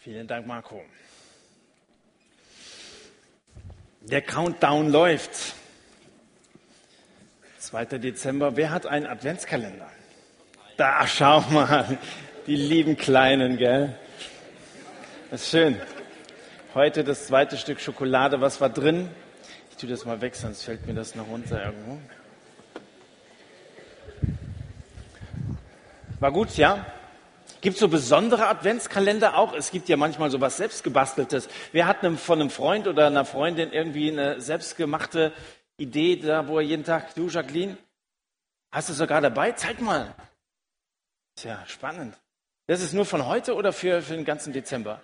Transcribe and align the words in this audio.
Vielen 0.00 0.28
Dank, 0.28 0.46
Marco. 0.46 0.80
Der 4.02 4.22
Countdown 4.22 4.90
läuft. 4.90 5.54
2. 7.58 7.84
Dezember. 7.98 8.56
Wer 8.56 8.70
hat 8.70 8.86
einen 8.86 9.06
Adventskalender? 9.06 9.90
Da, 10.76 11.06
schau 11.06 11.40
mal. 11.50 11.98
Die 12.46 12.54
lieben 12.54 12.96
Kleinen, 12.96 13.56
gell? 13.56 13.98
Das 15.30 15.42
ist 15.42 15.50
schön. 15.50 15.80
Heute 16.74 17.02
das 17.02 17.26
zweite 17.26 17.56
Stück 17.56 17.80
Schokolade. 17.80 18.40
Was 18.40 18.60
war 18.60 18.68
drin? 18.70 19.10
Ich 19.70 19.76
tue 19.78 19.88
das 19.88 20.04
mal 20.04 20.20
weg, 20.20 20.36
sonst 20.36 20.62
fällt 20.62 20.86
mir 20.86 20.94
das 20.94 21.16
noch 21.16 21.26
runter 21.28 21.64
irgendwo. 21.64 21.98
War 26.20 26.32
gut, 26.32 26.56
ja? 26.56 26.86
Gibt 27.60 27.74
es 27.74 27.80
so 27.80 27.88
besondere 27.88 28.46
Adventskalender 28.46 29.36
auch? 29.36 29.52
Es 29.52 29.70
gibt 29.70 29.88
ja 29.88 29.96
manchmal 29.96 30.30
so 30.30 30.40
was 30.40 30.56
selbstgebasteltes. 30.58 31.48
Wer 31.72 31.86
hat 31.86 32.04
einem, 32.04 32.16
von 32.16 32.40
einem 32.40 32.50
Freund 32.50 32.86
oder 32.86 33.06
einer 33.06 33.24
Freundin 33.24 33.72
irgendwie 33.72 34.10
eine 34.10 34.40
selbstgemachte 34.40 35.32
Idee, 35.76 36.16
da 36.16 36.46
wo 36.46 36.58
er 36.58 36.64
jeden 36.64 36.84
Tag, 36.84 37.14
du 37.14 37.28
Jacqueline, 37.28 37.76
hast 38.70 38.88
du 38.88 38.92
sogar 38.92 39.20
dabei? 39.20 39.52
Zeig 39.52 39.80
mal. 39.80 40.14
Tja, 41.34 41.64
spannend. 41.66 42.16
Das 42.66 42.80
ist 42.80 42.92
nur 42.92 43.06
von 43.06 43.26
heute 43.26 43.54
oder 43.54 43.72
für, 43.72 44.02
für 44.02 44.14
den 44.14 44.24
ganzen 44.24 44.52
Dezember? 44.52 45.02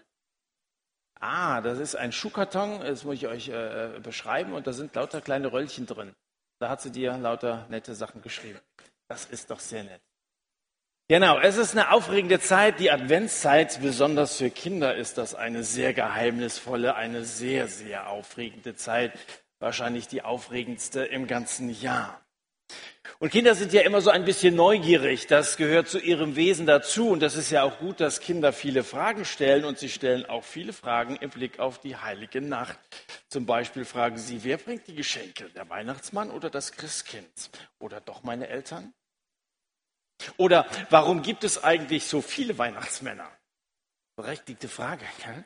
Ah, 1.20 1.61
das 1.61 1.78
ist 1.78 1.97
ein 1.97 2.12
Schuhkarton, 2.12 2.80
das 2.80 3.05
muss 3.05 3.14
ich 3.14 3.27
euch 3.27 3.48
äh, 3.48 3.98
beschreiben 4.02 4.52
und 4.52 4.66
da 4.66 4.73
sind 4.73 4.95
lauter 4.95 5.20
kleine 5.20 5.52
Röllchen 5.52 5.86
drin. 5.86 6.14
Da 6.59 6.69
hat 6.69 6.83
sie 6.83 6.91
dir 6.91 7.16
lauter 7.16 7.66
nette 7.69 7.95
Sachen 7.95 8.20
geschrieben. 8.20 8.61
Das 9.09 9.27
ist 9.27 9.50
doch 9.50 9.61
sehr 9.61 9.84
nett. 9.84 10.02
Genau, 11.06 11.38
es 11.38 11.58
ist 11.58 11.72
eine 11.72 11.92
aufregende 11.92 12.40
Zeit. 12.40 12.80
Die 12.80 12.90
Adventszeit, 12.90 13.78
besonders 13.82 14.38
für 14.38 14.48
Kinder, 14.48 14.94
ist 14.96 15.18
das 15.18 15.34
eine 15.34 15.62
sehr 15.62 15.92
geheimnisvolle, 15.92 16.94
eine 16.94 17.24
sehr, 17.24 17.68
sehr 17.68 18.08
aufregende 18.08 18.74
Zeit. 18.74 19.12
Wahrscheinlich 19.58 20.08
die 20.08 20.22
aufregendste 20.22 21.05
im 21.05 21.27
ganzen 21.27 21.69
Jahr. 21.69 22.22
Und 23.19 23.33
Kinder 23.33 23.55
sind 23.55 23.74
ja 23.74 23.83
immer 23.83 24.00
so 24.00 24.08
ein 24.08 24.24
bisschen 24.24 24.56
neugierig. 24.56 25.27
Das 25.27 25.58
gehört 25.58 25.88
zu 25.88 25.98
ihrem 25.98 26.36
Wesen 26.36 26.64
dazu. 26.64 27.11
Und 27.11 27.20
das 27.20 27.36
ist 27.36 27.50
ja 27.50 27.64
auch 27.64 27.78
gut, 27.80 28.00
dass 28.00 28.20
Kinder 28.20 28.55
viele 28.55 28.83
Fragen 28.83 29.27
stellen. 29.27 29.66
Und 29.66 29.78
sie 29.78 29.91
stellen 29.91 30.24
auch 30.24 30.42
viele 30.42 30.72
Fragen 30.72 31.16
im 31.16 31.28
Blick 31.28 31.58
auf 31.58 31.78
die 31.78 31.96
heilige 31.96 32.41
Nacht. 32.41 32.78
Zum 33.28 33.44
Beispiel 33.44 33.84
fragen 33.84 34.16
sie, 34.16 34.42
wer 34.42 34.56
bringt 34.56 34.86
die 34.86 34.94
Geschenke? 34.94 35.50
Der 35.50 35.68
Weihnachtsmann 35.68 36.30
oder 36.30 36.48
das 36.48 36.72
Christkind? 36.72 37.50
Oder 37.78 38.00
doch 38.00 38.22
meine 38.22 38.48
Eltern? 38.48 38.94
Oder 40.36 40.67
warum 40.91 41.22
gibt 41.22 41.44
es 41.44 41.62
eigentlich 41.62 42.06
so 42.06 42.20
viele 42.20 42.58
Weihnachtsmänner? 42.58 43.30
Berechtigte 44.17 44.69
Frage. 44.69 45.05
Gell? 45.22 45.44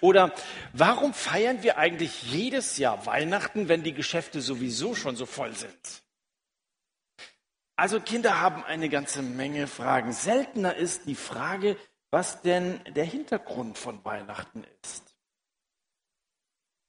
Oder 0.00 0.32
warum 0.72 1.14
feiern 1.14 1.62
wir 1.62 1.78
eigentlich 1.78 2.22
jedes 2.24 2.78
Jahr 2.78 3.06
Weihnachten, 3.06 3.68
wenn 3.68 3.82
die 3.82 3.94
Geschäfte 3.94 4.40
sowieso 4.40 4.94
schon 4.94 5.16
so 5.16 5.26
voll 5.26 5.54
sind? 5.54 6.02
Also 7.76 8.00
Kinder 8.00 8.40
haben 8.40 8.64
eine 8.64 8.88
ganze 8.88 9.22
Menge 9.22 9.66
Fragen. 9.66 10.12
Seltener 10.12 10.76
ist 10.76 11.06
die 11.06 11.16
Frage, 11.16 11.76
was 12.10 12.42
denn 12.42 12.80
der 12.94 13.04
Hintergrund 13.04 13.76
von 13.76 14.04
Weihnachten 14.04 14.64
ist. 14.82 15.14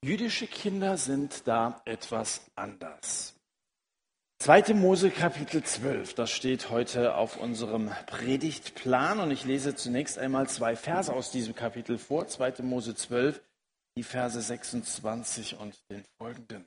Jüdische 0.04 0.46
Kinder 0.46 0.96
sind 0.96 1.48
da 1.48 1.82
etwas 1.84 2.42
anders. 2.54 3.35
2. 4.38 4.74
Mose 4.74 5.10
Kapitel 5.10 5.64
12, 5.64 6.14
das 6.14 6.30
steht 6.30 6.70
heute 6.70 7.16
auf 7.16 7.36
unserem 7.36 7.90
Predigtplan 8.06 9.18
und 9.18 9.30
ich 9.30 9.44
lese 9.44 9.74
zunächst 9.74 10.18
einmal 10.18 10.48
zwei 10.48 10.76
Verse 10.76 11.12
aus 11.12 11.30
diesem 11.30 11.54
Kapitel 11.54 11.98
vor. 11.98 12.28
2. 12.28 12.62
Mose 12.62 12.94
12, 12.94 13.40
die 13.96 14.04
Verse 14.04 14.40
26 14.40 15.58
und 15.58 15.74
den 15.90 16.04
folgenden. 16.18 16.64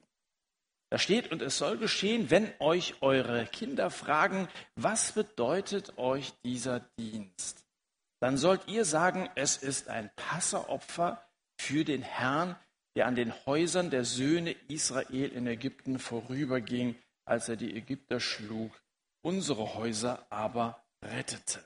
Da 0.92 0.98
steht, 0.98 1.32
und 1.32 1.42
es 1.42 1.58
soll 1.58 1.78
geschehen, 1.78 2.32
wenn 2.32 2.52
euch 2.60 2.96
eure 3.02 3.46
Kinder 3.46 3.92
fragen, 3.92 4.50
was 4.76 5.12
bedeutet 5.12 5.98
euch 5.98 6.34
dieser 6.44 6.82
Dienst? 6.98 7.66
Dann 8.20 8.38
sollt 8.38 8.68
ihr 8.68 8.84
sagen, 8.84 9.30
es 9.36 9.56
ist 9.56 9.88
ein 9.88 10.10
Passeropfer 10.16 11.24
für 11.62 11.86
den 11.86 12.02
Herrn, 12.02 12.58
der 12.98 13.06
an 13.06 13.16
den 13.16 13.32
Häusern 13.46 13.92
der 13.92 14.04
Söhne 14.04 14.56
Israel 14.68 15.30
in 15.30 15.46
Ägypten 15.46 16.00
vorüberging 16.00 16.96
als 17.30 17.48
er 17.48 17.56
die 17.56 17.76
Ägypter 17.76 18.20
schlug, 18.20 18.72
unsere 19.22 19.76
Häuser 19.76 20.26
aber 20.32 20.84
rettete. 21.04 21.64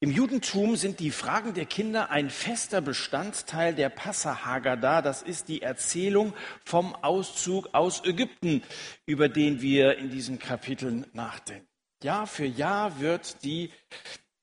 Im 0.00 0.10
Judentum 0.10 0.74
sind 0.74 0.98
die 0.98 1.12
Fragen 1.12 1.54
der 1.54 1.64
Kinder 1.64 2.10
ein 2.10 2.28
fester 2.28 2.80
Bestandteil 2.80 3.72
der 3.72 3.88
Passa 3.88 4.44
Haggadah. 4.44 5.00
Das 5.00 5.22
ist 5.22 5.48
die 5.48 5.62
Erzählung 5.62 6.34
vom 6.64 6.94
Auszug 6.96 7.68
aus 7.72 8.04
Ägypten, 8.04 8.64
über 9.06 9.28
den 9.28 9.62
wir 9.62 9.96
in 9.98 10.10
diesen 10.10 10.40
Kapiteln 10.40 11.06
nachdenken. 11.12 11.68
Jahr 12.02 12.26
für 12.26 12.46
Jahr 12.46 12.98
wird 12.98 13.44
die 13.44 13.70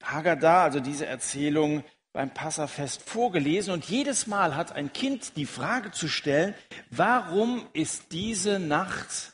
Haggadah, 0.02 0.64
also 0.64 0.80
diese 0.80 1.06
Erzählung, 1.06 1.84
beim 2.20 2.34
Passafest 2.34 3.02
vorgelesen 3.02 3.72
und 3.72 3.86
jedes 3.86 4.28
Mal 4.28 4.58
hat 4.58 4.74
ein 4.74 4.92
Kind 4.92 5.38
die 5.38 5.46
Frage 5.46 5.92
zu 5.92 6.10
stellen, 6.10 6.54
warum 6.90 7.66
ist 7.72 8.12
diese 8.12 8.60
Nacht, 8.60 9.32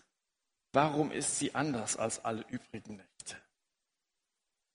warum 0.72 1.10
ist 1.12 1.40
sie 1.40 1.56
anders 1.56 1.98
als 1.98 2.24
alle 2.24 2.46
übrigen 2.48 2.98
Nächte? 2.98 3.38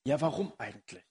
Ja, 0.03 0.19
warum 0.19 0.51
eigentlich? 0.57 1.05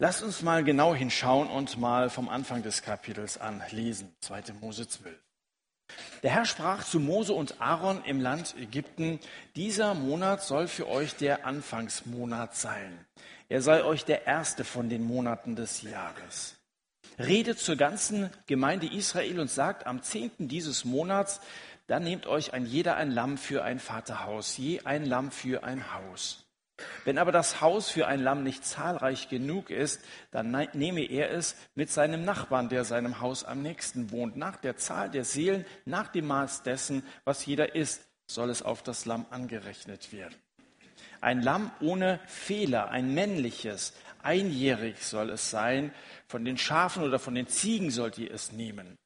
Lasst 0.00 0.24
uns 0.24 0.42
mal 0.42 0.64
genau 0.64 0.96
hinschauen 0.96 1.46
und 1.46 1.78
mal 1.78 2.10
vom 2.10 2.28
Anfang 2.28 2.64
des 2.64 2.82
Kapitels 2.82 3.38
an 3.38 3.62
lesen, 3.70 4.12
2. 4.22 4.54
Mose 4.60 4.88
12. 4.88 5.16
Der 6.24 6.32
Herr 6.32 6.44
sprach 6.44 6.84
zu 6.84 6.98
Mose 6.98 7.34
und 7.34 7.60
Aaron 7.60 8.02
im 8.02 8.20
Land 8.20 8.56
Ägypten, 8.58 9.20
dieser 9.54 9.94
Monat 9.94 10.42
soll 10.42 10.66
für 10.66 10.88
euch 10.88 11.14
der 11.14 11.46
Anfangsmonat 11.46 12.56
sein. 12.56 13.06
Er 13.50 13.62
sei 13.62 13.82
euch 13.82 14.04
der 14.04 14.28
erste 14.28 14.62
von 14.62 14.88
den 14.88 15.02
Monaten 15.02 15.56
des 15.56 15.82
Jahres. 15.82 16.54
Redet 17.18 17.58
zur 17.58 17.74
ganzen 17.74 18.30
Gemeinde 18.46 18.86
Israel 18.86 19.40
und 19.40 19.50
sagt 19.50 19.88
am 19.88 20.04
zehnten 20.04 20.46
dieses 20.46 20.84
Monats, 20.84 21.40
dann 21.88 22.04
nehmt 22.04 22.28
euch 22.28 22.52
ein 22.52 22.64
jeder 22.64 22.96
ein 22.96 23.10
Lamm 23.10 23.38
für 23.38 23.64
ein 23.64 23.80
Vaterhaus, 23.80 24.56
je 24.56 24.82
ein 24.84 25.04
Lamm 25.04 25.32
für 25.32 25.64
ein 25.64 25.92
Haus. 25.92 26.46
Wenn 27.04 27.18
aber 27.18 27.32
das 27.32 27.60
Haus 27.60 27.90
für 27.90 28.06
ein 28.06 28.20
Lamm 28.22 28.44
nicht 28.44 28.64
zahlreich 28.64 29.28
genug 29.28 29.70
ist, 29.70 30.00
dann 30.30 30.52
nehme 30.72 31.02
er 31.02 31.32
es 31.32 31.56
mit 31.74 31.90
seinem 31.90 32.24
Nachbarn, 32.24 32.68
der 32.68 32.84
seinem 32.84 33.18
Haus 33.20 33.42
am 33.42 33.62
nächsten 33.62 34.12
wohnt. 34.12 34.36
Nach 34.36 34.58
der 34.58 34.76
Zahl 34.76 35.10
der 35.10 35.24
Seelen, 35.24 35.66
nach 35.84 36.06
dem 36.06 36.28
Maß 36.28 36.62
dessen, 36.62 37.02
was 37.24 37.44
jeder 37.44 37.74
ist, 37.74 38.06
soll 38.28 38.48
es 38.48 38.62
auf 38.62 38.84
das 38.84 39.06
Lamm 39.06 39.26
angerechnet 39.30 40.12
werden. 40.12 40.36
Ein 41.20 41.42
Lamm 41.42 41.70
ohne 41.80 42.20
Fehler, 42.26 42.90
ein 42.90 43.12
männliches, 43.14 43.92
einjährig 44.22 45.04
soll 45.04 45.30
es 45.30 45.50
sein. 45.50 45.92
Von 46.26 46.44
den 46.44 46.56
Schafen 46.56 47.02
oder 47.02 47.18
von 47.18 47.34
den 47.34 47.46
Ziegen 47.46 47.90
sollt 47.90 48.18
ihr 48.18 48.30
es 48.30 48.52
nehmen. 48.52 48.96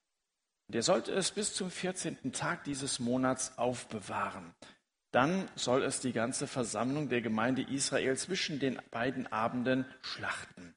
Der 0.69 0.82
sollte 0.82 1.12
es 1.12 1.30
bis 1.30 1.54
zum 1.54 1.70
14. 1.70 2.32
Tag 2.32 2.64
dieses 2.64 2.98
Monats 2.98 3.58
aufbewahren. 3.58 4.54
Dann 5.10 5.48
soll 5.54 5.82
es 5.82 6.00
die 6.00 6.12
ganze 6.12 6.47
Versammlung 6.47 7.08
der 7.08 7.20
Gemeinde 7.20 7.62
Israel 7.62 8.16
zwischen 8.16 8.58
den 8.58 8.81
beiden 8.91 9.31
Abenden 9.31 9.84
schlachten. 10.02 10.75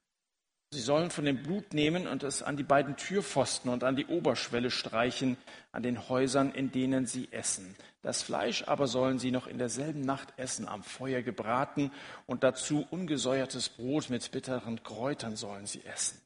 Sie 0.71 0.81
sollen 0.81 1.11
von 1.11 1.23
dem 1.23 1.43
Blut 1.43 1.73
nehmen 1.73 2.07
und 2.07 2.23
es 2.23 2.43
an 2.43 2.57
die 2.57 2.63
beiden 2.63 2.97
Türpfosten 2.97 3.71
und 3.71 3.85
an 3.85 3.95
die 3.95 4.07
Oberschwelle 4.07 4.69
streichen, 4.69 5.37
an 5.71 5.81
den 5.81 6.09
Häusern, 6.09 6.51
in 6.51 6.73
denen 6.73 7.05
sie 7.05 7.31
essen. 7.31 7.77
Das 8.01 8.21
Fleisch 8.21 8.63
aber 8.67 8.87
sollen 8.87 9.17
sie 9.17 9.31
noch 9.31 9.47
in 9.47 9.59
derselben 9.59 10.01
Nacht 10.01 10.33
essen, 10.35 10.67
am 10.67 10.83
Feuer 10.83 11.21
gebraten, 11.21 11.91
und 12.25 12.43
dazu 12.43 12.85
ungesäuertes 12.91 13.69
Brot 13.69 14.09
mit 14.09 14.29
bitteren 14.31 14.83
Kräutern 14.83 15.37
sollen 15.37 15.67
sie 15.67 15.85
essen. 15.85 16.21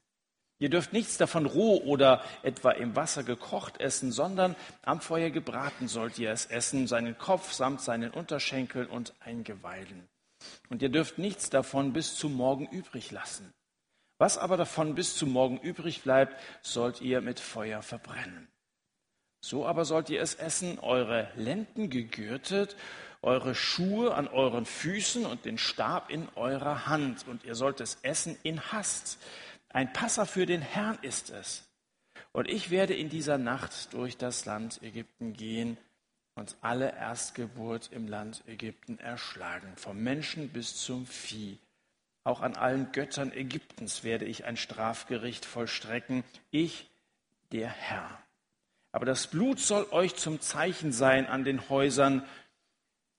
Ihr 0.58 0.70
dürft 0.70 0.92
nichts 0.92 1.18
davon 1.18 1.46
roh 1.46 1.78
oder 1.78 2.24
etwa 2.42 2.72
im 2.72 2.96
Wasser 2.96 3.22
gekocht 3.22 3.80
essen, 3.80 4.10
sondern 4.10 4.56
am 4.82 5.00
Feuer 5.00 5.30
gebraten 5.30 5.86
sollt 5.86 6.18
ihr 6.18 6.30
es 6.30 6.46
essen, 6.46 6.88
seinen 6.88 7.16
Kopf 7.16 7.52
samt 7.52 7.80
seinen 7.80 8.10
Unterschenkeln 8.10 8.88
und 8.88 9.14
Eingeweiden. 9.20 10.08
Und 10.68 10.82
ihr 10.82 10.88
dürft 10.88 11.18
nichts 11.18 11.48
davon 11.48 11.92
bis 11.92 12.16
zum 12.16 12.34
Morgen 12.34 12.66
übrig 12.66 13.12
lassen. 13.12 13.52
Was 14.22 14.38
aber 14.38 14.56
davon 14.56 14.94
bis 14.94 15.16
zum 15.16 15.32
Morgen 15.32 15.58
übrig 15.58 16.02
bleibt, 16.04 16.40
sollt 16.62 17.00
ihr 17.00 17.20
mit 17.20 17.40
Feuer 17.40 17.82
verbrennen. 17.82 18.46
So 19.40 19.66
aber 19.66 19.84
sollt 19.84 20.10
ihr 20.10 20.22
es 20.22 20.36
essen, 20.36 20.78
eure 20.78 21.28
Lenden 21.34 21.90
gegürtet, 21.90 22.76
eure 23.20 23.56
Schuhe 23.56 24.14
an 24.14 24.28
euren 24.28 24.64
Füßen 24.64 25.26
und 25.26 25.44
den 25.44 25.58
Stab 25.58 26.08
in 26.08 26.28
eurer 26.36 26.86
Hand. 26.86 27.26
Und 27.26 27.42
ihr 27.42 27.56
sollt 27.56 27.80
es 27.80 27.98
essen 28.02 28.38
in 28.44 28.60
Hast. 28.70 29.18
Ein 29.70 29.92
Passer 29.92 30.24
für 30.24 30.46
den 30.46 30.62
Herrn 30.62 31.00
ist 31.02 31.30
es. 31.30 31.64
Und 32.30 32.48
ich 32.48 32.70
werde 32.70 32.94
in 32.94 33.08
dieser 33.08 33.38
Nacht 33.38 33.92
durch 33.92 34.18
das 34.18 34.44
Land 34.44 34.80
Ägypten 34.84 35.32
gehen 35.32 35.78
und 36.36 36.54
alle 36.60 36.94
Erstgeburt 36.94 37.90
im 37.90 38.06
Land 38.06 38.44
Ägypten 38.46 39.00
erschlagen, 39.00 39.72
vom 39.74 40.00
Menschen 40.00 40.50
bis 40.50 40.76
zum 40.76 41.06
Vieh 41.06 41.58
Auch 42.24 42.40
an 42.40 42.56
allen 42.56 42.92
Göttern 42.92 43.32
Ägyptens 43.32 44.04
werde 44.04 44.24
ich 44.24 44.44
ein 44.44 44.56
Strafgericht 44.56 45.44
vollstrecken. 45.44 46.22
Ich, 46.50 46.88
der 47.50 47.68
Herr. 47.68 48.22
Aber 48.92 49.06
das 49.06 49.26
Blut 49.26 49.58
soll 49.58 49.86
euch 49.90 50.14
zum 50.14 50.40
Zeichen 50.40 50.92
sein 50.92 51.26
an 51.26 51.44
den 51.44 51.68
Häusern, 51.68 52.24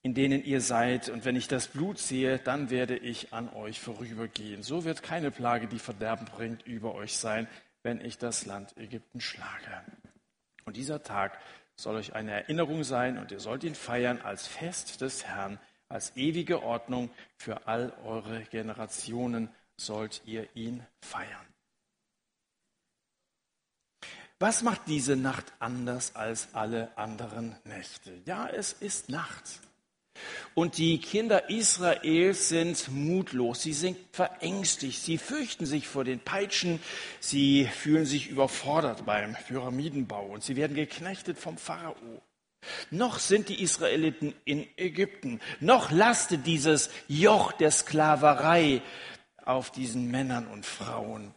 in 0.02 0.14
denen 0.14 0.44
ihr 0.44 0.60
seid. 0.60 1.08
Und 1.08 1.24
wenn 1.24 1.36
ich 1.36 1.48
das 1.48 1.68
Blut 1.68 1.98
sehe, 1.98 2.38
dann 2.38 2.70
werde 2.70 2.96
ich 2.96 3.32
an 3.32 3.52
euch 3.52 3.80
vorübergehen. 3.80 4.62
So 4.62 4.84
wird 4.84 5.02
keine 5.02 5.30
Plage, 5.30 5.66
die 5.66 5.78
Verderben 5.78 6.26
bringt, 6.26 6.66
über 6.66 6.94
euch 6.94 7.16
sein, 7.16 7.48
wenn 7.82 8.00
ich 8.00 8.18
das 8.18 8.46
Land 8.46 8.76
Ägypten 8.76 9.20
schlage. 9.20 9.82
Und 10.64 10.76
dieser 10.76 11.02
Tag 11.02 11.38
soll 11.76 11.96
euch 11.96 12.14
eine 12.14 12.32
Erinnerung 12.32 12.84
sein 12.84 13.18
und 13.18 13.32
ihr 13.32 13.40
sollt 13.40 13.64
ihn 13.64 13.74
feiern 13.74 14.20
als 14.22 14.46
Fest 14.46 15.00
des 15.00 15.26
Herrn, 15.26 15.58
als 15.94 16.16
ewige 16.16 16.62
Ordnung 16.62 17.08
für 17.36 17.68
all 17.68 17.96
eure 18.04 18.42
Generationen 18.50 19.48
sollt 19.76 20.22
ihr 20.26 20.48
ihn 20.56 20.84
feiern. 21.00 21.46
Was 24.40 24.62
macht 24.62 24.82
diese 24.88 25.14
Nacht 25.14 25.52
anders 25.60 26.16
als 26.16 26.48
alle 26.52 26.98
anderen 26.98 27.56
Nächte? 27.64 28.12
Ja, 28.26 28.48
es 28.48 28.72
ist 28.72 29.08
Nacht. 29.08 29.60
Und 30.54 30.78
die 30.78 30.98
Kinder 30.98 31.48
Israels 31.48 32.48
sind 32.48 32.88
mutlos, 32.88 33.62
sie 33.62 33.72
sind 33.72 33.96
verängstigt, 34.12 35.00
sie 35.00 35.18
fürchten 35.18 35.66
sich 35.66 35.86
vor 35.88 36.04
den 36.04 36.20
Peitschen, 36.20 36.80
sie 37.20 37.66
fühlen 37.66 38.04
sich 38.04 38.28
überfordert 38.28 39.06
beim 39.06 39.34
Pyramidenbau 39.46 40.26
und 40.26 40.42
sie 40.42 40.56
werden 40.56 40.76
geknechtet 40.76 41.38
vom 41.38 41.56
Pharao. 41.56 42.22
Noch 42.90 43.18
sind 43.18 43.48
die 43.48 43.62
Israeliten 43.62 44.34
in 44.44 44.66
Ägypten, 44.76 45.40
noch 45.60 45.90
lastet 45.90 46.46
dieses 46.46 46.90
Joch 47.08 47.52
der 47.52 47.70
Sklaverei 47.70 48.82
auf 49.44 49.70
diesen 49.70 50.10
Männern 50.10 50.46
und 50.46 50.66
Frauen. 50.66 51.34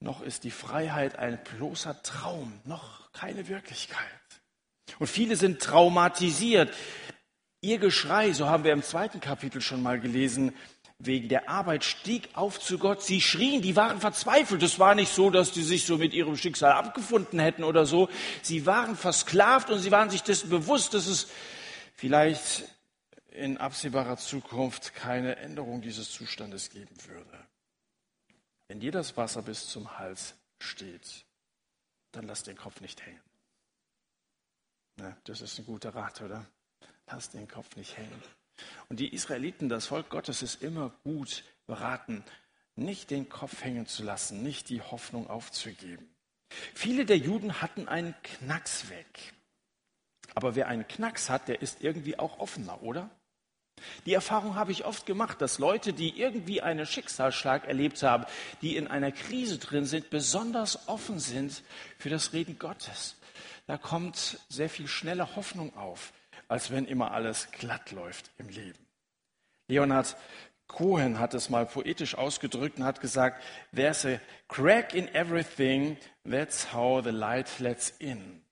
Noch 0.00 0.22
ist 0.22 0.44
die 0.44 0.50
Freiheit 0.50 1.18
ein 1.18 1.42
bloßer 1.42 2.02
Traum, 2.02 2.60
noch 2.64 3.10
keine 3.12 3.48
Wirklichkeit. 3.48 4.04
Und 4.98 5.08
viele 5.08 5.36
sind 5.36 5.60
traumatisiert. 5.60 6.72
Ihr 7.60 7.78
Geschrei, 7.78 8.32
so 8.32 8.48
haben 8.48 8.62
wir 8.62 8.72
im 8.72 8.84
zweiten 8.84 9.20
Kapitel 9.20 9.60
schon 9.60 9.82
mal 9.82 9.98
gelesen, 9.98 10.54
wegen 10.98 11.28
der 11.28 11.48
Arbeit 11.48 11.84
stieg 11.84 12.28
auf 12.34 12.58
zu 12.58 12.78
Gott. 12.78 13.02
Sie 13.02 13.20
schrien, 13.20 13.62
die 13.62 13.76
waren 13.76 14.00
verzweifelt. 14.00 14.62
Es 14.62 14.78
war 14.78 14.94
nicht 14.94 15.12
so, 15.12 15.30
dass 15.30 15.52
die 15.52 15.62
sich 15.62 15.86
so 15.86 15.96
mit 15.96 16.12
ihrem 16.12 16.36
Schicksal 16.36 16.72
abgefunden 16.72 17.38
hätten 17.38 17.64
oder 17.64 17.86
so. 17.86 18.08
Sie 18.42 18.66
waren 18.66 18.96
versklavt 18.96 19.70
und 19.70 19.78
sie 19.78 19.92
waren 19.92 20.10
sich 20.10 20.22
dessen 20.22 20.50
bewusst, 20.50 20.94
dass 20.94 21.06
es 21.06 21.28
vielleicht 21.94 22.64
in 23.30 23.58
absehbarer 23.58 24.16
Zukunft 24.16 24.94
keine 24.94 25.36
Änderung 25.36 25.80
dieses 25.80 26.10
Zustandes 26.10 26.70
geben 26.70 26.96
würde. 27.06 27.46
Wenn 28.66 28.80
dir 28.80 28.92
das 28.92 29.16
Wasser 29.16 29.42
bis 29.42 29.68
zum 29.68 29.98
Hals 29.98 30.34
steht, 30.58 31.24
dann 32.10 32.26
lass 32.26 32.42
den 32.42 32.56
Kopf 32.56 32.80
nicht 32.80 33.04
hängen. 33.06 33.20
Na, 34.96 35.16
das 35.24 35.42
ist 35.42 35.58
ein 35.58 35.66
guter 35.66 35.94
Rat, 35.94 36.20
oder? 36.22 36.44
Lass 37.06 37.30
den 37.30 37.46
Kopf 37.46 37.76
nicht 37.76 37.96
hängen. 37.96 38.22
Und 38.88 39.00
die 39.00 39.12
Israeliten, 39.12 39.68
das 39.68 39.86
Volk 39.86 40.08
Gottes, 40.10 40.42
ist 40.42 40.62
immer 40.62 40.90
gut 41.04 41.44
beraten, 41.66 42.24
nicht 42.76 43.10
den 43.10 43.28
Kopf 43.28 43.62
hängen 43.64 43.86
zu 43.86 44.02
lassen, 44.02 44.42
nicht 44.42 44.68
die 44.68 44.80
Hoffnung 44.80 45.28
aufzugeben. 45.28 46.08
Viele 46.74 47.04
der 47.04 47.18
Juden 47.18 47.60
hatten 47.60 47.88
einen 47.88 48.14
Knacks 48.22 48.88
weg. 48.88 49.34
Aber 50.34 50.54
wer 50.54 50.68
einen 50.68 50.86
Knacks 50.86 51.28
hat, 51.28 51.48
der 51.48 51.60
ist 51.62 51.82
irgendwie 51.82 52.18
auch 52.18 52.38
offener, 52.38 52.82
oder? 52.82 53.10
Die 54.06 54.14
Erfahrung 54.14 54.56
habe 54.56 54.72
ich 54.72 54.84
oft 54.84 55.06
gemacht, 55.06 55.40
dass 55.40 55.58
Leute, 55.58 55.92
die 55.92 56.18
irgendwie 56.18 56.62
einen 56.62 56.86
Schicksalsschlag 56.86 57.66
erlebt 57.66 58.02
haben, 58.02 58.24
die 58.60 58.76
in 58.76 58.88
einer 58.88 59.12
Krise 59.12 59.58
drin 59.58 59.84
sind, 59.84 60.10
besonders 60.10 60.88
offen 60.88 61.18
sind 61.20 61.62
für 61.98 62.08
das 62.08 62.32
Reden 62.32 62.58
Gottes. 62.58 63.16
Da 63.66 63.76
kommt 63.76 64.40
sehr 64.48 64.68
viel 64.68 64.88
schneller 64.88 65.36
Hoffnung 65.36 65.76
auf 65.76 66.12
als 66.48 66.70
wenn 66.70 66.86
immer 66.86 67.12
alles 67.12 67.50
glatt 67.52 67.92
läuft 67.92 68.30
im 68.38 68.48
Leben. 68.48 68.86
Leonhard 69.68 70.16
Cohen 70.66 71.18
hat 71.18 71.34
es 71.34 71.48
mal 71.48 71.66
poetisch 71.66 72.14
ausgedrückt 72.14 72.78
und 72.78 72.84
hat 72.84 73.00
gesagt, 73.00 73.42
there's 73.74 74.04
a 74.04 74.20
crack 74.48 74.94
in 74.94 75.08
everything, 75.14 75.96
that's 76.28 76.72
how 76.72 77.02
the 77.02 77.10
light 77.10 77.58
lets 77.58 77.90
in. 77.98 78.42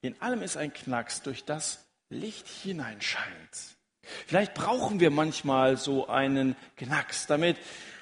In 0.00 0.20
allem 0.22 0.42
ist 0.42 0.56
ein 0.56 0.72
Knacks, 0.72 1.22
durch 1.22 1.44
das 1.44 1.86
Licht 2.08 2.48
hineinscheint. 2.48 3.76
Vielleicht 4.26 4.54
brauchen 4.54 5.00
wir 5.00 5.10
manchmal 5.10 5.76
so 5.76 6.08
einen 6.08 6.56
Knacks, 6.76 7.26
damit 7.26 7.56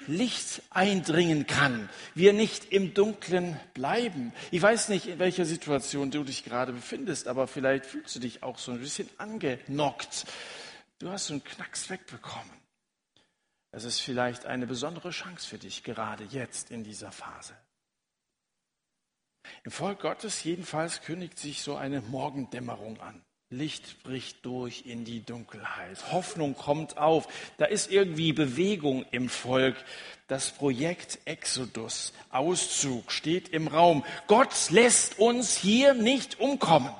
Licht 0.07 0.63
eindringen 0.71 1.45
kann, 1.45 1.87
wir 2.15 2.33
nicht 2.33 2.71
im 2.71 2.93
Dunkeln 2.93 3.59
bleiben. 3.73 4.33
Ich 4.49 4.61
weiß 4.61 4.89
nicht, 4.89 5.05
in 5.05 5.19
welcher 5.19 5.45
Situation 5.45 6.09
du 6.09 6.23
dich 6.23 6.43
gerade 6.43 6.73
befindest, 6.73 7.27
aber 7.27 7.47
vielleicht 7.47 7.85
fühlst 7.85 8.15
du 8.15 8.19
dich 8.19 8.41
auch 8.41 8.57
so 8.57 8.71
ein 8.71 8.79
bisschen 8.79 9.07
angenockt. 9.17 10.25
Du 10.97 11.09
hast 11.09 11.27
so 11.27 11.33
einen 11.33 11.43
Knacks 11.43 11.89
wegbekommen. 11.89 12.59
Es 13.71 13.83
ist 13.83 13.99
vielleicht 13.99 14.47
eine 14.47 14.65
besondere 14.65 15.11
Chance 15.11 15.47
für 15.47 15.59
dich, 15.59 15.83
gerade 15.83 16.23
jetzt 16.23 16.71
in 16.71 16.83
dieser 16.83 17.11
Phase. 17.11 17.53
Im 19.63 19.71
Volk 19.71 19.99
Gottes 19.99 20.43
jedenfalls 20.43 21.01
kündigt 21.01 21.37
sich 21.37 21.61
so 21.61 21.75
eine 21.75 22.01
Morgendämmerung 22.01 22.99
an. 22.99 23.23
Licht 23.51 24.03
bricht 24.03 24.45
durch 24.45 24.83
in 24.85 25.05
die 25.05 25.25
Dunkelheit. 25.25 26.11
Hoffnung 26.11 26.53
kommt 26.55 26.99
auf. 26.99 27.27
Da 27.57 27.65
ist 27.65 27.91
irgendwie 27.91 28.31
Bewegung 28.31 29.05
im 29.09 29.27
Volk. 29.27 29.75
Das 30.27 30.51
Projekt 30.51 31.17
Exodus, 31.25 32.13
Auszug, 32.29 33.11
steht 33.11 33.49
im 33.49 33.67
Raum. 33.67 34.05
Gott 34.27 34.53
lässt 34.69 35.17
uns 35.17 35.57
hier 35.57 35.95
nicht 35.95 36.39
umkommen. 36.39 36.91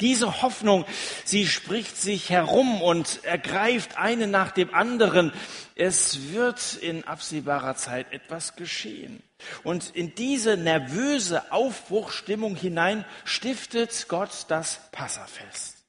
Diese 0.00 0.42
Hoffnung, 0.42 0.84
sie 1.24 1.46
spricht 1.46 1.96
sich 1.96 2.30
herum 2.30 2.82
und 2.82 3.24
ergreift 3.24 3.96
eine 3.96 4.26
nach 4.26 4.50
dem 4.50 4.74
anderen. 4.74 5.32
Es 5.74 6.32
wird 6.32 6.74
in 6.80 7.04
absehbarer 7.04 7.76
Zeit 7.76 8.12
etwas 8.12 8.56
geschehen. 8.56 9.22
Und 9.64 9.90
in 9.94 10.14
diese 10.14 10.56
nervöse 10.56 11.50
Aufbruchstimmung 11.52 12.56
hinein 12.56 13.04
stiftet 13.24 14.06
Gott 14.08 14.46
das 14.48 14.80
Passafest. 14.92 15.79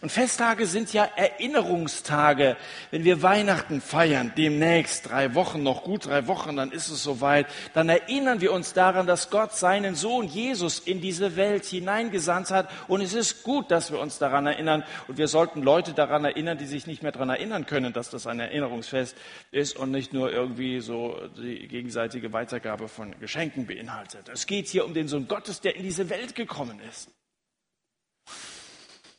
Und 0.00 0.12
Festtage 0.12 0.66
sind 0.66 0.92
ja 0.92 1.08
Erinnerungstage. 1.16 2.56
Wenn 2.90 3.04
wir 3.04 3.22
Weihnachten 3.22 3.80
feiern, 3.80 4.32
demnächst 4.36 5.08
drei 5.10 5.34
Wochen, 5.34 5.62
noch 5.62 5.82
gut 5.82 6.06
drei 6.06 6.26
Wochen, 6.26 6.56
dann 6.56 6.70
ist 6.70 6.88
es 6.88 7.02
soweit, 7.02 7.46
dann 7.74 7.88
erinnern 7.88 8.40
wir 8.40 8.52
uns 8.52 8.72
daran, 8.72 9.06
dass 9.06 9.30
Gott 9.30 9.54
seinen 9.54 9.94
Sohn 9.94 10.26
Jesus 10.26 10.78
in 10.78 11.00
diese 11.00 11.36
Welt 11.36 11.64
hineingesandt 11.64 12.50
hat. 12.50 12.70
Und 12.86 13.00
es 13.00 13.14
ist 13.14 13.42
gut, 13.42 13.70
dass 13.70 13.90
wir 13.90 13.98
uns 13.98 14.18
daran 14.18 14.46
erinnern. 14.46 14.84
Und 15.08 15.18
wir 15.18 15.28
sollten 15.28 15.62
Leute 15.62 15.92
daran 15.94 16.24
erinnern, 16.24 16.58
die 16.58 16.66
sich 16.66 16.86
nicht 16.86 17.02
mehr 17.02 17.12
daran 17.12 17.30
erinnern 17.30 17.66
können, 17.66 17.92
dass 17.92 18.10
das 18.10 18.26
ein 18.26 18.40
Erinnerungsfest 18.40 19.16
ist 19.50 19.76
und 19.76 19.90
nicht 19.90 20.12
nur 20.12 20.32
irgendwie 20.32 20.80
so 20.80 21.16
die 21.36 21.66
gegenseitige 21.66 22.32
Weitergabe 22.32 22.88
von 22.88 23.18
Geschenken 23.18 23.66
beinhaltet. 23.66 24.28
Es 24.32 24.46
geht 24.46 24.68
hier 24.68 24.84
um 24.84 24.94
den 24.94 25.08
Sohn 25.08 25.26
Gottes, 25.28 25.60
der 25.60 25.76
in 25.76 25.82
diese 25.82 26.08
Welt 26.10 26.34
gekommen 26.34 26.80
ist. 26.88 27.10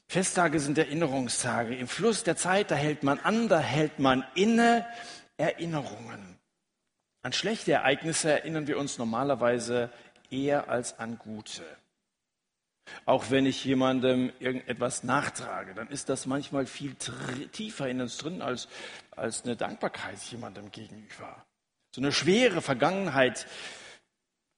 Festtage 0.09 0.59
sind 0.59 0.79
Erinnerungstage. 0.79 1.75
Im 1.75 1.87
Fluss 1.87 2.23
der 2.23 2.35
Zeit, 2.35 2.71
da 2.71 2.75
hält 2.75 3.03
man 3.03 3.19
an, 3.19 3.47
da 3.47 3.59
hält 3.59 3.99
man 3.99 4.25
inne 4.33 4.83
Erinnerungen. 5.37 6.39
An 7.21 7.31
schlechte 7.31 7.73
Ereignisse 7.73 8.31
erinnern 8.31 8.65
wir 8.65 8.79
uns 8.79 8.97
normalerweise 8.97 9.91
eher 10.31 10.67
als 10.67 10.97
an 10.97 11.19
gute. 11.19 11.63
Auch 13.05 13.29
wenn 13.29 13.45
ich 13.45 13.63
jemandem 13.63 14.31
irgendetwas 14.39 15.03
nachtrage, 15.03 15.75
dann 15.75 15.89
ist 15.89 16.09
das 16.09 16.25
manchmal 16.25 16.65
viel 16.65 16.95
tiefer 17.51 17.87
in 17.87 18.01
uns 18.01 18.17
drin 18.17 18.41
als, 18.41 18.67
als 19.11 19.43
eine 19.43 19.55
Dankbarkeit 19.55 20.17
jemandem 20.31 20.71
gegenüber. 20.71 21.45
So 21.93 22.01
eine 22.01 22.11
schwere 22.11 22.63
Vergangenheit, 22.63 23.45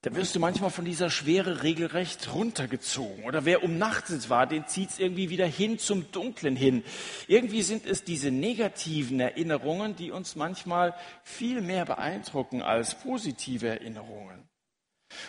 da 0.03 0.15
wirst 0.15 0.33
du 0.35 0.39
manchmal 0.39 0.71
von 0.71 0.83
dieser 0.83 1.11
Schwere 1.11 1.61
regelrecht 1.61 2.33
runtergezogen. 2.33 3.23
Oder 3.23 3.45
wer 3.45 3.63
umnachtet 3.63 4.31
war, 4.31 4.47
den 4.47 4.65
zieht 4.65 4.89
es 4.89 4.99
irgendwie 4.99 5.29
wieder 5.29 5.45
hin 5.45 5.77
zum 5.77 6.11
Dunklen 6.11 6.55
hin. 6.55 6.83
Irgendwie 7.27 7.61
sind 7.61 7.85
es 7.85 8.03
diese 8.03 8.31
negativen 8.31 9.19
Erinnerungen, 9.19 9.95
die 9.95 10.09
uns 10.09 10.35
manchmal 10.35 10.95
viel 11.23 11.61
mehr 11.61 11.85
beeindrucken 11.85 12.63
als 12.63 12.95
positive 12.95 13.67
Erinnerungen. 13.67 14.49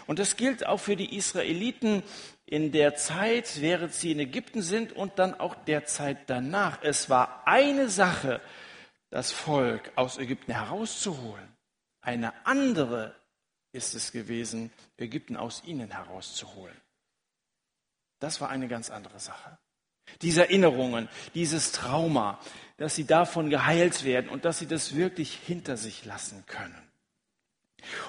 Und 0.07 0.19
das 0.19 0.37
gilt 0.37 0.65
auch 0.67 0.81
für 0.81 0.97
die 0.97 1.17
Israeliten 1.17 2.03
in 2.47 2.73
der 2.73 2.95
Zeit, 2.95 3.61
während 3.61 3.93
sie 3.93 4.13
in 4.13 4.21
Ägypten 4.21 4.63
sind 4.63 4.93
und 4.93 5.19
dann 5.19 5.35
auch 5.35 5.55
der 5.55 5.85
Zeit 5.85 6.31
danach. 6.31 6.79
Es 6.83 7.11
war 7.11 7.47
eine 7.47 7.91
Sache, 7.91 8.41
das 9.11 9.33
Volk 9.33 9.93
aus 9.97 10.17
Ägypten 10.17 10.53
herauszuholen. 10.53 11.49
Eine 12.01 12.33
andere 12.47 13.15
ist 13.73 13.95
es 13.95 14.13
gewesen, 14.13 14.71
Ägypten 14.97 15.37
aus 15.37 15.63
ihnen 15.65 15.91
herauszuholen. 15.91 16.77
Das 18.21 18.41
war 18.41 18.51
eine 18.51 18.69
ganz 18.69 18.91
andere 18.91 19.19
Sache. 19.19 19.59
diese 20.21 20.43
Erinnerungen, 20.43 21.09
dieses 21.35 21.73
Trauma, 21.73 22.39
dass 22.77 22.95
sie 22.95 23.05
davon 23.05 23.51
geheilt 23.51 24.05
werden 24.05 24.29
und 24.29 24.45
dass 24.45 24.59
sie 24.59 24.67
das 24.67 24.95
wirklich 24.95 25.35
hinter 25.35 25.77
sich 25.77 26.05
lassen 26.05 26.45
können. 26.47 26.92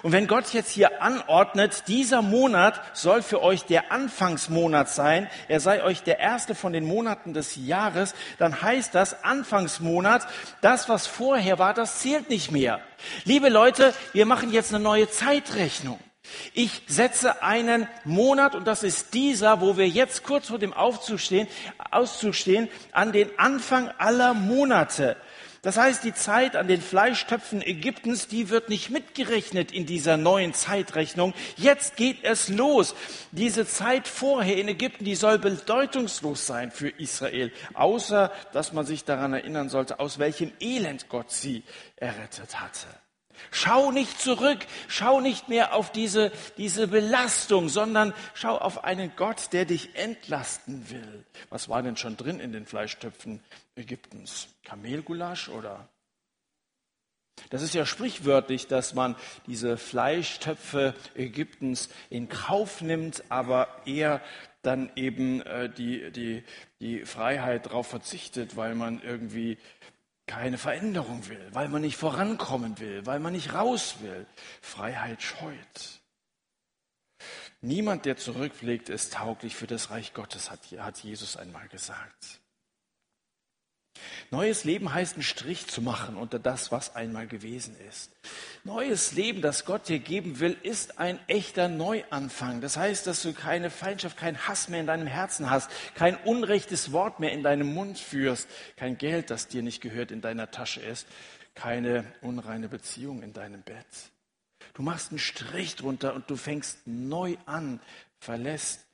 Und 0.01 0.11
wenn 0.11 0.27
Gott 0.27 0.53
jetzt 0.53 0.71
hier 0.71 1.01
anordnet, 1.01 1.83
dieser 1.87 2.21
Monat 2.21 2.79
soll 2.93 3.21
für 3.21 3.41
euch 3.41 3.63
der 3.65 3.91
Anfangsmonat 3.91 4.89
sein, 4.89 5.29
er 5.47 5.59
sei 5.59 5.83
euch 5.83 6.03
der 6.03 6.19
erste 6.19 6.55
von 6.55 6.73
den 6.73 6.85
Monaten 6.85 7.33
des 7.33 7.55
Jahres, 7.55 8.13
dann 8.37 8.61
heißt 8.61 8.93
das 8.93 9.23
Anfangsmonat, 9.23 10.27
das 10.61 10.89
was 10.89 11.07
vorher 11.07 11.59
war, 11.59 11.73
das 11.73 11.99
zählt 11.99 12.29
nicht 12.29 12.51
mehr. 12.51 12.81
Liebe 13.25 13.49
Leute, 13.49 13.93
wir 14.13 14.25
machen 14.25 14.51
jetzt 14.51 14.73
eine 14.73 14.83
neue 14.83 15.09
Zeitrechnung. 15.09 15.99
Ich 16.53 16.83
setze 16.87 17.43
einen 17.43 17.87
Monat, 18.05 18.55
und 18.55 18.65
das 18.65 18.83
ist 18.83 19.13
dieser, 19.13 19.59
wo 19.59 19.77
wir 19.77 19.87
jetzt 19.87 20.23
kurz 20.23 20.47
vor 20.47 20.59
dem 20.59 20.73
Aufzug 20.73 21.19
stehen, 21.19 21.47
Auszug 21.91 22.35
stehen, 22.35 22.69
an 22.91 23.11
den 23.11 23.37
Anfang 23.37 23.89
aller 23.97 24.33
Monate. 24.33 25.17
Das 25.63 25.77
heißt, 25.77 26.03
die 26.03 26.13
Zeit 26.13 26.57
an 26.57 26.67
den 26.67 26.81
Fleischtöpfen 26.81 27.61
Ägyptens, 27.61 28.27
die 28.27 28.49
wird 28.49 28.67
nicht 28.67 28.89
mitgerechnet 28.89 29.71
in 29.71 29.85
dieser 29.85 30.17
neuen 30.17 30.53
Zeitrechnung. 30.53 31.33
Jetzt 31.55 31.95
geht 31.95 32.21
es 32.23 32.49
los. 32.49 32.95
Diese 33.31 33.65
Zeit 33.65 34.09
vorher 34.09 34.57
in 34.57 34.67
Ägypten, 34.67 35.05
die 35.05 35.15
soll 35.15 35.39
bedeutungslos 35.39 36.45
sein 36.45 36.69
für 36.69 36.89
Israel, 36.89 37.49
außer 37.75 38.29
dass 38.51 38.73
man 38.73 38.85
sich 38.85 39.05
daran 39.05 39.33
erinnern 39.33 39.69
sollte, 39.69 40.01
aus 40.01 40.19
welchem 40.19 40.51
Elend 40.59 41.07
Gott 41.07 41.31
sie 41.31 41.63
errettet 41.95 42.59
hatte. 42.59 42.87
Schau 43.51 43.91
nicht 43.91 44.19
zurück, 44.19 44.65
schau 44.87 45.19
nicht 45.19 45.49
mehr 45.49 45.73
auf 45.73 45.91
diese, 45.91 46.31
diese 46.57 46.87
Belastung, 46.87 47.69
sondern 47.69 48.13
schau 48.33 48.57
auf 48.57 48.83
einen 48.83 49.15
Gott, 49.15 49.53
der 49.53 49.65
dich 49.65 49.95
entlasten 49.95 50.89
will. 50.89 51.25
Was 51.49 51.69
war 51.69 51.81
denn 51.81 51.97
schon 51.97 52.17
drin 52.17 52.39
in 52.39 52.51
den 52.51 52.65
Fleischtöpfen 52.65 53.41
Ägyptens? 53.75 54.47
Kamelgulasch 54.63 55.49
oder? 55.49 55.87
Das 57.49 57.61
ist 57.61 57.73
ja 57.73 57.85
sprichwörtlich, 57.85 58.67
dass 58.67 58.93
man 58.93 59.15
diese 59.47 59.77
Fleischtöpfe 59.77 60.93
Ägyptens 61.15 61.89
in 62.09 62.29
Kauf 62.29 62.81
nimmt, 62.81 63.23
aber 63.29 63.67
eher 63.85 64.21
dann 64.61 64.91
eben 64.95 65.41
äh, 65.41 65.69
die, 65.69 66.11
die, 66.11 66.43
die 66.79 67.05
Freiheit 67.05 67.65
darauf 67.65 67.87
verzichtet, 67.87 68.55
weil 68.55 68.75
man 68.75 69.01
irgendwie 69.01 69.57
keine 70.27 70.57
Veränderung 70.57 71.27
will, 71.27 71.49
weil 71.51 71.67
man 71.67 71.81
nicht 71.81 71.97
vorankommen 71.97 72.79
will, 72.79 73.05
weil 73.05 73.19
man 73.19 73.33
nicht 73.33 73.53
raus 73.53 73.97
will. 74.01 74.25
Freiheit 74.61 75.21
scheut. 75.21 76.01
Niemand, 77.61 78.05
der 78.05 78.17
zurückblickt, 78.17 78.89
ist 78.89 79.13
tauglich 79.13 79.55
für 79.55 79.67
das 79.67 79.89
Reich 79.89 80.13
Gottes, 80.13 80.51
hat 80.51 80.97
Jesus 80.99 81.37
einmal 81.37 81.67
gesagt. 81.69 82.42
Neues 84.31 84.63
Leben 84.63 84.93
heißt, 84.93 85.13
einen 85.13 85.23
Strich 85.23 85.67
zu 85.67 85.81
machen 85.81 86.15
unter 86.15 86.39
das, 86.39 86.71
was 86.71 86.95
einmal 86.95 87.27
gewesen 87.27 87.75
ist. 87.87 88.11
Neues 88.63 89.11
Leben, 89.11 89.41
das 89.41 89.65
Gott 89.65 89.87
dir 89.87 89.99
geben 89.99 90.39
will, 90.39 90.57
ist 90.63 90.97
ein 90.97 91.19
echter 91.27 91.67
Neuanfang. 91.67 92.59
Das 92.61 92.75
heißt, 92.75 93.05
dass 93.05 93.21
du 93.21 93.33
keine 93.33 93.69
Feindschaft, 93.69 94.17
keinen 94.17 94.47
Hass 94.47 94.69
mehr 94.69 94.79
in 94.79 94.87
deinem 94.87 95.07
Herzen 95.07 95.49
hast, 95.49 95.69
kein 95.95 96.15
unrechtes 96.17 96.91
Wort 96.91 97.19
mehr 97.19 97.31
in 97.31 97.43
deinem 97.43 97.73
Mund 97.73 97.99
führst, 97.99 98.47
kein 98.75 98.97
Geld, 98.97 99.29
das 99.29 99.47
dir 99.47 99.61
nicht 99.61 99.81
gehört, 99.81 100.11
in 100.11 100.21
deiner 100.21 100.49
Tasche 100.49 100.81
ist, 100.81 101.07
keine 101.53 102.05
unreine 102.21 102.69
Beziehung 102.69 103.21
in 103.21 103.33
deinem 103.33 103.61
Bett. 103.61 103.85
Du 104.73 104.81
machst 104.81 105.11
einen 105.11 105.19
Strich 105.19 105.75
drunter 105.75 106.15
und 106.15 106.29
du 106.29 106.35
fängst 106.35 106.87
neu 106.87 107.35
an, 107.45 107.79
verlässt 108.19 108.85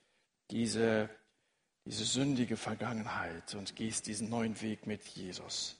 diese 0.51 1.09
diese 1.85 2.05
sündige 2.05 2.57
Vergangenheit 2.57 3.55
und 3.55 3.75
gehst 3.75 4.07
diesen 4.07 4.29
neuen 4.29 4.61
Weg 4.61 4.85
mit 4.87 5.03
Jesus. 5.07 5.78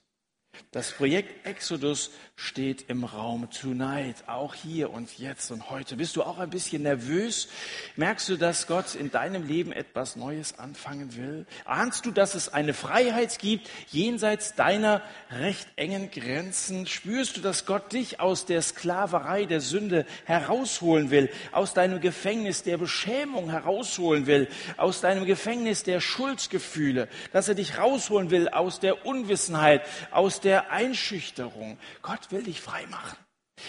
Das 0.71 0.91
Projekt 0.91 1.47
Exodus 1.47 2.11
steht 2.35 2.89
im 2.89 3.03
Raum 3.03 3.49
tonight, 3.49 4.15
auch 4.27 4.53
hier 4.53 4.91
und 4.91 5.17
jetzt 5.17 5.51
und 5.51 5.69
heute. 5.69 5.95
Bist 5.95 6.15
du 6.15 6.23
auch 6.23 6.37
ein 6.37 6.51
bisschen 6.51 6.83
nervös? 6.83 7.49
Merkst 7.95 8.29
du, 8.29 8.37
dass 8.37 8.67
Gott 8.67 8.95
in 8.95 9.11
deinem 9.11 9.45
Leben 9.45 9.71
etwas 9.71 10.15
Neues 10.15 10.57
anfangen 10.59 11.15
will? 11.15 11.45
Ahnst 11.65 12.05
du, 12.05 12.11
dass 12.11 12.35
es 12.35 12.53
eine 12.53 12.73
Freiheit 12.73 13.39
gibt 13.39 13.69
jenseits 13.91 14.55
deiner 14.55 15.01
recht 15.31 15.67
engen 15.75 16.11
Grenzen? 16.11 16.85
Spürst 16.87 17.37
du, 17.37 17.41
dass 17.41 17.65
Gott 17.65 17.91
dich 17.91 18.19
aus 18.19 18.45
der 18.45 18.61
Sklaverei 18.61 19.45
der 19.45 19.61
Sünde 19.61 20.05
herausholen 20.25 21.09
will, 21.09 21.29
aus 21.51 21.73
deinem 21.73 21.99
Gefängnis 21.99 22.63
der 22.63 22.77
Beschämung 22.77 23.49
herausholen 23.49 24.27
will, 24.27 24.47
aus 24.77 25.01
deinem 25.01 25.25
Gefängnis 25.25 25.83
der 25.83 25.99
Schuldgefühle, 25.99 27.07
dass 27.33 27.49
er 27.49 27.55
dich 27.55 27.77
rausholen 27.77 28.29
will 28.29 28.49
aus 28.49 28.79
der 28.79 29.05
Unwissenheit, 29.05 29.81
aus 30.11 30.39
der 30.39 30.48
der 30.49 30.71
Einschüchterung. 30.71 31.77
Gott 32.01 32.31
will 32.31 32.41
dich 32.41 32.59
frei 32.59 32.87
machen. 32.87 33.15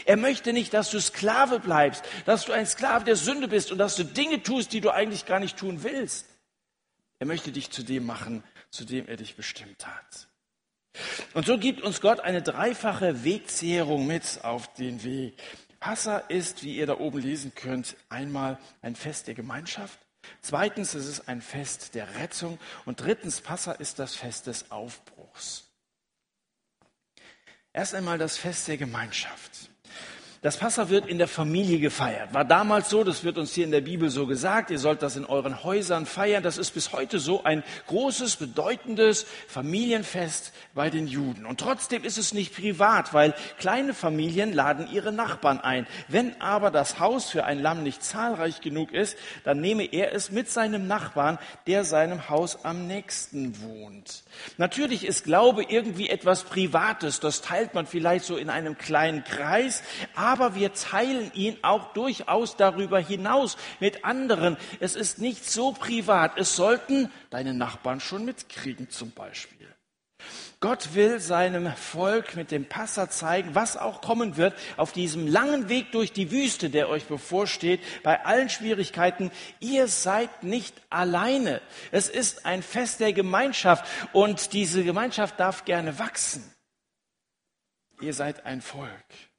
Er 0.07 0.17
möchte 0.17 0.55
nicht, 0.55 0.73
dass 0.73 0.91
du 0.91 0.99
Sklave 0.99 1.61
bleibst, 1.61 2.03
dass 2.25 2.47
du 2.47 2.53
ein 2.53 2.67
Sklave 2.67 3.05
der 3.05 3.17
Sünde 3.17 3.49
bist 3.49 3.71
und 3.71 3.77
dass 3.77 3.97
du 3.97 4.05
Dinge 4.05 4.43
tust, 4.43 4.73
die 4.73 4.81
du 4.81 4.89
eigentlich 4.91 5.27
gar 5.27 5.41
nicht 5.41 5.59
tun 5.59 5.83
willst. 5.83 6.27
Er 7.19 7.27
möchte 7.27 7.53
dich 7.53 7.71
zu 7.71 7.83
dem 7.83 8.07
machen, 8.07 8.43
zu 8.71 8.87
dem 8.87 9.09
er 9.09 9.19
dich 9.19 9.37
bestimmt 9.37 9.87
hat. 9.87 10.29
Und 11.35 11.45
so 11.45 11.59
gibt 11.59 11.83
uns 11.83 12.01
Gott 12.01 12.21
eine 12.21 12.41
dreifache 12.41 13.25
Wegzehrung 13.25 14.07
mit 14.07 14.41
auf 14.43 14.73
den 14.73 15.05
Weg. 15.05 15.35
Passa 15.81 16.17
ist, 16.17 16.63
wie 16.63 16.77
ihr 16.77 16.87
da 16.87 16.99
oben 16.99 17.19
lesen 17.19 17.53
könnt, 17.55 17.95
einmal 18.09 18.59
ein 18.81 18.97
Fest 18.97 19.27
der 19.27 19.35
Gemeinschaft. 19.35 19.99
Zweitens 20.41 20.95
ist 20.95 21.07
es 21.07 21.29
ein 21.29 21.43
Fest 21.43 21.95
der 21.95 22.15
Rettung. 22.17 22.59
Und 22.87 23.03
drittens, 23.03 23.43
Passa 23.43 23.73
ist 23.73 23.99
das 23.99 24.15
Fest 24.15 24.47
des 24.47 24.71
Aufbruchs. 24.71 25.70
Erst 27.73 27.95
einmal 27.95 28.19
das 28.19 28.37
Fest 28.37 28.67
der 28.67 28.77
Gemeinschaft. 28.77 29.71
Das 30.43 30.57
Passa 30.57 30.89
wird 30.89 31.07
in 31.07 31.19
der 31.19 31.29
Familie 31.29 31.81
gefeiert. 31.81 32.33
War 32.33 32.47
damals 32.47 32.89
so, 32.89 33.05
das 33.05 33.25
wird 33.25 33.37
uns 33.37 33.53
hier 33.53 33.65
in 33.65 33.71
der 33.71 33.83
Bibel 33.83 34.09
so 34.09 34.27
gesagt. 34.27 34.71
Ihr 34.71 34.79
sollt 34.79 35.03
das 35.03 35.17
in 35.17 35.27
euren 35.27 35.65
Häusern 35.65 36.07
feiern. 36.07 36.43
Das 36.43 36.57
ist 36.57 36.71
bis 36.71 36.93
heute 36.93 37.19
so 37.19 37.45
ein 37.45 37.63
großes, 37.89 38.37
bedeutendes 38.37 39.27
Familienfest 39.49 40.55
bei 40.75 40.89
den 40.89 41.07
Juden. 41.07 41.45
Und 41.45 41.61
trotzdem 41.61 42.05
ist 42.05 42.17
es 42.17 42.33
nicht 42.33 42.57
privat, 42.57 43.13
weil 43.13 43.35
kleine 43.59 43.93
Familien 43.93 44.55
laden 44.55 44.91
ihre 44.91 45.13
Nachbarn 45.13 45.61
ein. 45.61 45.87
Wenn 46.09 46.41
aber 46.41 46.71
das 46.71 46.99
Haus 46.99 47.29
für 47.29 47.45
ein 47.45 47.61
Lamm 47.61 47.83
nicht 47.83 48.03
zahlreich 48.03 48.63
genug 48.63 48.93
ist, 48.93 49.19
dann 49.45 49.61
nehme 49.61 49.85
er 49.85 50.15
es 50.15 50.31
mit 50.31 50.51
seinem 50.51 50.87
Nachbarn, 50.87 51.39
der 51.67 51.85
seinem 51.85 52.31
Haus 52.31 52.65
am 52.65 52.87
nächsten 52.87 53.61
wohnt. 53.61 54.25
Natürlich 54.57 55.05
ist 55.05 55.25
Glaube 55.25 55.65
irgendwie 55.69 56.09
etwas 56.09 56.45
Privates. 56.45 57.21
Das 57.21 57.43
teilt 57.43 57.75
man 57.75 57.87
vielleicht 57.87 58.25
so 58.25 58.37
in 58.37 58.51
einem 58.51 58.79
kleinen 58.79 59.25
Kreis 59.25 59.83
aber 60.15 60.55
wir 60.55 60.73
teilen 60.75 61.33
ihn 61.35 61.57
auch 61.63 61.93
durchaus 61.93 62.57
darüber 62.57 62.99
hinaus 62.99 63.57
mit 63.81 64.05
anderen. 64.05 64.57
Es 64.79 64.97
ist 64.97 65.19
nicht 65.19 65.45
so 65.49 65.73
privat. 65.73 66.39
Es 66.39 66.57
sollten 66.57 67.11
deine 67.31 67.55
Nachbarn 67.55 68.01
schon 68.01 68.25
mitkriegen 68.25 68.91
zum 68.91 69.11
Beispiel. 69.13 69.67
Gott 70.61 70.95
will 70.95 71.21
seinem 71.21 71.75
Volk 71.75 72.37
mit 72.37 72.51
dem 72.51 72.67
Passa 72.67 73.09
zeigen, 73.09 73.55
was 73.55 73.79
auch 73.79 74.03
kommen 74.03 74.37
wird 74.37 74.55
auf 74.77 74.93
diesem 74.93 75.27
langen 75.27 75.71
Weg 75.71 75.91
durch 75.93 76.13
die 76.13 76.31
Wüste, 76.31 76.69
der 76.69 76.91
euch 76.91 77.07
bevorsteht, 77.07 77.81
bei 78.03 78.27
allen 78.27 78.51
Schwierigkeiten. 78.51 79.31
Ihr 79.61 79.89
seid 79.89 80.43
nicht 80.43 80.75
alleine. 80.91 81.63
Es 81.93 82.11
ist 82.11 82.45
ein 82.45 82.63
Fest 82.63 83.01
der 83.01 83.15
Gemeinschaft 83.15 83.87
und 84.13 84.53
diese 84.53 84.85
Gemeinschaft 84.85 85.41
darf 85.41 85.65
gerne 85.65 85.99
wachsen. 85.99 86.45
Ihr 88.03 88.13
seid 88.13 88.45
ein 88.45 88.61
Volk 88.61 89.30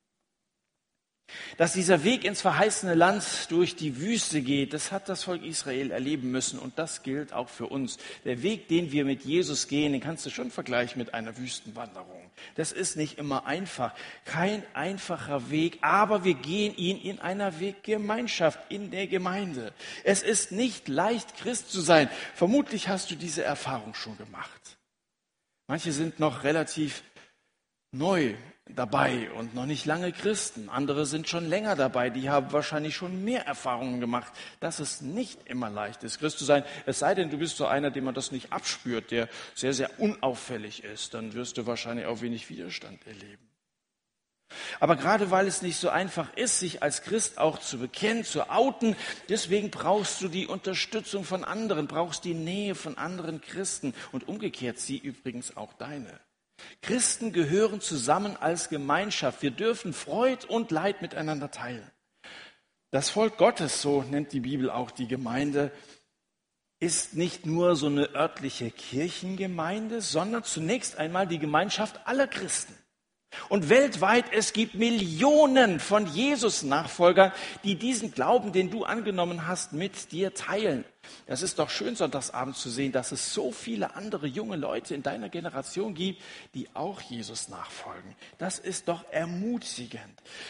dass 1.57 1.73
dieser 1.73 2.03
Weg 2.03 2.23
ins 2.23 2.41
verheißene 2.41 2.95
Land 2.95 3.47
durch 3.49 3.75
die 3.75 3.99
Wüste 3.99 4.41
geht, 4.41 4.73
das 4.73 4.91
hat 4.91 5.09
das 5.09 5.23
Volk 5.23 5.43
Israel 5.43 5.91
erleben 5.91 6.31
müssen 6.31 6.59
und 6.59 6.77
das 6.79 7.03
gilt 7.03 7.33
auch 7.33 7.49
für 7.49 7.67
uns. 7.67 7.97
Der 8.25 8.41
Weg, 8.41 8.67
den 8.67 8.91
wir 8.91 9.05
mit 9.05 9.23
Jesus 9.23 9.67
gehen, 9.67 9.93
den 9.93 10.01
kannst 10.01 10.25
du 10.25 10.29
schon 10.29 10.51
vergleichen 10.51 10.99
mit 10.99 11.13
einer 11.13 11.37
Wüstenwanderung. 11.37 12.31
Das 12.55 12.71
ist 12.71 12.97
nicht 12.97 13.17
immer 13.17 13.45
einfach, 13.45 13.93
kein 14.25 14.63
einfacher 14.73 15.49
Weg, 15.49 15.79
aber 15.81 16.23
wir 16.23 16.35
gehen 16.35 16.75
ihn 16.75 16.97
in 16.97 17.19
einer 17.19 17.59
Weggemeinschaft, 17.59 18.59
in 18.69 18.91
der 18.91 19.07
Gemeinde. 19.07 19.73
Es 20.03 20.23
ist 20.23 20.51
nicht 20.51 20.87
leicht, 20.87 21.37
Christ 21.37 21.71
zu 21.71 21.81
sein. 21.81 22.09
Vermutlich 22.35 22.87
hast 22.87 23.11
du 23.11 23.15
diese 23.15 23.43
Erfahrung 23.43 23.93
schon 23.93 24.17
gemacht. 24.17 24.77
Manche 25.67 25.91
sind 25.91 26.19
noch 26.19 26.43
relativ 26.43 27.03
neu 27.91 28.35
dabei 28.75 29.31
und 29.31 29.55
noch 29.55 29.65
nicht 29.65 29.85
lange 29.85 30.11
Christen. 30.11 30.69
Andere 30.69 31.05
sind 31.05 31.27
schon 31.27 31.47
länger 31.47 31.75
dabei, 31.75 32.09
die 32.09 32.29
haben 32.29 32.51
wahrscheinlich 32.51 32.95
schon 32.95 33.23
mehr 33.23 33.45
Erfahrungen 33.45 33.99
gemacht, 33.99 34.31
dass 34.59 34.79
es 34.79 35.01
nicht 35.01 35.47
immer 35.47 35.69
leicht 35.69 36.03
ist, 36.03 36.19
Christ 36.19 36.39
zu 36.39 36.45
sein. 36.45 36.63
Es 36.85 36.99
sei 36.99 37.15
denn, 37.15 37.29
du 37.29 37.37
bist 37.37 37.57
so 37.57 37.65
einer, 37.65 37.91
dem 37.91 38.05
man 38.05 38.13
das 38.13 38.31
nicht 38.31 38.51
abspürt, 38.51 39.11
der 39.11 39.29
sehr, 39.55 39.73
sehr 39.73 39.99
unauffällig 39.99 40.83
ist, 40.83 41.13
dann 41.13 41.33
wirst 41.33 41.57
du 41.57 41.65
wahrscheinlich 41.65 42.05
auch 42.05 42.21
wenig 42.21 42.49
Widerstand 42.49 43.05
erleben. 43.05 43.51
Aber 44.79 44.95
gerade 44.95 45.31
weil 45.31 45.47
es 45.47 45.61
nicht 45.61 45.77
so 45.77 45.89
einfach 45.89 46.33
ist, 46.35 46.59
sich 46.59 46.83
als 46.83 47.03
Christ 47.03 47.37
auch 47.37 47.59
zu 47.59 47.79
bekennen, 47.79 48.23
zu 48.23 48.49
outen, 48.49 48.95
deswegen 49.29 49.71
brauchst 49.71 50.21
du 50.21 50.27
die 50.27 50.47
Unterstützung 50.47 51.23
von 51.23 51.43
anderen, 51.43 51.87
brauchst 51.87 52.25
die 52.25 52.33
Nähe 52.33 52.75
von 52.75 52.97
anderen 52.97 53.41
Christen 53.41 53.93
und 54.11 54.27
umgekehrt 54.27 54.79
sie 54.79 54.97
übrigens 54.97 55.55
auch 55.55 55.73
deine. 55.73 56.19
Christen 56.81 57.33
gehören 57.33 57.81
zusammen 57.81 58.37
als 58.37 58.69
Gemeinschaft. 58.69 59.41
Wir 59.41 59.51
dürfen 59.51 59.93
Freud 59.93 60.45
und 60.47 60.71
Leid 60.71 61.01
miteinander 61.01 61.51
teilen. 61.51 61.89
Das 62.91 63.09
Volk 63.09 63.37
Gottes, 63.37 63.81
so 63.81 64.03
nennt 64.03 64.33
die 64.33 64.41
Bibel 64.41 64.69
auch 64.69 64.91
die 64.91 65.07
Gemeinde, 65.07 65.71
ist 66.79 67.15
nicht 67.15 67.45
nur 67.45 67.75
so 67.75 67.85
eine 67.85 68.15
örtliche 68.15 68.71
Kirchengemeinde, 68.71 70.01
sondern 70.01 70.43
zunächst 70.43 70.97
einmal 70.97 71.27
die 71.27 71.39
Gemeinschaft 71.39 72.01
aller 72.05 72.27
Christen. 72.27 72.75
Und 73.47 73.69
weltweit, 73.69 74.25
es 74.33 74.51
gibt 74.51 74.75
Millionen 74.75 75.79
von 75.79 76.05
Jesus-Nachfolgern, 76.05 77.31
die 77.63 77.75
diesen 77.75 78.11
Glauben, 78.11 78.51
den 78.51 78.71
du 78.71 78.83
angenommen 78.83 79.47
hast, 79.47 79.73
mit 79.73 80.11
dir 80.11 80.33
teilen. 80.33 80.83
Das 81.27 81.41
ist 81.41 81.59
doch 81.59 81.69
schön, 81.69 81.95
sonntagsabend 81.95 82.55
zu 82.55 82.69
sehen, 82.69 82.91
dass 82.91 83.11
es 83.11 83.33
so 83.33 83.51
viele 83.51 83.95
andere 83.95 84.27
junge 84.27 84.55
Leute 84.55 84.93
in 84.93 85.01
deiner 85.01 85.29
Generation 85.29 85.93
gibt, 85.93 86.21
die 86.53 86.67
auch 86.73 87.01
Jesus 87.01 87.49
nachfolgen. 87.49 88.15
Das 88.37 88.59
ist 88.59 88.87
doch 88.87 89.05
ermutigend. 89.11 90.01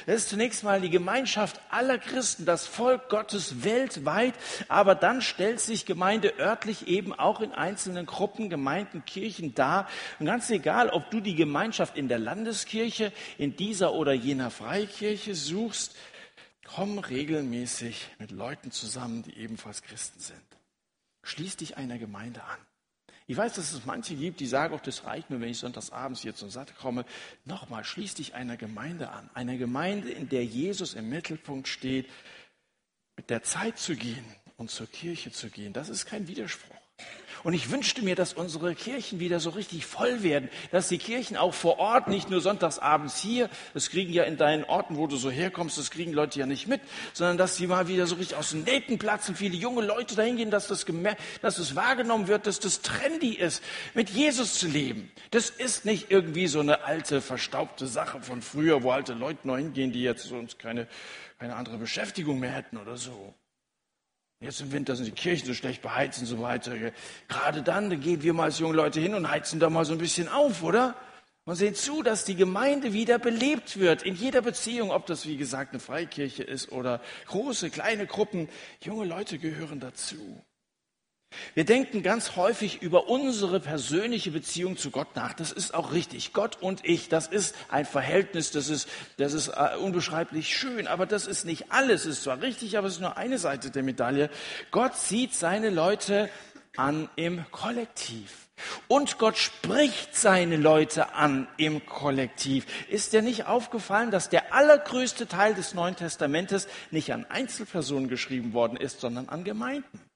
Das 0.05 0.15
ist 0.15 0.29
zunächst 0.29 0.63
mal 0.63 0.81
die 0.81 0.89
Gemeinschaft 0.89 1.61
aller 1.69 1.97
Christen, 1.99 2.45
das 2.45 2.65
Volk 2.67 3.09
Gottes 3.09 3.63
weltweit, 3.63 4.33
aber 4.67 4.95
dann 4.95 5.21
stellt 5.21 5.59
sich 5.59 5.85
Gemeinde 5.85 6.33
örtlich 6.39 6.87
eben 6.87 7.13
auch 7.13 7.41
in 7.41 7.51
einzelnen 7.51 8.05
Gruppen, 8.05 8.49
Gemeinden, 8.49 9.05
Kirchen 9.05 9.53
dar. 9.53 9.87
Und 10.19 10.25
ganz 10.25 10.49
egal, 10.49 10.89
ob 10.89 11.11
du 11.11 11.19
die 11.19 11.35
Gemeinschaft 11.35 11.97
in 11.97 12.07
der 12.07 12.19
Landeskirche, 12.19 13.13
in 13.37 13.55
dieser 13.55 13.93
oder 13.93 14.13
jener 14.13 14.51
Freikirche 14.51 15.35
suchst, 15.35 15.95
Komm 16.63 16.99
regelmäßig 16.99 18.09
mit 18.19 18.31
Leuten 18.31 18.71
zusammen, 18.71 19.23
die 19.23 19.37
ebenfalls 19.37 19.81
Christen 19.81 20.19
sind. 20.19 20.41
Schließ 21.23 21.57
dich 21.57 21.77
einer 21.77 21.97
Gemeinde 21.97 22.43
an. 22.43 22.57
Ich 23.27 23.37
weiß, 23.37 23.53
dass 23.53 23.71
es 23.71 23.85
manche 23.85 24.15
gibt, 24.15 24.39
die 24.39 24.47
sagen, 24.47 24.73
auch 24.73 24.81
das 24.81 25.05
reicht 25.05 25.29
mir, 25.29 25.39
wenn 25.39 25.49
ich 25.49 25.59
sonntagsabends 25.59 26.21
hier 26.21 26.35
zum 26.35 26.49
Satt 26.49 26.75
komme. 26.77 27.05
Nochmal, 27.45 27.83
schließ 27.83 28.15
dich 28.15 28.33
einer 28.33 28.57
Gemeinde 28.57 29.09
an. 29.09 29.29
Einer 29.33 29.57
Gemeinde, 29.57 30.11
in 30.11 30.27
der 30.27 30.43
Jesus 30.43 30.95
im 30.95 31.09
Mittelpunkt 31.09 31.67
steht, 31.67 32.09
mit 33.15 33.29
der 33.29 33.43
Zeit 33.43 33.77
zu 33.77 33.95
gehen 33.95 34.25
und 34.57 34.69
zur 34.69 34.87
Kirche 34.87 35.31
zu 35.31 35.49
gehen. 35.49 35.73
Das 35.73 35.89
ist 35.89 36.05
kein 36.05 36.27
Widerspruch. 36.27 36.80
Und 37.43 37.53
ich 37.53 37.71
wünschte 37.71 38.03
mir, 38.03 38.15
dass 38.15 38.33
unsere 38.33 38.75
Kirchen 38.75 39.19
wieder 39.19 39.39
so 39.39 39.49
richtig 39.51 39.85
voll 39.85 40.21
werden, 40.21 40.49
dass 40.71 40.89
die 40.89 40.99
Kirchen 40.99 41.37
auch 41.37 41.53
vor 41.53 41.79
Ort, 41.79 42.07
nicht 42.07 42.29
nur 42.29 42.39
sonntagsabends 42.39 43.17
hier, 43.17 43.49
das 43.73 43.89
kriegen 43.89 44.13
ja 44.13 44.23
in 44.23 44.37
deinen 44.37 44.63
Orten, 44.63 44.97
wo 44.97 45.07
du 45.07 45.17
so 45.17 45.31
herkommst, 45.31 45.77
das 45.77 45.89
kriegen 45.89 46.13
Leute 46.13 46.39
ja 46.39 46.45
nicht 46.45 46.67
mit, 46.67 46.81
sondern 47.13 47.37
dass 47.37 47.55
sie 47.55 47.67
mal 47.67 47.87
wieder 47.87 48.05
so 48.05 48.15
richtig 48.15 48.37
aus 48.37 48.51
dem 48.51 48.63
Nähten 48.63 48.99
platzen, 48.99 49.35
viele 49.35 49.55
junge 49.55 49.83
Leute 49.83 50.15
dahin 50.15 50.37
gehen, 50.37 50.51
dass 50.51 50.67
das, 50.67 50.85
dass 51.41 51.55
das 51.55 51.75
wahrgenommen 51.75 52.27
wird, 52.27 52.45
dass 52.45 52.59
das 52.59 52.81
trendy 52.81 53.33
ist, 53.33 53.63
mit 53.95 54.09
Jesus 54.11 54.55
zu 54.55 54.67
leben. 54.67 55.11
Das 55.31 55.49
ist 55.49 55.85
nicht 55.85 56.11
irgendwie 56.11 56.47
so 56.47 56.59
eine 56.59 56.83
alte, 56.83 57.21
verstaubte 57.21 57.87
Sache 57.87 58.21
von 58.21 58.41
früher, 58.41 58.83
wo 58.83 58.91
alte 58.91 59.13
Leute 59.13 59.47
noch 59.47 59.57
hingehen, 59.57 59.91
die 59.91 60.03
jetzt 60.03 60.23
sonst 60.25 60.59
keine, 60.59 60.87
keine 61.39 61.55
andere 61.55 61.77
Beschäftigung 61.77 62.39
mehr 62.39 62.51
hätten 62.51 62.77
oder 62.77 62.97
so. 62.97 63.33
Jetzt 64.41 64.59
im 64.59 64.71
Winter 64.71 64.95
sind 64.95 65.05
die 65.05 65.11
Kirchen 65.11 65.45
so 65.45 65.53
schlecht 65.53 65.83
beheizt 65.83 66.19
und 66.19 66.25
so 66.25 66.41
weiter. 66.41 66.73
Gerade 67.27 67.61
dann, 67.61 67.91
dann 67.91 68.01
gehen 68.01 68.23
wir 68.23 68.33
mal 68.33 68.45
als 68.45 68.57
junge 68.57 68.75
Leute 68.75 68.99
hin 68.99 69.13
und 69.13 69.29
heizen 69.29 69.59
da 69.59 69.69
mal 69.69 69.85
so 69.85 69.93
ein 69.93 69.99
bisschen 69.99 70.27
auf, 70.27 70.63
oder? 70.63 70.95
Und 71.45 71.55
sehen 71.55 71.75
zu, 71.75 72.01
dass 72.01 72.25
die 72.25 72.35
Gemeinde 72.35 72.91
wieder 72.91 73.19
belebt 73.19 73.79
wird. 73.79 74.01
In 74.01 74.15
jeder 74.15 74.41
Beziehung, 74.41 74.89
ob 74.89 75.05
das 75.05 75.27
wie 75.27 75.37
gesagt 75.37 75.73
eine 75.73 75.79
Freikirche 75.79 76.41
ist 76.41 76.71
oder 76.71 77.01
große, 77.27 77.69
kleine 77.69 78.07
Gruppen. 78.07 78.49
Junge 78.83 79.05
Leute 79.05 79.37
gehören 79.37 79.79
dazu. 79.79 80.43
Wir 81.53 81.65
denken 81.65 82.03
ganz 82.03 82.35
häufig 82.35 82.81
über 82.81 83.09
unsere 83.09 83.59
persönliche 83.59 84.31
Beziehung 84.31 84.77
zu 84.77 84.91
Gott 84.91 85.15
nach. 85.15 85.33
Das 85.33 85.51
ist 85.51 85.73
auch 85.73 85.91
richtig. 85.93 86.33
Gott 86.33 86.61
und 86.61 86.85
ich, 86.85 87.09
das 87.09 87.27
ist 87.27 87.55
ein 87.69 87.85
Verhältnis, 87.85 88.51
das 88.51 88.69
ist, 88.69 88.87
das 89.17 89.33
ist 89.33 89.49
äh, 89.49 89.75
unbeschreiblich 89.77 90.55
schön, 90.55 90.87
aber 90.87 91.05
das 91.05 91.27
ist 91.27 91.45
nicht 91.45 91.71
alles. 91.71 92.05
Es 92.05 92.17
ist 92.17 92.23
zwar 92.23 92.41
richtig, 92.41 92.77
aber 92.77 92.87
es 92.87 92.95
ist 92.95 93.01
nur 93.01 93.17
eine 93.17 93.37
Seite 93.37 93.71
der 93.71 93.83
Medaille. 93.83 94.29
Gott 94.71 94.95
sieht 94.95 95.33
seine 95.33 95.69
Leute 95.69 96.29
an 96.75 97.09
im 97.15 97.43
Kollektiv. 97.51 98.47
Und 98.87 99.17
Gott 99.17 99.37
spricht 99.37 100.15
seine 100.15 100.55
Leute 100.55 101.15
an 101.15 101.47
im 101.57 101.85
Kollektiv. 101.85 102.65
Ist 102.89 103.13
dir 103.13 103.21
nicht 103.21 103.47
aufgefallen, 103.47 104.11
dass 104.11 104.29
der 104.29 104.53
allergrößte 104.53 105.27
Teil 105.27 105.55
des 105.55 105.73
Neuen 105.73 105.95
Testamentes 105.95 106.67
nicht 106.91 107.11
an 107.11 107.25
Einzelpersonen 107.25 108.07
geschrieben 108.07 108.53
worden 108.53 108.77
ist, 108.77 108.99
sondern 108.99 109.29
an 109.29 109.43
Gemeinden? 109.43 110.10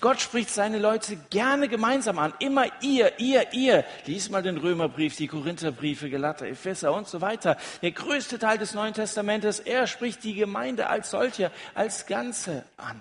Gott 0.00 0.20
spricht 0.20 0.50
seine 0.50 0.78
Leute 0.78 1.16
gerne 1.30 1.68
gemeinsam 1.68 2.18
an. 2.18 2.32
Immer 2.38 2.66
ihr, 2.80 3.18
ihr, 3.18 3.52
ihr. 3.52 3.84
Lies 4.06 4.30
mal 4.30 4.42
den 4.42 4.56
Römerbrief, 4.56 5.16
die 5.16 5.26
Korintherbriefe, 5.26 6.10
Galater, 6.10 6.46
Epheser 6.46 6.92
und 6.92 7.08
so 7.08 7.20
weiter. 7.20 7.56
Der 7.82 7.92
größte 7.92 8.38
Teil 8.38 8.58
des 8.58 8.74
Neuen 8.74 8.94
Testamentes, 8.94 9.60
er 9.60 9.86
spricht 9.86 10.24
die 10.24 10.34
Gemeinde 10.34 10.88
als 10.88 11.10
solche, 11.10 11.50
als 11.74 12.06
Ganze 12.06 12.64
an. 12.76 13.00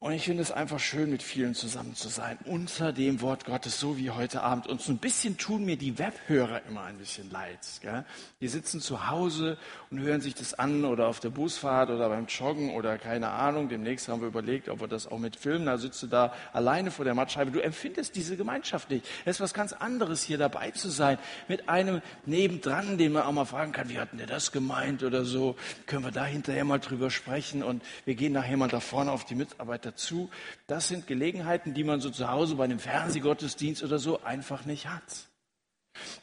Und 0.00 0.12
ich 0.12 0.26
finde 0.26 0.44
es 0.44 0.52
einfach 0.52 0.78
schön, 0.78 1.10
mit 1.10 1.24
vielen 1.24 1.56
zusammen 1.56 1.96
zu 1.96 2.08
sein, 2.08 2.38
unter 2.44 2.92
dem 2.92 3.20
Wort 3.20 3.44
Gottes, 3.44 3.80
so 3.80 3.98
wie 3.98 4.10
heute 4.10 4.42
Abend. 4.42 4.68
Und 4.68 4.80
so 4.80 4.92
ein 4.92 4.98
bisschen 4.98 5.38
tun 5.38 5.64
mir 5.64 5.76
die 5.76 5.98
Webhörer 5.98 6.62
immer 6.68 6.82
ein 6.84 6.98
bisschen 6.98 7.28
leid. 7.32 7.58
Gell? 7.80 8.04
Die 8.40 8.46
sitzen 8.46 8.80
zu 8.80 9.10
Hause 9.10 9.58
und 9.90 9.98
hören 9.98 10.20
sich 10.20 10.36
das 10.36 10.54
an 10.54 10.84
oder 10.84 11.08
auf 11.08 11.18
der 11.18 11.30
Busfahrt 11.30 11.90
oder 11.90 12.08
beim 12.10 12.26
Joggen 12.26 12.70
oder 12.76 12.96
keine 12.96 13.30
Ahnung. 13.30 13.68
Demnächst 13.68 14.06
haben 14.06 14.20
wir 14.20 14.28
überlegt, 14.28 14.68
ob 14.68 14.80
wir 14.80 14.86
das 14.86 15.08
auch 15.08 15.18
mit 15.18 15.34
filmen. 15.34 15.66
Da 15.66 15.78
sitzt 15.78 16.00
du 16.04 16.06
da 16.06 16.32
alleine 16.52 16.92
vor 16.92 17.04
der 17.04 17.16
Mattscheibe. 17.16 17.50
Du 17.50 17.58
empfindest 17.58 18.14
diese 18.14 18.36
Gemeinschaft 18.36 18.90
nicht. 18.90 19.04
Es 19.24 19.38
ist 19.38 19.40
was 19.40 19.52
ganz 19.52 19.72
anderes, 19.72 20.22
hier 20.22 20.38
dabei 20.38 20.70
zu 20.70 20.90
sein. 20.90 21.18
Mit 21.48 21.68
einem 21.68 22.02
nebendran, 22.24 22.98
den 22.98 23.14
man 23.14 23.24
auch 23.24 23.32
mal 23.32 23.46
fragen 23.46 23.72
kann, 23.72 23.88
wie 23.88 23.98
hat 23.98 24.12
denn 24.12 24.18
der 24.18 24.28
das 24.28 24.52
gemeint 24.52 25.02
oder 25.02 25.24
so. 25.24 25.56
Können 25.86 26.04
wir 26.04 26.12
da 26.12 26.24
hinterher 26.24 26.64
mal 26.64 26.78
drüber 26.78 27.10
sprechen 27.10 27.64
und 27.64 27.82
wir 28.04 28.14
gehen 28.14 28.32
nachher 28.32 28.56
mal 28.56 28.68
da 28.68 28.78
vorne 28.78 29.10
auf 29.10 29.24
die 29.24 29.34
Mitarbeiter 29.34 29.87
dazu. 29.88 30.30
Das 30.66 30.88
sind 30.88 31.06
Gelegenheiten, 31.06 31.74
die 31.74 31.84
man 31.84 32.00
so 32.00 32.10
zu 32.10 32.30
Hause 32.30 32.56
bei 32.56 32.64
einem 32.64 32.78
Fernsehgottesdienst 32.78 33.82
oder 33.82 33.98
so 33.98 34.22
einfach 34.22 34.64
nicht 34.64 34.88
hat. 34.88 35.28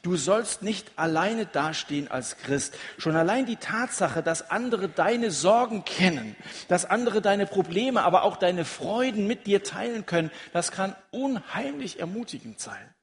Du 0.02 0.16
sollst 0.16 0.62
nicht 0.62 0.90
alleine 0.96 1.46
dastehen 1.46 2.08
als 2.08 2.38
Christ. 2.38 2.74
Schon 2.98 3.16
allein 3.16 3.46
die 3.46 3.56
Tatsache, 3.56 4.22
dass 4.22 4.50
andere 4.50 4.88
deine 4.88 5.30
Sorgen 5.30 5.84
kennen, 5.84 6.36
dass 6.68 6.84
andere 6.84 7.20
deine 7.20 7.46
Probleme, 7.46 8.02
aber 8.02 8.22
auch 8.22 8.36
deine 8.36 8.64
Freuden 8.64 9.26
mit 9.26 9.46
dir 9.46 9.62
teilen 9.62 10.06
können, 10.06 10.30
das 10.52 10.70
kann 10.70 10.96
unheimlich 11.10 12.00
ermutigend 12.00 12.60
sein. 12.60 12.94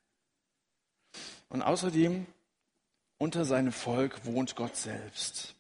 Und 1.49 1.61
außerdem, 1.61 2.25
unter 3.19 3.45
seinem 3.45 3.71
Volk 3.71 4.25
wohnt 4.25 4.55
Gott 4.55 4.75
selbst. 4.75 5.55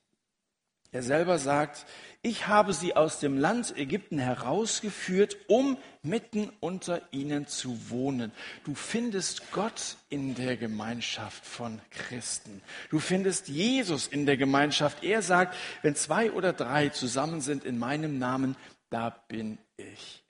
Er 0.91 1.03
selber 1.03 1.37
sagt, 1.37 1.85
ich 2.25 2.47
habe 2.47 2.73
sie 2.73 2.95
aus 2.95 3.19
dem 3.19 3.37
Land 3.37 3.77
Ägypten 3.77 4.17
herausgeführt, 4.17 5.35
um 5.47 5.77
mitten 6.03 6.49
unter 6.61 7.01
ihnen 7.11 7.47
zu 7.47 7.89
wohnen. 7.89 8.31
Du 8.63 8.75
findest 8.75 9.51
Gott 9.51 9.97
in 10.07 10.33
der 10.33 10.55
Gemeinschaft 10.55 11.45
von 11.45 11.81
Christen. 11.91 12.61
Du 12.89 12.99
findest 12.99 13.49
Jesus 13.49 14.07
in 14.07 14.25
der 14.25 14.37
Gemeinschaft. 14.37 15.03
Er 15.03 15.21
sagt, 15.21 15.55
wenn 15.81 15.95
zwei 15.95 16.31
oder 16.31 16.53
drei 16.53 16.89
zusammen 16.89 17.41
sind 17.41 17.65
in 17.65 17.77
meinem 17.77 18.19
Namen, 18.19 18.55
da 18.89 19.09
bin 19.27 19.57
ich. 19.75 20.23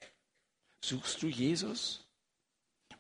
Suchst 0.84 1.22
du 1.22 1.28
Jesus? 1.28 2.03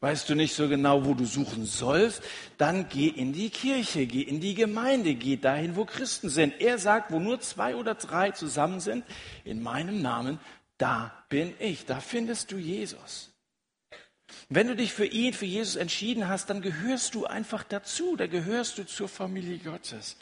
Weißt 0.04 0.28
du 0.28 0.36
nicht 0.36 0.54
so 0.54 0.68
genau, 0.68 1.06
wo 1.06 1.14
du 1.14 1.24
suchen 1.24 1.66
sollst, 1.66 2.22
dann 2.58 2.90
geh 2.90 3.08
in 3.08 3.32
die 3.32 3.50
Kirche, 3.50 4.06
geh 4.06 4.22
in 4.22 4.42
die 4.42 4.54
Gemeinde, 4.54 5.16
geh 5.16 5.38
dahin, 5.38 5.78
wo 5.78 5.86
Christen 5.86 6.28
sind. 6.28 6.60
Er 6.60 6.78
sagt, 6.78 7.10
wo 7.10 7.20
nur 7.20 7.40
zwei 7.40 7.78
oder 7.78 7.96
drei 7.96 8.32
zusammen 8.32 8.82
sind, 8.82 9.06
in 9.46 9.64
meinem 9.64 10.02
Namen, 10.02 10.42
da 10.78 11.14
bin 11.30 11.54
ich, 11.58 11.86
da 11.86 12.02
findest 12.02 12.52
du 12.52 12.58
Jesus. 12.58 13.32
Wenn 14.50 14.68
du 14.68 14.76
dich 14.76 14.92
für 14.92 15.06
ihn, 15.06 15.34
für 15.34 15.46
Jesus 15.46 15.78
entschieden 15.78 16.28
hast, 16.28 16.50
dann 16.50 16.62
gehörst 16.62 17.16
du 17.16 17.26
einfach 17.26 17.64
dazu, 17.64 18.18
da 18.18 18.28
gehörst 18.28 18.78
du 18.78 18.86
zur 18.86 19.08
Familie 19.08 19.60
Gottes. 19.60 20.18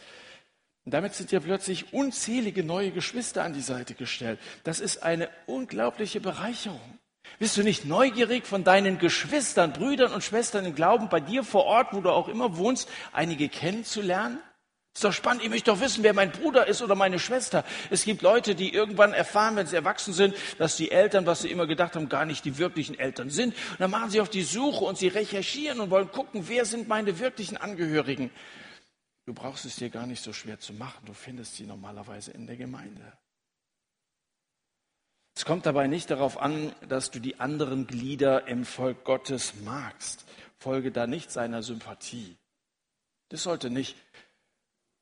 Und 0.86 0.94
damit 0.94 1.16
sind 1.16 1.32
ja 1.32 1.40
plötzlich 1.40 1.92
unzählige 1.92 2.64
neue 2.64 2.92
Geschwister 2.92 3.44
an 3.44 3.54
die 3.54 3.62
Seite 3.62 3.96
gestellt. 3.96 4.40
Das 4.64 4.80
ist 4.80 5.02
eine 5.02 5.28
unglaubliche 5.48 6.22
Bereicherung. 6.22 7.00
Bist 7.42 7.58
du 7.58 7.64
nicht 7.64 7.86
neugierig 7.86 8.46
von 8.46 8.64
deinen 8.64 9.00
Geschwistern, 9.00 9.74
Brüdern 9.74 10.14
und 10.14 10.24
Schwestern 10.24 10.64
im 10.64 10.76
Glauben 10.76 11.10
bei 11.10 11.20
dir 11.20 11.44
vor 11.44 11.66
Ort, 11.66 11.88
wo 11.92 12.00
du 12.00 12.12
auch 12.12 12.28
immer 12.28 12.56
wohnst, 12.56 12.88
einige 13.14 13.50
kennenzulernen? 13.50 14.38
Ist 14.94 15.04
doch 15.04 15.12
spannend, 15.12 15.42
ich 15.42 15.50
möchte 15.50 15.72
doch 15.72 15.80
wissen, 15.80 16.04
wer 16.04 16.14
mein 16.14 16.32
Bruder 16.32 16.68
ist 16.68 16.84
oder 16.84 16.94
meine 16.94 17.18
Schwester. 17.18 17.66
Es 17.90 18.04
gibt 18.04 18.22
Leute, 18.22 18.54
die 18.54 18.72
irgendwann 18.72 19.14
erfahren, 19.14 19.56
wenn 19.56 19.66
sie 19.66 19.76
erwachsen 19.76 20.14
sind, 20.14 20.36
dass 20.60 20.76
die 20.76 20.92
Eltern, 20.92 21.26
was 21.26 21.42
sie 21.42 21.50
immer 21.50 21.66
gedacht 21.66 21.96
haben, 21.96 22.10
gar 22.10 22.26
nicht 22.26 22.46
die 22.46 22.60
wirklichen 22.60 23.00
Eltern 23.00 23.32
sind. 23.32 23.56
Und 23.72 23.80
dann 23.80 23.90
machen 23.90 24.12
sie 24.12 24.22
auf 24.22 24.30
die 24.30 24.44
Suche 24.44 24.86
und 24.86 25.00
sie 25.00 25.08
recherchieren 25.08 25.80
und 25.80 25.90
wollen 25.90 26.12
gucken, 26.12 26.48
wer 26.48 26.66
sind 26.66 26.88
meine 26.88 27.18
wirklichen 27.18 27.58
Angehörigen. 27.58 28.30
Du 29.26 29.34
brauchst 29.34 29.66
es 29.66 29.78
dir 29.78 29.90
gar 29.90 30.06
nicht 30.06 30.22
so 30.22 30.32
schwer 30.32 30.60
zu 30.60 30.74
machen. 30.74 31.06
Du 31.08 31.14
findest 31.14 31.56
sie 31.56 31.66
normalerweise 31.66 32.30
in 32.32 32.46
der 32.46 32.58
Gemeinde. 32.58 33.14
Es 35.42 35.46
kommt 35.46 35.66
dabei 35.66 35.88
nicht 35.88 36.12
darauf 36.12 36.40
an, 36.40 36.72
dass 36.88 37.10
du 37.10 37.20
die 37.20 37.40
anderen 37.40 37.88
Glieder 37.88 38.48
im 38.48 38.64
Volk 38.64 39.04
Gottes 39.04 39.56
magst. 39.66 40.24
Folge 40.60 40.92
da 40.92 41.08
nicht 41.08 41.32
seiner 41.32 41.64
Sympathie. 41.64 42.38
Das 43.30 43.42
sollte 43.42 43.72
nicht 43.72 43.98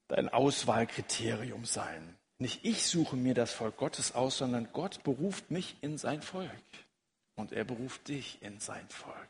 dein 0.08 0.30
Auswahlkriterium 0.30 1.66
sein. 1.66 2.16
Nicht 2.38 2.64
ich 2.64 2.88
suche 2.88 3.18
mir 3.18 3.34
das 3.34 3.52
Volk 3.52 3.76
Gottes 3.76 4.16
aus, 4.16 4.38
sondern 4.38 4.72
Gott 4.72 5.04
beruft 5.04 5.52
mich 5.52 5.76
in 5.82 5.98
sein 5.98 6.22
Volk. 6.22 6.50
Und 7.36 7.52
er 7.52 7.66
beruft 7.66 8.08
dich 8.08 8.42
in 8.42 8.62
sein 8.62 8.88
Volk. 8.88 9.30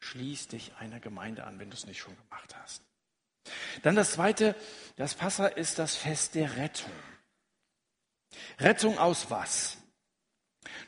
Schließ 0.00 0.48
dich 0.48 0.74
einer 0.78 1.00
Gemeinde 1.00 1.44
an, 1.44 1.60
wenn 1.60 1.70
du 1.70 1.76
es 1.78 1.86
nicht 1.86 2.00
schon 2.00 2.14
gemacht 2.28 2.54
hast. 2.62 2.82
Dann 3.84 3.96
das 3.96 4.12
zweite, 4.12 4.54
das 4.96 5.14
Passa 5.14 5.46
ist 5.46 5.78
das 5.78 5.96
Fest 5.96 6.34
der 6.34 6.58
Rettung. 6.58 6.92
Rettung 8.58 8.98
aus 8.98 9.30
was? 9.30 9.78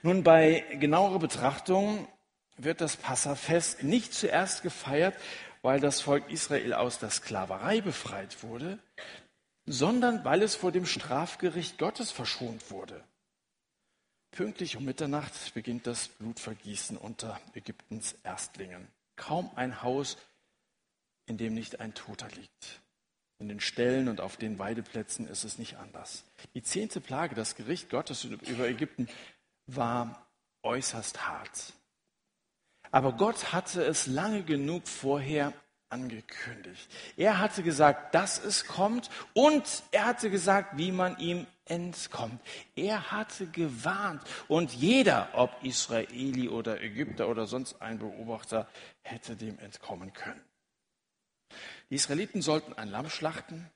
Nun, 0.05 0.23
bei 0.23 0.67
genauerer 0.81 1.19
Betrachtung 1.19 2.07
wird 2.59 2.83
das 2.83 2.95
Passafest 2.95 3.85
nicht 3.85 4.13
zuerst 4.13 4.63
gefeiert, 4.63 5.17
weil 5.63 5.81
das 5.81 6.03
Volk 6.03 6.31
Israel 6.31 6.75
aus 6.75 6.99
der 6.99 7.09
Sklaverei 7.09 7.81
befreit 7.81 8.43
wurde, 8.43 8.79
sondern 9.65 10.23
weil 10.23 10.43
es 10.43 10.57
vor 10.57 10.73
dem 10.73 10.85
Strafgericht 10.85 11.79
Gottes 11.79 12.11
verschont 12.11 12.71
wurde. 12.71 13.03
Pünktlich 14.31 14.77
um 14.77 14.85
Mitternacht 14.85 15.55
beginnt 15.55 15.87
das 15.87 16.09
Blutvergießen 16.09 16.99
unter 16.99 17.41
Ägyptens 17.55 18.15
Erstlingen. 18.25 18.87
Kaum 19.17 19.51
ein 19.57 19.83
Haus, 19.83 20.19
in 21.25 21.39
dem 21.39 21.55
nicht 21.55 21.81
ein 21.81 21.95
Toter 21.95 22.29
liegt. 22.37 22.83
In 23.39 23.49
den 23.49 23.61
Ställen 23.61 24.09
und 24.09 24.21
auf 24.21 24.37
den 24.37 24.59
Weideplätzen 24.59 25.27
ist 25.29 25.45
es 25.45 25.59
nicht 25.59 25.77
anders. 25.77 26.25
Die 26.55 26.63
zehnte 26.63 27.01
Plage, 27.01 27.35
das 27.35 27.57
Gericht 27.57 27.89
Gottes 27.89 28.25
über 28.25 28.69
Ägypten, 28.69 29.09
war 29.67 30.27
äußerst 30.63 31.27
hart. 31.27 31.73
Aber 32.91 33.13
Gott 33.13 33.53
hatte 33.53 33.85
es 33.85 34.07
lange 34.07 34.43
genug 34.43 34.87
vorher 34.87 35.53
angekündigt. 35.89 36.89
Er 37.17 37.39
hatte 37.39 37.63
gesagt, 37.63 38.15
dass 38.15 38.43
es 38.43 38.67
kommt 38.67 39.11
und 39.33 39.83
er 39.93 40.07
hatte 40.07 40.31
gesagt, 40.31 40.77
wie 40.77 40.93
man 40.93 41.19
ihm 41.19 41.47
entkommt. 41.67 42.41
Er 42.75 43.11
hatte 43.11 43.47
gewarnt 43.47 44.23
und 44.49 44.73
jeder, 44.75 45.29
ob 45.35 45.51
Israeli 45.63 46.49
oder 46.49 46.83
Ägypter 46.83 47.29
oder 47.29 47.47
sonst 47.47 47.81
ein 47.81 47.99
Beobachter, 47.99 48.69
hätte 49.03 49.37
dem 49.37 49.59
entkommen 49.59 50.13
können. 50.13 50.43
Die 51.91 51.95
Israeliten 51.95 52.43
sollten 52.43 52.73
ein 52.73 52.89
Lamm 52.89 53.09
schlachten, 53.09 53.71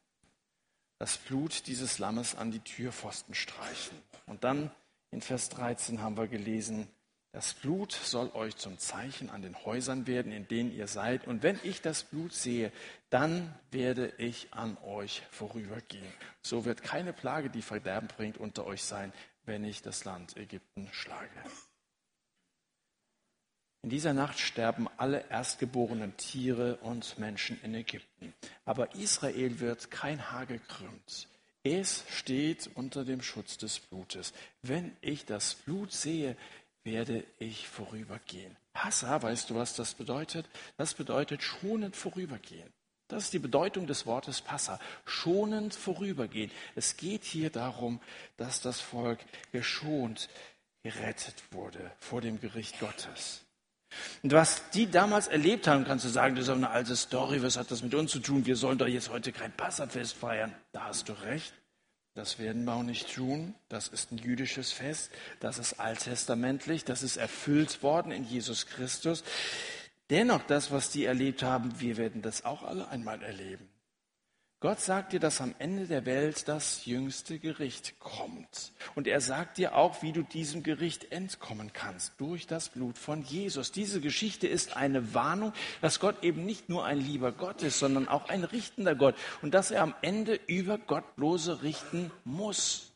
das 0.99 1.17
Blut 1.19 1.67
dieses 1.67 1.99
Lammes 1.99 2.35
an 2.35 2.51
die 2.51 2.61
Türpfosten 2.61 3.35
streichen. 3.35 3.97
Und 4.27 4.43
dann 4.45 4.71
in 5.11 5.21
Vers 5.21 5.49
13 5.51 6.03
haben 6.03 6.17
wir 6.17 6.29
gelesen, 6.29 6.89
das 7.33 7.55
Blut 7.55 7.93
soll 7.93 8.31
euch 8.31 8.57
zum 8.57 8.79
Zeichen 8.79 9.29
an 9.29 9.43
den 9.43 9.65
Häusern 9.65 10.07
werden, 10.07 10.33
in 10.33 10.49
denen 10.49 10.73
ihr 10.75 10.87
seid. 10.87 11.27
Und 11.27 11.43
wenn 11.43 11.61
ich 11.63 11.83
das 11.83 12.03
Blut 12.03 12.33
sehe, 12.33 12.73
dann 13.11 13.55
werde 13.71 14.15
ich 14.17 14.53
an 14.55 14.79
euch 14.79 15.23
vorübergehen. 15.31 16.13
So 16.41 16.65
wird 16.65 16.83
keine 16.83 17.13
Plage, 17.13 17.51
die 17.51 17.63
Verderben 17.63 18.09
bringt, 18.09 18.39
unter 18.39 18.67
euch 18.67 18.83
sein, 18.83 19.13
wenn 19.45 19.63
ich 19.65 19.83
das 19.83 20.05
Land 20.05 20.37
Ägypten 20.37 20.89
schlage. 20.93 21.29
In 23.83 23.91
dieser 23.91 24.15
Nacht 24.15 24.39
sterben 24.39 24.89
alle 24.97 25.29
erstgeborenen 25.31 26.17
Tiere 26.17 26.79
und 26.79 27.19
Menschen 27.19 27.61
in 27.63 27.75
Ägypten. 27.75 28.35
Aber 28.65 28.95
Israel 28.97 29.61
wird 29.61 29.91
kein 29.91 30.31
Haar 30.31 30.47
gekrümmt. 30.47 31.29
Es 31.63 32.05
steht 32.11 32.71
unter 32.75 33.05
dem 33.05 33.23
Schutz 33.23 33.59
des 33.59 33.81
Blutes. 33.81 34.33
Wenn 34.63 34.97
ich 35.01 35.25
das 35.25 35.55
Blut 35.55 35.93
sehe, 35.93 36.37
werde 36.85 37.25
ich 37.39 37.69
vorübergehen. 37.69 38.57
Passa, 38.73 39.21
weißt 39.21 39.51
du, 39.51 39.55
was 39.55 39.75
das 39.75 39.95
bedeutet? 39.95 40.49
Das 40.77 40.95
bedeutet 40.95 41.43
schonend 41.43 41.97
vorübergehen. 41.97 42.73
Das 43.09 43.25
ist 43.25 43.33
die 43.33 43.39
Bedeutung 43.39 43.87
des 43.87 44.07
Wortes 44.07 44.41
Passa. 44.41 44.79
Schonend 45.05 45.75
vorübergehen. 45.75 46.51
Es 46.75 46.97
geht 46.97 47.25
hier 47.25 47.51
darum, 47.51 48.01
dass 48.37 48.61
das 48.61 48.81
Volk 48.81 49.19
geschont, 49.51 50.29
gerettet 50.83 51.43
wurde 51.51 51.91
vor 51.99 52.21
dem 52.21 52.41
Gericht 52.41 52.79
Gottes. 52.79 53.45
Und 54.23 54.33
was 54.33 54.71
die 54.71 54.91
damals 54.91 55.29
erlebt 55.29 55.67
haben, 55.67 55.85
kannst 55.85 56.05
du 56.05 56.09
sagen, 56.09 56.35
das 56.35 56.45
ist 56.45 56.51
eine 56.51 56.71
alte 56.71 56.97
Story, 56.97 57.43
was 57.43 57.57
hat 57.57 57.71
das 57.71 57.83
mit 57.83 57.95
uns 57.95 58.11
zu 58.11 58.21
tun? 58.21 58.47
Wir 58.47 58.57
sollen 58.57 58.79
doch 58.79 58.87
jetzt 58.87 59.11
heute 59.11 59.33
kein 59.33 59.53
Passafest 59.53 60.17
feiern. 60.17 60.55
Da 60.73 60.85
hast 60.85 61.09
du 61.09 61.13
recht. 61.13 61.55
Das 62.15 62.39
werden 62.39 62.65
wir 62.65 62.75
auch 62.75 62.83
nicht 62.83 63.15
tun. 63.15 63.55
Das 63.69 63.89
ist 63.89 64.11
ein 64.11 64.19
jüdisches 64.19 64.73
Fest. 64.73 65.11
Das 65.41 65.59
ist 65.59 65.79
alttestamentlich. 65.79 66.85
Das 66.85 67.03
ist 67.03 67.17
erfüllt 67.17 67.83
worden 67.83 68.11
in 68.11 68.25
Jesus 68.25 68.67
Christus. 68.67 69.23
Dennoch, 70.11 70.43
das, 70.43 70.73
was 70.73 70.91
die 70.91 71.05
erlebt 71.05 71.43
haben, 71.43 71.79
wir 71.81 71.97
werden 71.97 72.23
das 72.23 72.45
auch 72.45 72.65
alle 72.65 72.89
einmal 72.89 73.23
erleben. 73.23 73.69
Gott 74.61 74.81
sagt 74.81 75.13
dir, 75.13 75.21
dass 75.21 75.41
am 75.41 75.55
Ende 75.61 75.87
der 75.87 76.05
Welt 76.05 76.49
das 76.49 76.85
jüngste 76.85 77.39
Gericht 77.39 78.01
kommt. 78.01 78.73
Und 78.97 79.07
er 79.07 79.21
sagt 79.21 79.57
dir 79.59 79.77
auch, 79.77 80.03
wie 80.03 80.11
du 80.11 80.23
diesem 80.23 80.65
Gericht 80.65 81.13
entkommen 81.13 81.73
kannst, 81.73 82.15
durch 82.21 82.49
das 82.49 82.69
Blut 82.69 82.99
von 82.99 83.23
Jesus. 83.23 83.71
Diese 83.71 84.01
Geschichte 84.01 84.49
ist 84.49 84.77
eine 84.77 85.15
Warnung, 85.15 85.53
dass 85.81 86.01
Gott 86.01 86.25
eben 86.25 86.45
nicht 86.45 86.69
nur 86.69 86.85
ein 86.85 86.99
lieber 86.99 87.31
Gott 87.31 87.63
ist, 87.63 87.79
sondern 87.79 88.09
auch 88.09 88.29
ein 88.29 88.43
richtender 88.43 88.97
Gott. 88.97 89.15
Und 89.43 89.55
dass 89.55 89.71
er 89.71 89.83
am 89.83 89.95
Ende 90.03 90.41
über 90.49 90.77
Gottlose 90.77 91.63
richten 91.63 92.11
muss. 92.25 92.93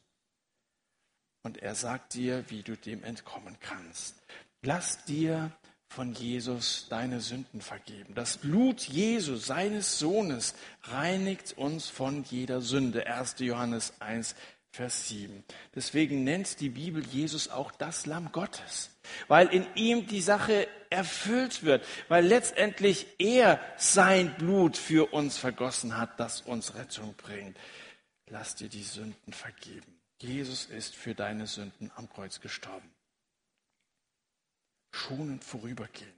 Und 1.44 1.58
er 1.58 1.76
sagt 1.76 2.14
dir, 2.14 2.44
wie 2.48 2.64
du 2.64 2.76
dem 2.76 3.04
entkommen 3.04 3.56
kannst. 3.60 4.20
Lass 4.62 5.04
dir 5.04 5.52
von 5.92 6.14
Jesus 6.14 6.86
deine 6.88 7.20
Sünden 7.20 7.60
vergeben. 7.60 8.14
Das 8.14 8.38
Blut 8.38 8.80
Jesu, 8.80 9.36
seines 9.36 9.98
Sohnes, 9.98 10.54
reinigt 10.84 11.56
uns 11.58 11.88
von 11.88 12.24
jeder 12.24 12.62
Sünde. 12.62 13.06
1. 13.06 13.36
Johannes 13.40 13.92
1, 14.00 14.34
Vers 14.70 15.08
7. 15.08 15.44
Deswegen 15.74 16.24
nennt 16.24 16.60
die 16.60 16.70
Bibel 16.70 17.04
Jesus 17.04 17.48
auch 17.48 17.72
das 17.72 18.06
Lamm 18.06 18.32
Gottes, 18.32 18.90
weil 19.28 19.48
in 19.48 19.66
ihm 19.74 20.06
die 20.06 20.22
Sache 20.22 20.66
erfüllt 20.88 21.62
wird, 21.62 21.84
weil 22.08 22.24
letztendlich 22.24 23.06
er 23.18 23.60
sein 23.76 24.34
Blut 24.38 24.78
für 24.78 25.12
uns 25.12 25.36
vergossen 25.36 25.98
hat, 25.98 26.18
das 26.18 26.40
uns 26.40 26.74
Rettung 26.74 27.14
bringt. 27.18 27.56
Lass 28.30 28.54
dir 28.54 28.70
die 28.70 28.82
Sünden 28.82 29.34
vergeben. 29.34 30.00
Jesus 30.22 30.64
ist 30.64 30.96
für 30.96 31.14
deine 31.14 31.46
Sünden 31.46 31.90
am 31.96 32.08
Kreuz 32.08 32.40
gestorben 32.40 32.91
schonend 34.92 35.42
vorübergehen. 35.42 36.12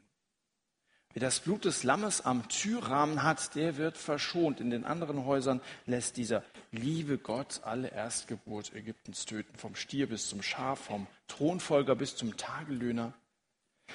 Wer 1.15 1.21
das 1.21 1.39
Blut 1.39 1.65
des 1.65 1.85
Lammes 1.85 2.23
am 2.23 2.49
Türrahmen 2.49 3.23
hat, 3.23 3.55
der 3.55 3.77
wird 3.77 3.97
verschont. 3.97 4.61
In 4.61 4.71
den 4.71 4.85
anderen 4.85 5.25
Häusern 5.25 5.61
lässt 5.87 6.17
dieser 6.17 6.43
liebe 6.73 7.19
Gott 7.19 7.61
alle 7.63 7.89
Erstgeburt 7.89 8.75
Ägyptens 8.75 9.25
töten, 9.25 9.57
vom 9.57 9.77
Stier 9.77 10.09
bis 10.09 10.29
zum 10.29 10.43
Schaf, 10.43 10.81
vom 10.81 11.07
Thronfolger 11.29 11.95
bis 11.95 12.17
zum 12.17 12.37
Tagelöhner. 12.37 13.15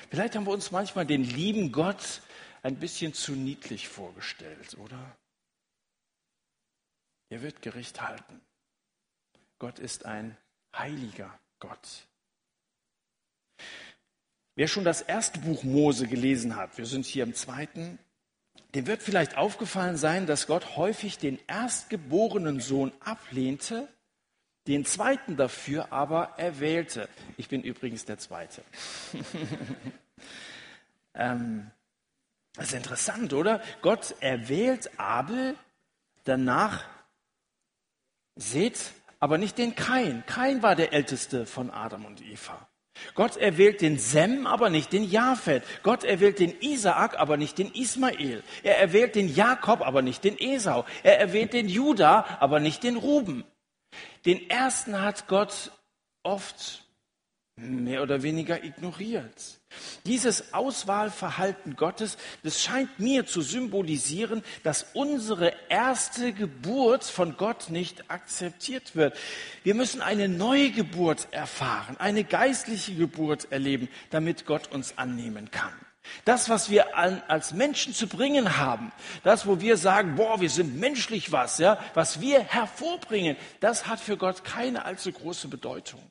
Vielleicht 0.10 0.38
haben 0.38 0.46
wir 0.46 0.54
uns 0.54 0.72
manchmal 0.72 1.06
den 1.06 1.24
lieben 1.24 1.74
Gott 1.74 2.22
ein 2.64 2.78
bisschen 2.78 3.14
zu 3.14 3.34
niedlich 3.34 3.90
vorgestellt, 3.90 4.78
oder? 4.78 5.18
Er 7.28 7.42
wird 7.42 7.62
Gericht 7.62 8.02
halten. 8.02 8.40
Gott 9.60 9.78
ist 9.78 10.06
ein 10.06 10.38
heiliger 10.74 11.38
Gott. 11.60 12.08
Wer 14.60 14.68
schon 14.68 14.84
das 14.84 15.02
erste 15.02 15.40
Buch 15.40 15.64
Mose 15.64 16.06
gelesen 16.06 16.58
hat, 16.58 16.78
wir 16.78 16.86
sind 16.86 17.06
hier 17.06 17.24
im 17.24 17.34
zweiten, 17.34 17.98
dem 18.76 18.88
wird 18.88 19.02
vielleicht 19.02 19.38
aufgefallen 19.38 19.96
sein, 19.96 20.26
dass 20.26 20.48
Gott 20.48 20.76
häufig 20.76 21.18
den 21.18 21.40
erstgeborenen 21.48 22.60
Sohn 22.60 22.92
ablehnte, 23.00 23.88
den 24.68 24.84
zweiten 24.84 25.38
dafür 25.38 25.94
aber 25.94 26.34
erwählte. 26.36 27.08
Ich 27.38 27.48
bin 27.48 27.64
übrigens 27.64 28.04
der 28.04 28.18
zweite. 28.18 28.62
ähm, 31.14 31.72
das 32.56 32.66
ist 32.66 32.74
interessant, 32.74 33.32
oder? 33.32 33.62
Gott 33.82 34.14
erwählt 34.20 34.92
Abel, 35.00 35.56
danach 36.26 36.84
Seth, 38.36 38.92
aber 39.22 39.38
nicht 39.38 39.58
den 39.58 39.76
Kain. 39.76 40.26
Kain 40.26 40.62
war 40.62 40.76
der 40.76 40.92
älteste 40.92 41.46
von 41.46 41.72
Adam 41.72 42.04
und 42.04 42.22
Eva. 42.22 42.69
Gott 43.16 43.38
erwählt 43.38 43.82
den 43.82 43.98
Sem, 43.98 44.46
aber 44.46 44.70
nicht 44.70 44.92
den 44.94 45.04
Japhet. 45.04 45.64
Gott 45.84 46.04
erwählt 46.04 46.40
den 46.40 46.60
Isaak, 46.60 47.20
aber 47.20 47.38
nicht 47.38 47.58
den 47.58 47.72
Ismael. 47.72 48.44
Er 48.64 48.80
erwählt 48.80 49.16
den 49.16 49.34
Jakob, 49.34 49.82
aber 49.82 50.02
nicht 50.02 50.24
den 50.24 50.38
Esau. 50.38 50.86
Er 51.04 51.20
erwählt 51.20 51.54
den 51.54 51.70
Judah, 51.70 52.26
aber 52.40 52.60
nicht 52.60 52.84
den 52.84 52.98
Ruben. 52.98 53.44
Den 54.26 54.50
ersten 54.50 55.02
hat 55.02 55.28
Gott 55.28 55.72
oft 56.24 56.89
mehr 57.62 58.02
oder 58.02 58.24
weniger 58.24 58.64
ignoriert. 58.64 59.60
Dieses 60.06 60.54
Auswahlverhalten 60.54 61.76
Gottes, 61.76 62.18
das 62.44 62.62
scheint 62.62 63.00
mir 63.00 63.26
zu 63.26 63.42
symbolisieren, 63.42 64.44
dass 64.64 64.88
unsere 64.94 65.54
erste 65.70 66.34
Geburt 66.34 67.04
von 67.04 67.38
Gott 67.38 67.70
nicht 67.70 68.10
akzeptiert 68.10 68.96
wird. 68.96 69.16
Wir 69.64 69.76
müssen 69.76 70.02
eine 70.02 70.28
neue 70.28 70.72
Geburt 70.72 71.28
erfahren, 71.32 71.98
eine 71.98 72.24
geistliche 72.24 72.96
Geburt 72.96 73.52
erleben, 73.52 73.90
damit 74.10 74.46
Gott 74.46 74.72
uns 74.72 74.98
annehmen 74.98 75.52
kann. 75.52 75.74
Das, 76.26 76.50
was 76.50 76.72
wir 76.72 76.98
als 76.98 77.54
Menschen 77.54 77.94
zu 77.94 78.08
bringen 78.08 78.58
haben, 78.58 78.92
das, 79.24 79.46
wo 79.46 79.62
wir 79.62 79.78
sagen, 79.78 80.16
boah, 80.16 80.42
wir 80.42 80.50
sind 80.50 80.80
menschlich 80.80 81.32
was, 81.32 81.60
ja, 81.60 81.80
was 81.94 82.20
wir 82.20 82.42
hervorbringen, 82.42 83.38
das 83.60 83.86
hat 83.86 84.00
für 84.00 84.18
Gott 84.18 84.44
keine 84.44 84.86
allzu 84.86 85.12
große 85.12 85.48
Bedeutung. 85.48 86.02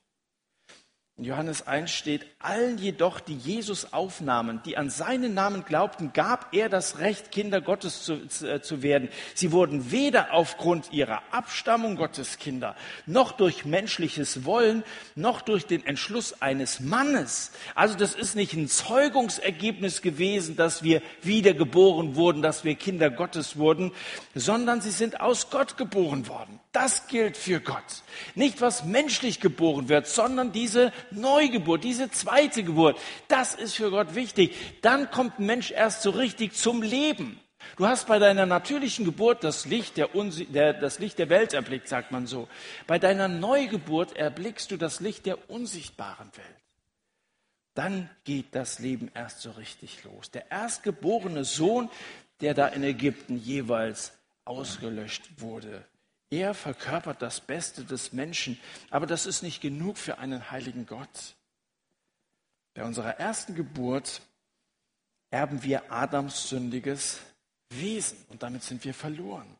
In 1.19 1.25
Johannes 1.25 1.67
1 1.67 1.91
steht, 1.91 2.27
allen 2.39 2.79
jedoch, 2.79 3.19
die 3.19 3.35
Jesus 3.35 3.93
aufnahmen, 3.93 4.61
die 4.65 4.77
an 4.77 4.89
seinen 4.89 5.35
Namen 5.35 5.65
glaubten, 5.65 6.13
gab 6.13 6.55
er 6.55 6.69
das 6.69 7.01
Recht, 7.01 7.33
Kinder 7.33 7.61
Gottes 7.61 8.05
zu, 8.05 8.21
äh, 8.47 8.61
zu, 8.61 8.85
werden. 8.85 9.09
Sie 9.35 9.51
wurden 9.51 9.91
weder 9.91 10.33
aufgrund 10.33 10.93
ihrer 10.93 11.21
Abstammung 11.33 11.97
Gottes 11.97 12.39
Kinder, 12.39 12.77
noch 13.07 13.33
durch 13.33 13.65
menschliches 13.65 14.45
Wollen, 14.45 14.85
noch 15.17 15.43
durch 15.43 15.67
den 15.67 15.85
Entschluss 15.85 16.41
eines 16.41 16.79
Mannes. 16.79 17.51
Also 17.75 17.97
das 17.97 18.15
ist 18.15 18.37
nicht 18.37 18.53
ein 18.53 18.69
Zeugungsergebnis 18.69 20.03
gewesen, 20.03 20.55
dass 20.55 20.85
wir 20.85 21.03
wiedergeboren 21.23 22.15
wurden, 22.15 22.43
dass 22.43 22.63
wir 22.63 22.77
Kinder 22.77 23.11
Gottes 23.11 23.57
wurden, 23.57 23.91
sondern 24.37 24.81
sie 24.81 24.93
sind 24.93 25.21
aus 25.21 25.51
Gott 25.51 25.77
geboren 25.77 26.29
worden. 26.29 26.61
Das 26.71 27.09
gilt 27.09 27.37
für 27.37 27.59
Gott. 27.59 28.05
Nicht 28.37 28.61
was 28.61 28.85
menschlich 28.85 29.41
geboren 29.41 29.89
wird, 29.89 30.07
sondern 30.07 30.53
diese 30.53 30.93
Neugeburt, 31.13 31.85
diese 31.85 32.11
zweite 32.11 32.63
Geburt. 32.63 32.99
Das 33.29 33.55
ist 33.55 33.75
für 33.75 33.91
Gott 33.91 34.15
wichtig. 34.15 34.55
Dann 34.83 35.11
kommt 35.11 35.39
ein 35.39 35.47
Mensch 35.47 35.71
erst 35.71 36.03
so 36.03 36.11
richtig 36.11 36.55
zum 36.55 36.83
Leben. 36.83 37.41
Du 37.77 37.87
hast 37.87 38.07
bei 38.07 38.19
deiner 38.19 38.47
natürlichen 38.47 39.05
Geburt 39.05 39.45
das 39.45 39.67
Licht 39.67 39.97
der, 39.97 40.09
der, 40.09 40.73
das 40.73 40.99
Licht 40.99 41.19
der 41.19 41.29
Welt 41.29 41.53
erblickt, 41.53 41.89
sagt 41.89 42.13
man 42.13 42.27
so. 42.27 42.49
Bei 42.87 42.99
deiner 42.99 43.29
Neugeburt 43.29 44.17
erblickst 44.17 44.71
du 44.71 44.77
das 44.77 45.01
Licht 45.01 45.27
der 45.27 45.51
unsichtbaren 45.51 46.31
Welt. 46.37 46.47
Dann 47.75 48.11
geht 48.25 48.55
das 48.55 48.81
Leben 48.81 49.11
erst 49.15 49.41
so 49.41 49.53
richtig 49.53 50.03
los. 50.05 50.31
Der 50.31 50.51
erstgeborene 50.51 51.45
Sohn, 51.45 51.89
der 52.41 52.55
da 52.55 52.67
in 52.67 52.83
Ägypten 52.83 53.39
jeweils 53.39 54.13
ausgelöscht 54.45 55.29
wurde, 55.37 55.85
er 56.31 56.55
verkörpert 56.55 57.23
das 57.23 57.41
Beste 57.41 57.85
des 57.85 58.13
Menschen, 58.13 58.59
aber 58.91 59.07
das 59.07 59.27
ist 59.27 59.43
nicht 59.43 59.61
genug 59.61 59.97
für 59.97 60.19
einen 60.19 60.51
heiligen 60.51 60.87
Gott. 60.87 61.37
Bei 62.75 62.85
unserer 62.85 63.19
ersten 63.19 63.55
Geburt 63.55 64.21
erben 65.31 65.63
wir 65.63 65.91
Adams 65.91 66.49
sündiges 66.49 67.21
Wesen 67.71 68.19
und 68.29 68.43
damit 68.43 68.63
sind 68.63 68.85
wir 68.85 68.95
verloren. 68.95 69.57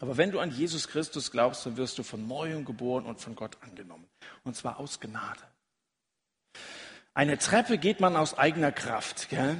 Aber 0.00 0.16
wenn 0.16 0.32
du 0.32 0.40
an 0.40 0.50
Jesus 0.50 0.88
Christus 0.88 1.30
glaubst, 1.30 1.64
dann 1.66 1.76
wirst 1.76 1.98
du 1.98 2.02
von 2.02 2.26
neuem 2.26 2.64
geboren 2.64 3.06
und 3.06 3.20
von 3.20 3.36
Gott 3.36 3.56
angenommen. 3.62 4.06
Und 4.42 4.56
zwar 4.56 4.78
aus 4.78 5.00
Gnade. 5.00 5.42
Eine 7.14 7.38
Treppe 7.38 7.78
geht 7.78 8.00
man 8.00 8.16
aus 8.16 8.36
eigener 8.36 8.72
Kraft. 8.72 9.28
Gell? 9.28 9.56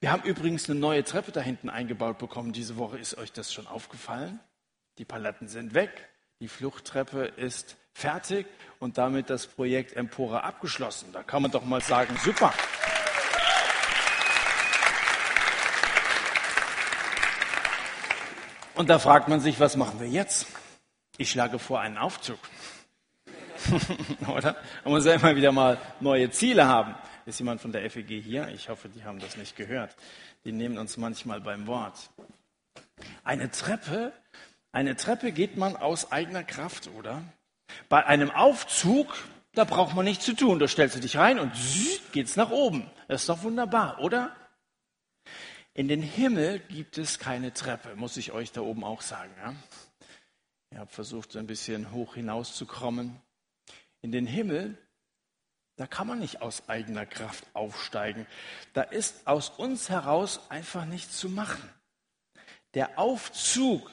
Wir 0.00 0.10
haben 0.10 0.24
übrigens 0.24 0.68
eine 0.68 0.78
neue 0.78 1.04
Treppe 1.04 1.32
da 1.32 1.40
hinten 1.40 1.70
eingebaut 1.70 2.18
bekommen 2.18 2.52
diese 2.52 2.76
Woche. 2.76 2.98
Ist 2.98 3.16
euch 3.16 3.32
das 3.32 3.52
schon 3.52 3.66
aufgefallen? 3.66 4.40
Die 4.98 5.04
Paletten 5.04 5.46
sind 5.46 5.74
weg, 5.74 6.08
die 6.40 6.48
Fluchttreppe 6.48 7.26
ist 7.26 7.76
fertig 7.92 8.46
und 8.78 8.96
damit 8.96 9.28
das 9.28 9.46
Projekt 9.46 9.94
Empora 9.94 10.40
abgeschlossen. 10.40 11.12
Da 11.12 11.22
kann 11.22 11.42
man 11.42 11.50
doch 11.50 11.66
mal 11.66 11.82
sagen, 11.82 12.16
super. 12.24 12.54
Und 18.74 18.88
da 18.88 18.98
fragt 18.98 19.28
man 19.28 19.40
sich, 19.40 19.60
was 19.60 19.76
machen 19.76 20.00
wir 20.00 20.08
jetzt? 20.08 20.46
Ich 21.18 21.30
schlage 21.30 21.58
vor 21.58 21.80
einen 21.80 21.98
Aufzug. 21.98 22.38
Oder? 24.28 24.56
Man 24.84 24.94
muss 24.94 25.04
ja 25.04 25.12
immer 25.12 25.36
wieder 25.36 25.52
mal 25.52 25.78
neue 26.00 26.30
Ziele 26.30 26.66
haben. 26.66 26.94
Ist 27.26 27.38
jemand 27.38 27.60
von 27.60 27.72
der 27.72 27.90
FEG 27.90 28.22
hier? 28.22 28.48
Ich 28.48 28.70
hoffe, 28.70 28.88
die 28.88 29.04
haben 29.04 29.18
das 29.18 29.36
nicht 29.36 29.56
gehört. 29.56 29.94
Die 30.46 30.52
nehmen 30.52 30.78
uns 30.78 30.96
manchmal 30.96 31.42
beim 31.42 31.66
Wort. 31.66 32.10
Eine 33.24 33.50
Treppe 33.50 34.12
eine 34.72 34.96
Treppe 34.96 35.32
geht 35.32 35.56
man 35.56 35.76
aus 35.76 36.12
eigener 36.12 36.44
Kraft, 36.44 36.88
oder? 36.88 37.22
Bei 37.88 38.04
einem 38.06 38.30
Aufzug, 38.30 39.14
da 39.52 39.64
braucht 39.64 39.94
man 39.94 40.04
nichts 40.04 40.24
zu 40.24 40.34
tun. 40.34 40.58
Da 40.58 40.68
stellst 40.68 40.96
du 40.96 41.00
dich 41.00 41.16
rein 41.16 41.38
und 41.38 41.52
geht's 42.12 42.36
nach 42.36 42.50
oben. 42.50 42.90
Das 43.08 43.22
ist 43.22 43.28
doch 43.28 43.42
wunderbar, 43.42 44.00
oder? 44.00 44.34
In 45.74 45.88
den 45.88 46.02
Himmel 46.02 46.60
gibt 46.60 46.96
es 46.96 47.18
keine 47.18 47.52
Treppe, 47.52 47.96
muss 47.96 48.16
ich 48.16 48.32
euch 48.32 48.50
da 48.52 48.62
oben 48.62 48.82
auch 48.82 49.02
sagen. 49.02 49.34
Ja? 49.38 49.54
Ihr 50.72 50.80
habt 50.80 50.92
versucht, 50.92 51.32
so 51.32 51.38
ein 51.38 51.46
bisschen 51.46 51.92
hoch 51.92 52.14
hinauszukommen. 52.14 53.20
In 54.00 54.10
den 54.10 54.26
Himmel, 54.26 54.78
da 55.76 55.86
kann 55.86 56.06
man 56.06 56.18
nicht 56.18 56.40
aus 56.40 56.68
eigener 56.68 57.04
Kraft 57.04 57.44
aufsteigen. 57.52 58.26
Da 58.72 58.82
ist 58.82 59.26
aus 59.26 59.50
uns 59.50 59.90
heraus 59.90 60.40
einfach 60.48 60.86
nichts 60.86 61.18
zu 61.18 61.28
machen. 61.28 61.68
Der 62.74 62.98
Aufzug 62.98 63.90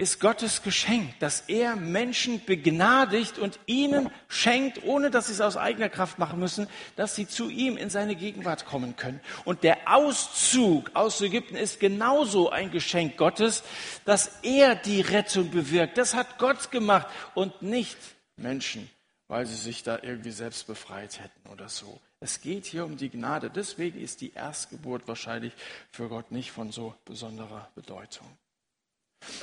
ist 0.00 0.18
Gottes 0.18 0.62
Geschenk, 0.62 1.18
dass 1.18 1.44
er 1.46 1.76
Menschen 1.76 2.42
begnadigt 2.44 3.38
und 3.38 3.60
ihnen 3.66 4.10
schenkt, 4.28 4.82
ohne 4.82 5.10
dass 5.10 5.26
sie 5.26 5.34
es 5.34 5.42
aus 5.42 5.58
eigener 5.58 5.90
Kraft 5.90 6.18
machen 6.18 6.40
müssen, 6.40 6.68
dass 6.96 7.14
sie 7.14 7.28
zu 7.28 7.50
ihm 7.50 7.76
in 7.76 7.90
seine 7.90 8.16
Gegenwart 8.16 8.64
kommen 8.64 8.96
können. 8.96 9.20
Und 9.44 9.62
der 9.62 9.94
Auszug 9.94 10.90
aus 10.94 11.20
Ägypten 11.20 11.54
ist 11.54 11.80
genauso 11.80 12.48
ein 12.48 12.70
Geschenk 12.70 13.18
Gottes, 13.18 13.62
dass 14.06 14.38
er 14.42 14.74
die 14.74 15.02
Rettung 15.02 15.50
bewirkt. 15.50 15.98
Das 15.98 16.14
hat 16.14 16.38
Gott 16.38 16.70
gemacht 16.70 17.06
und 17.34 17.60
nicht 17.60 17.98
Menschen, 18.36 18.88
weil 19.28 19.44
sie 19.44 19.54
sich 19.54 19.82
da 19.82 19.98
irgendwie 20.02 20.32
selbst 20.32 20.66
befreit 20.66 21.20
hätten 21.20 21.48
oder 21.50 21.68
so. 21.68 22.00
Es 22.20 22.40
geht 22.40 22.64
hier 22.64 22.86
um 22.86 22.96
die 22.96 23.10
Gnade. 23.10 23.50
Deswegen 23.50 24.00
ist 24.00 24.22
die 24.22 24.32
Erstgeburt 24.32 25.06
wahrscheinlich 25.08 25.52
für 25.90 26.08
Gott 26.08 26.30
nicht 26.32 26.52
von 26.52 26.72
so 26.72 26.94
besonderer 27.04 27.70
Bedeutung. 27.74 28.26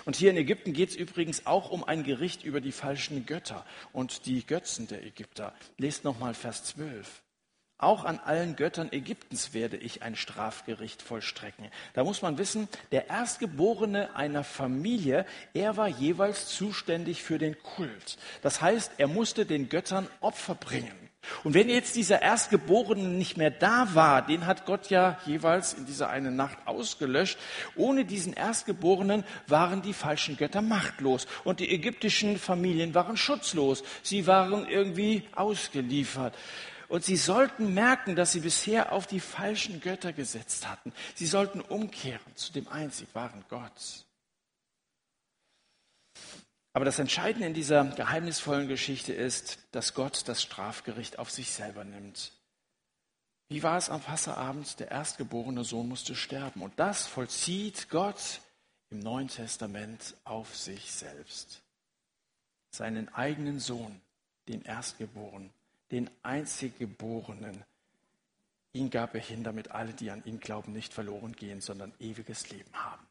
Und 0.06 0.16
hier 0.16 0.32
in 0.32 0.38
Ägypten 0.38 0.74
geht 0.74 0.90
es 0.90 0.96
übrigens 0.96 1.46
auch 1.46 1.70
um 1.70 1.84
ein 1.84 2.04
Gericht 2.04 2.44
über 2.44 2.62
die 2.62 2.72
falschen 2.72 3.26
Götter 3.26 3.66
und 3.94 4.26
die 4.26 4.46
Götzen 4.46 4.88
der 4.88 5.04
Ägypter. 5.06 5.54
Lest 5.78 6.04
nochmal 6.04 6.34
Vers 6.34 6.64
12. 6.66 7.22
Auch 7.80 8.06
an 8.06 8.18
allen 8.18 8.56
Göttern 8.56 8.92
Ägyptens 8.92 9.54
werde 9.54 9.78
ich 9.78 10.02
ein 10.02 10.16
Strafgericht 10.16 11.04
vollstrecken. 11.04 11.70
Da 11.94 12.04
muss 12.04 12.24
man 12.24 12.40
wissen, 12.40 12.68
der 12.92 13.08
Erstgeborene 13.10 14.16
einer 14.16 14.44
Familie, 14.44 15.28
er 15.54 15.78
war 15.78 15.88
jeweils 15.88 16.48
zuständig 16.48 17.22
für 17.22 17.38
den 17.38 17.56
Kult. 17.62 18.18
Das 18.42 18.62
heißt, 18.62 18.94
er 18.98 19.08
musste 19.08 19.46
den 19.46 19.70
Göttern 19.70 20.08
Opfer 20.22 20.56
bringen. 20.56 21.07
Und 21.44 21.54
wenn 21.54 21.70
jetzt 21.70 21.96
dieser 21.96 22.22
Erstgeborene 22.22 23.08
nicht 23.08 23.38
mehr 23.38 23.52
da 23.52 23.90
war, 23.94 24.26
den 24.26 24.46
hat 24.46 24.66
Gott 24.66 24.90
ja 24.90 25.18
jeweils 25.26 25.74
in 25.74 25.86
dieser 25.86 26.10
einen 26.10 26.36
Nacht 26.36 26.58
ausgelöscht, 26.66 27.38
ohne 27.76 28.06
diesen 28.06 28.34
Erstgeborenen 28.34 29.24
waren 29.48 29.82
die 29.82 29.94
falschen 29.94 30.38
Götter 30.38 30.62
machtlos 30.62 31.28
und 31.44 31.60
die 31.60 31.72
ägyptischen 31.72 32.38
Familien 32.38 32.94
waren 32.94 33.18
schutzlos. 33.18 33.84
Sie 34.04 34.28
waren 34.28 34.68
irgendwie 34.68 35.24
ausgeliefert. 35.36 36.36
Und 36.90 37.04
sie 37.04 37.18
sollten 37.18 37.74
merken, 37.74 38.16
dass 38.16 38.32
sie 38.32 38.40
bisher 38.40 38.94
auf 38.94 39.08
die 39.08 39.20
falschen 39.20 39.82
Götter 39.82 40.14
gesetzt 40.14 40.70
hatten. 40.70 40.94
Sie 41.16 41.26
sollten 41.26 41.60
umkehren 41.60 42.36
zu 42.36 42.54
dem 42.54 42.68
einzig 42.70 43.10
wahren 43.14 43.44
Gott. 43.50 44.07
Aber 46.78 46.86
das 46.86 47.00
Entscheidende 47.00 47.48
in 47.48 47.56
dieser 47.56 47.86
geheimnisvollen 47.86 48.68
Geschichte 48.68 49.12
ist, 49.12 49.58
dass 49.72 49.96
Gott 49.96 50.28
das 50.28 50.44
Strafgericht 50.44 51.18
auf 51.18 51.32
sich 51.32 51.50
selber 51.50 51.84
nimmt. 51.84 52.34
Wie 53.50 53.64
war 53.64 53.80
es 53.80 53.90
am 53.90 54.00
Passerabend? 54.00 54.80
Der 54.80 54.92
erstgeborene 54.92 55.64
Sohn 55.64 55.90
musste 55.90 56.14
sterben. 56.14 56.62
Und 56.62 56.80
das 56.80 57.08
vollzieht 57.08 57.90
Gott 57.90 58.42
im 58.92 59.00
Neuen 59.00 59.28
Testament 59.28 60.14
auf 60.24 60.56
sich 60.56 60.92
selbst. 60.92 61.64
Seinen 62.70 63.12
eigenen 63.12 63.60
Sohn, 63.60 64.00
den 64.48 64.62
Erstgeborenen, 64.62 65.50
den 65.90 66.12
Einziggeborenen, 66.22 67.66
ihn 68.74 68.92
gab 68.92 69.16
er 69.16 69.22
hin, 69.22 69.44
damit 69.44 69.72
alle, 69.72 69.94
die 69.94 70.12
an 70.12 70.24
ihn 70.26 70.40
glauben, 70.40 70.74
nicht 70.74 70.94
verloren 70.94 71.36
gehen, 71.36 71.60
sondern 71.60 71.92
ewiges 72.00 72.52
Leben 72.52 72.72
haben. 72.74 73.07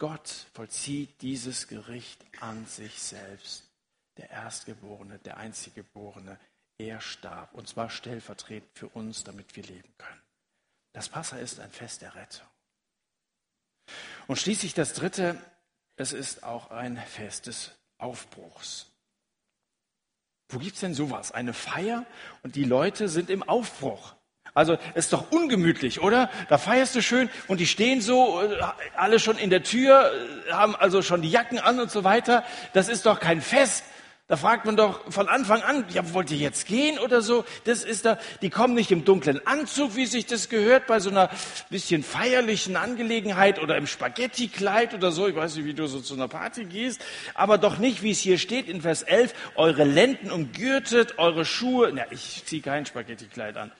Gott 0.00 0.46
vollzieht 0.54 1.20
dieses 1.20 1.68
Gericht 1.68 2.24
an 2.40 2.64
sich 2.64 2.98
selbst. 3.00 3.68
Der 4.16 4.30
Erstgeborene, 4.30 5.18
der 5.18 5.36
Einziggeborene, 5.36 6.40
er 6.78 7.02
starb. 7.02 7.52
Und 7.52 7.68
zwar 7.68 7.90
stellvertretend 7.90 8.70
für 8.72 8.88
uns, 8.88 9.24
damit 9.24 9.54
wir 9.56 9.62
leben 9.62 9.94
können. 9.98 10.22
Das 10.92 11.10
Passa 11.10 11.36
ist 11.36 11.60
ein 11.60 11.70
Fest 11.70 12.00
der 12.00 12.14
Rettung. 12.14 12.46
Und 14.26 14.36
schließlich 14.36 14.72
das 14.72 14.94
Dritte, 14.94 15.38
es 15.96 16.14
ist 16.14 16.44
auch 16.44 16.70
ein 16.70 16.96
Fest 16.96 17.46
des 17.46 17.72
Aufbruchs. 17.98 18.86
Wo 20.48 20.58
gibt's 20.58 20.80
denn 20.80 20.94
sowas? 20.94 21.30
Eine 21.30 21.52
Feier 21.52 22.06
und 22.42 22.56
die 22.56 22.64
Leute 22.64 23.10
sind 23.10 23.28
im 23.28 23.42
Aufbruch. 23.42 24.14
Also 24.54 24.78
ist 24.94 25.12
doch 25.12 25.30
ungemütlich, 25.30 26.00
oder? 26.00 26.30
Da 26.48 26.58
feierst 26.58 26.94
du 26.94 27.02
schön 27.02 27.30
und 27.48 27.58
die 27.60 27.66
stehen 27.66 28.00
so 28.00 28.40
äh, 28.42 28.56
alle 28.96 29.20
schon 29.20 29.38
in 29.38 29.50
der 29.50 29.62
Tür, 29.62 30.10
äh, 30.48 30.52
haben 30.52 30.74
also 30.74 31.02
schon 31.02 31.22
die 31.22 31.30
Jacken 31.30 31.58
an 31.58 31.78
und 31.78 31.90
so 31.90 32.04
weiter. 32.04 32.44
Das 32.72 32.88
ist 32.88 33.06
doch 33.06 33.20
kein 33.20 33.40
Fest. 33.40 33.84
Da 34.30 34.36
fragt 34.36 34.64
man 34.64 34.76
doch 34.76 35.10
von 35.10 35.28
Anfang 35.28 35.60
an, 35.62 35.84
ja, 35.92 36.14
wollt 36.14 36.30
ihr 36.30 36.36
jetzt 36.36 36.68
gehen 36.68 37.00
oder 37.00 37.20
so? 37.20 37.44
Das 37.64 37.82
ist 37.82 38.04
da, 38.04 38.16
die 38.42 38.48
kommen 38.48 38.74
nicht 38.74 38.92
im 38.92 39.04
dunklen 39.04 39.44
Anzug, 39.44 39.96
wie 39.96 40.06
sich 40.06 40.24
das 40.24 40.48
gehört, 40.48 40.86
bei 40.86 41.00
so 41.00 41.10
einer 41.10 41.30
bisschen 41.68 42.04
feierlichen 42.04 42.76
Angelegenheit 42.76 43.60
oder 43.60 43.76
im 43.76 43.88
Spaghetti-Kleid 43.88 44.94
oder 44.94 45.10
so. 45.10 45.26
Ich 45.26 45.34
weiß 45.34 45.56
nicht, 45.56 45.64
wie 45.64 45.74
du 45.74 45.88
so 45.88 45.98
zu 45.98 46.14
einer 46.14 46.28
Party 46.28 46.64
gehst, 46.64 47.04
aber 47.34 47.58
doch 47.58 47.78
nicht, 47.78 48.04
wie 48.04 48.12
es 48.12 48.20
hier 48.20 48.38
steht 48.38 48.68
in 48.68 48.82
Vers 48.82 49.02
11, 49.02 49.34
eure 49.56 49.82
Lenden 49.82 50.30
umgürtet, 50.30 51.18
eure 51.18 51.44
Schuhe, 51.44 51.90
na, 51.92 52.04
ich 52.10 52.44
ziehe 52.46 52.62
kein 52.62 52.86
Spaghetti-Kleid 52.86 53.56
an 53.56 53.72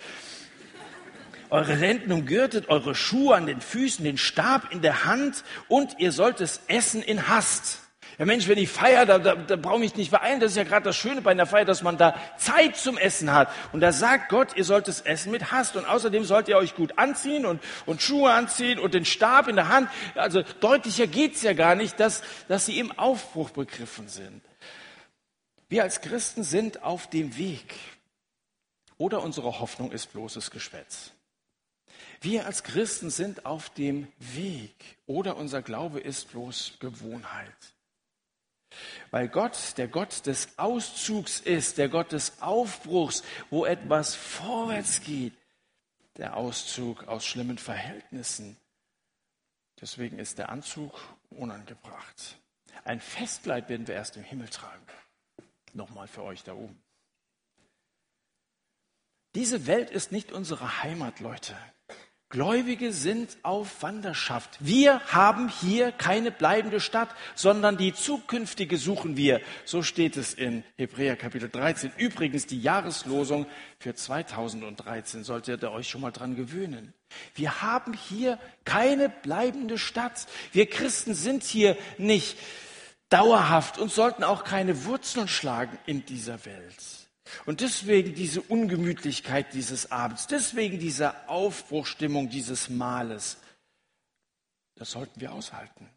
eure 1.50 1.74
Lenden 1.74 2.12
umgürtet, 2.12 2.68
eure 2.68 2.94
Schuhe 2.94 3.34
an 3.36 3.46
den 3.46 3.60
Füßen, 3.60 4.04
den 4.04 4.18
Stab 4.18 4.72
in 4.72 4.82
der 4.82 5.04
Hand 5.04 5.44
und 5.68 5.98
ihr 5.98 6.12
sollt 6.12 6.40
es 6.40 6.60
essen 6.68 7.02
in 7.02 7.28
Hast. 7.28 7.80
Ja 8.20 8.26
Mensch, 8.26 8.48
wenn 8.48 8.58
ich 8.58 8.68
feiere, 8.68 9.06
da, 9.06 9.18
da, 9.18 9.34
da 9.34 9.56
brauche 9.56 9.82
ich 9.82 9.96
nicht 9.96 10.10
beeilen. 10.10 10.40
Das 10.40 10.50
ist 10.50 10.58
ja 10.58 10.64
gerade 10.64 10.84
das 10.84 10.94
Schöne 10.94 11.22
bei 11.22 11.30
einer 11.30 11.46
Feier, 11.46 11.64
dass 11.64 11.82
man 11.82 11.96
da 11.96 12.14
Zeit 12.36 12.76
zum 12.76 12.98
Essen 12.98 13.32
hat. 13.32 13.48
Und 13.72 13.80
da 13.80 13.92
sagt 13.92 14.28
Gott, 14.28 14.54
ihr 14.56 14.64
sollt 14.64 14.88
es 14.88 15.00
essen 15.00 15.32
mit 15.32 15.52
Hast. 15.52 15.74
Und 15.74 15.86
außerdem 15.86 16.24
sollt 16.24 16.46
ihr 16.48 16.58
euch 16.58 16.74
gut 16.74 16.98
anziehen 16.98 17.46
und, 17.46 17.62
und 17.86 18.02
Schuhe 18.02 18.30
anziehen 18.30 18.78
und 18.78 18.92
den 18.92 19.06
Stab 19.06 19.48
in 19.48 19.56
der 19.56 19.68
Hand. 19.68 19.88
Also 20.16 20.42
deutlicher 20.60 21.06
geht's 21.06 21.40
ja 21.40 21.54
gar 21.54 21.74
nicht, 21.74 21.98
dass, 21.98 22.22
dass 22.46 22.66
sie 22.66 22.78
im 22.78 22.92
Aufbruch 22.92 23.50
begriffen 23.50 24.06
sind. 24.06 24.42
Wir 25.70 25.84
als 25.84 26.02
Christen 26.02 26.44
sind 26.44 26.82
auf 26.82 27.08
dem 27.08 27.38
Weg. 27.38 27.74
Oder 28.98 29.22
unsere 29.22 29.60
Hoffnung 29.60 29.92
ist 29.92 30.12
bloßes 30.12 30.50
Geschwätz. 30.50 31.12
Wir 32.20 32.46
als 32.46 32.62
Christen 32.62 33.10
sind 33.10 33.46
auf 33.46 33.70
dem 33.70 34.06
Weg 34.18 34.74
oder 35.06 35.36
unser 35.36 35.62
Glaube 35.62 36.00
ist 36.00 36.30
bloß 36.32 36.74
Gewohnheit. 36.78 37.74
Weil 39.10 39.28
Gott 39.28 39.78
der 39.78 39.88
Gott 39.88 40.26
des 40.26 40.58
Auszugs 40.58 41.40
ist, 41.40 41.78
der 41.78 41.88
Gott 41.88 42.12
des 42.12 42.40
Aufbruchs, 42.42 43.22
wo 43.48 43.64
etwas 43.64 44.14
vorwärts 44.14 45.00
geht, 45.02 45.32
der 46.16 46.36
Auszug 46.36 47.08
aus 47.08 47.24
schlimmen 47.24 47.58
Verhältnissen. 47.58 48.56
Deswegen 49.80 50.18
ist 50.18 50.38
der 50.38 50.50
Anzug 50.50 51.00
unangebracht. 51.30 52.38
Ein 52.84 53.00
Festkleid 53.00 53.68
werden 53.68 53.86
wir 53.86 53.94
erst 53.94 54.16
im 54.16 54.24
Himmel 54.24 54.48
tragen. 54.48 54.84
Nochmal 55.72 56.06
für 56.06 56.22
euch 56.22 56.44
da 56.44 56.52
oben. 56.52 56.80
Diese 59.34 59.66
Welt 59.66 59.90
ist 59.90 60.12
nicht 60.12 60.32
unsere 60.32 60.82
Heimat, 60.82 61.20
Leute. 61.20 61.56
Gläubige 62.30 62.92
sind 62.92 63.38
auf 63.42 63.82
Wanderschaft. 63.82 64.56
Wir 64.60 65.00
haben 65.08 65.48
hier 65.48 65.90
keine 65.90 66.30
bleibende 66.30 66.78
Stadt, 66.78 67.08
sondern 67.34 67.76
die 67.76 67.92
zukünftige 67.92 68.76
suchen 68.76 69.16
wir. 69.16 69.40
So 69.64 69.82
steht 69.82 70.16
es 70.16 70.32
in 70.34 70.62
Hebräer 70.78 71.16
Kapitel 71.16 71.48
13. 71.48 71.90
Übrigens 71.96 72.46
die 72.46 72.62
Jahreslosung 72.62 73.46
für 73.80 73.96
2013 73.96 75.24
solltet 75.24 75.64
ihr 75.64 75.72
euch 75.72 75.88
schon 75.88 76.02
mal 76.02 76.12
dran 76.12 76.36
gewöhnen. 76.36 76.94
Wir 77.34 77.62
haben 77.62 77.94
hier 77.94 78.38
keine 78.64 79.08
bleibende 79.08 79.76
Stadt. 79.76 80.28
Wir 80.52 80.66
Christen 80.66 81.14
sind 81.14 81.42
hier 81.42 81.76
nicht 81.98 82.38
dauerhaft 83.08 83.76
und 83.78 83.90
sollten 83.90 84.22
auch 84.22 84.44
keine 84.44 84.84
Wurzeln 84.84 85.26
schlagen 85.26 85.76
in 85.84 86.06
dieser 86.06 86.44
Welt. 86.44 86.99
Und 87.46 87.60
deswegen 87.60 88.14
diese 88.14 88.42
Ungemütlichkeit 88.42 89.52
dieses 89.54 89.90
Abends, 89.90 90.26
deswegen 90.26 90.78
diese 90.78 91.28
Aufbruchstimmung 91.28 92.28
dieses 92.28 92.68
Mahles, 92.68 93.38
das 94.76 94.90
sollten 94.92 95.20
wir 95.20 95.32
aushalten. 95.32 95.88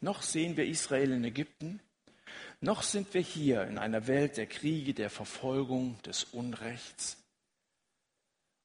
Noch 0.00 0.22
sehen 0.22 0.56
wir 0.56 0.66
Israel 0.66 1.12
in 1.12 1.24
Ägypten, 1.24 1.80
noch 2.60 2.82
sind 2.82 3.12
wir 3.14 3.22
hier 3.22 3.64
in 3.64 3.78
einer 3.78 4.06
Welt 4.06 4.36
der 4.36 4.46
Kriege, 4.46 4.94
der 4.94 5.10
Verfolgung, 5.10 6.00
des 6.02 6.24
Unrechts. 6.24 7.16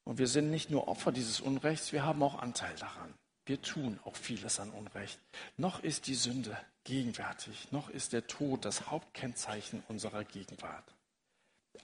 Und 0.03 0.17
wir 0.17 0.27
sind 0.27 0.51
nicht 0.51 0.69
nur 0.69 0.87
Opfer 0.87 1.11
dieses 1.11 1.39
Unrechts, 1.39 1.91
wir 1.91 2.03
haben 2.03 2.21
auch 2.21 2.35
Anteil 2.35 2.75
daran. 2.75 3.13
Wir 3.45 3.61
tun 3.61 3.99
auch 4.05 4.15
vieles 4.15 4.59
an 4.59 4.71
Unrecht. 4.71 5.19
Noch 5.57 5.83
ist 5.83 6.07
die 6.07 6.15
Sünde 6.15 6.57
gegenwärtig, 6.83 7.71
noch 7.71 7.89
ist 7.89 8.13
der 8.13 8.27
Tod 8.27 8.65
das 8.65 8.89
Hauptkennzeichen 8.89 9.83
unserer 9.87 10.23
Gegenwart. 10.23 10.94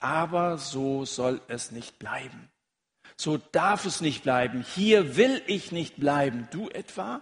Aber 0.02 0.58
so 0.58 1.06
soll 1.06 1.42
es 1.48 1.72
nicht 1.72 2.00
bleiben. 2.00 2.50
So 3.16 3.38
darf 3.38 3.86
es 3.86 4.02
nicht 4.02 4.24
bleiben. 4.24 4.66
Hier 4.76 5.16
will 5.16 5.44
ich 5.46 5.72
nicht 5.72 5.98
bleiben. 5.98 6.48
Du 6.52 6.70
etwa? 6.70 7.22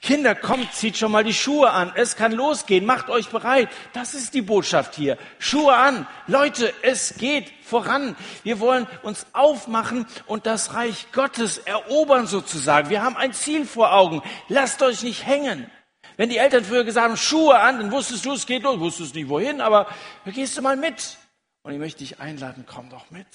Kinder, 0.00 0.34
kommt, 0.34 0.72
zieht 0.72 0.96
schon 0.96 1.12
mal 1.12 1.24
die 1.24 1.34
Schuhe 1.34 1.70
an. 1.70 1.92
Es 1.94 2.16
kann 2.16 2.32
losgehen. 2.32 2.86
Macht 2.86 3.10
euch 3.10 3.28
bereit. 3.28 3.68
Das 3.92 4.14
ist 4.14 4.32
die 4.32 4.40
Botschaft 4.40 4.94
hier. 4.94 5.18
Schuhe 5.38 5.76
an. 5.76 6.06
Leute, 6.26 6.72
es 6.80 7.16
geht 7.18 7.52
voran. 7.62 8.16
Wir 8.42 8.60
wollen 8.60 8.86
uns 9.02 9.26
aufmachen 9.34 10.06
und 10.24 10.46
das 10.46 10.72
Reich 10.72 11.08
Gottes 11.12 11.58
erobern 11.58 12.26
sozusagen. 12.26 12.88
Wir 12.88 13.02
haben 13.02 13.18
ein 13.18 13.34
Ziel 13.34 13.66
vor 13.66 13.92
Augen. 13.92 14.22
Lasst 14.48 14.82
euch 14.82 15.02
nicht 15.02 15.26
hängen. 15.26 15.70
Wenn 16.16 16.30
die 16.30 16.38
Eltern 16.38 16.64
früher 16.64 16.84
gesagt 16.84 17.04
haben, 17.04 17.16
Schuhe 17.18 17.58
an, 17.58 17.78
dann 17.78 17.92
wusstest 17.92 18.24
du, 18.24 18.32
es 18.32 18.46
geht 18.46 18.62
los. 18.62 18.80
Wusstest 18.80 19.14
nicht 19.14 19.28
wohin, 19.28 19.60
aber 19.60 19.86
gehst 20.24 20.56
du 20.56 20.62
mal 20.62 20.78
mit. 20.78 21.18
Und 21.66 21.72
ich 21.72 21.80
möchte 21.80 21.98
dich 21.98 22.20
einladen, 22.20 22.64
komm 22.64 22.90
doch 22.90 23.10
mit. 23.10 23.26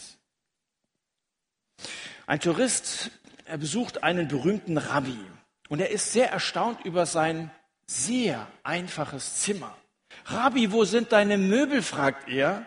Ein 2.28 2.40
Tourist, 2.40 3.12
er 3.44 3.58
besucht 3.58 4.04
einen 4.04 4.30
berühmten 4.30 4.78
Rabbi 4.78 5.20
und 5.68 5.82
er 5.82 5.90
ist 5.90 6.14
sehr 6.14 6.32
erstaunt 6.32 6.86
über 6.86 7.06
sein 7.06 7.52
sehr 7.88 8.48
einfaches 8.64 9.42
Zimmer. 9.42 9.76
Rabbi, 10.24 10.72
wo 10.72 10.86
sind 10.86 11.12
deine 11.12 11.38
Möbel? 11.38 11.82
fragt 11.82 12.30
er. 12.30 12.66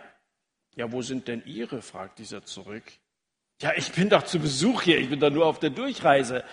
Ja, 0.77 0.93
wo 0.93 1.01
sind 1.01 1.29
denn 1.29 1.43
Ihre? 1.47 1.81
fragt 1.81 2.19
dieser 2.19 2.45
zurück. 2.45 2.85
Ja, 3.63 3.73
ich 3.75 3.91
bin 3.91 4.11
doch 4.11 4.25
zu 4.25 4.41
Besuch 4.41 4.83
hier, 4.83 4.99
ich 4.99 5.09
bin 5.09 5.19
doch 5.19 5.31
nur 5.31 5.47
auf 5.47 5.61
der 5.61 5.71
Durchreise. 5.71 6.45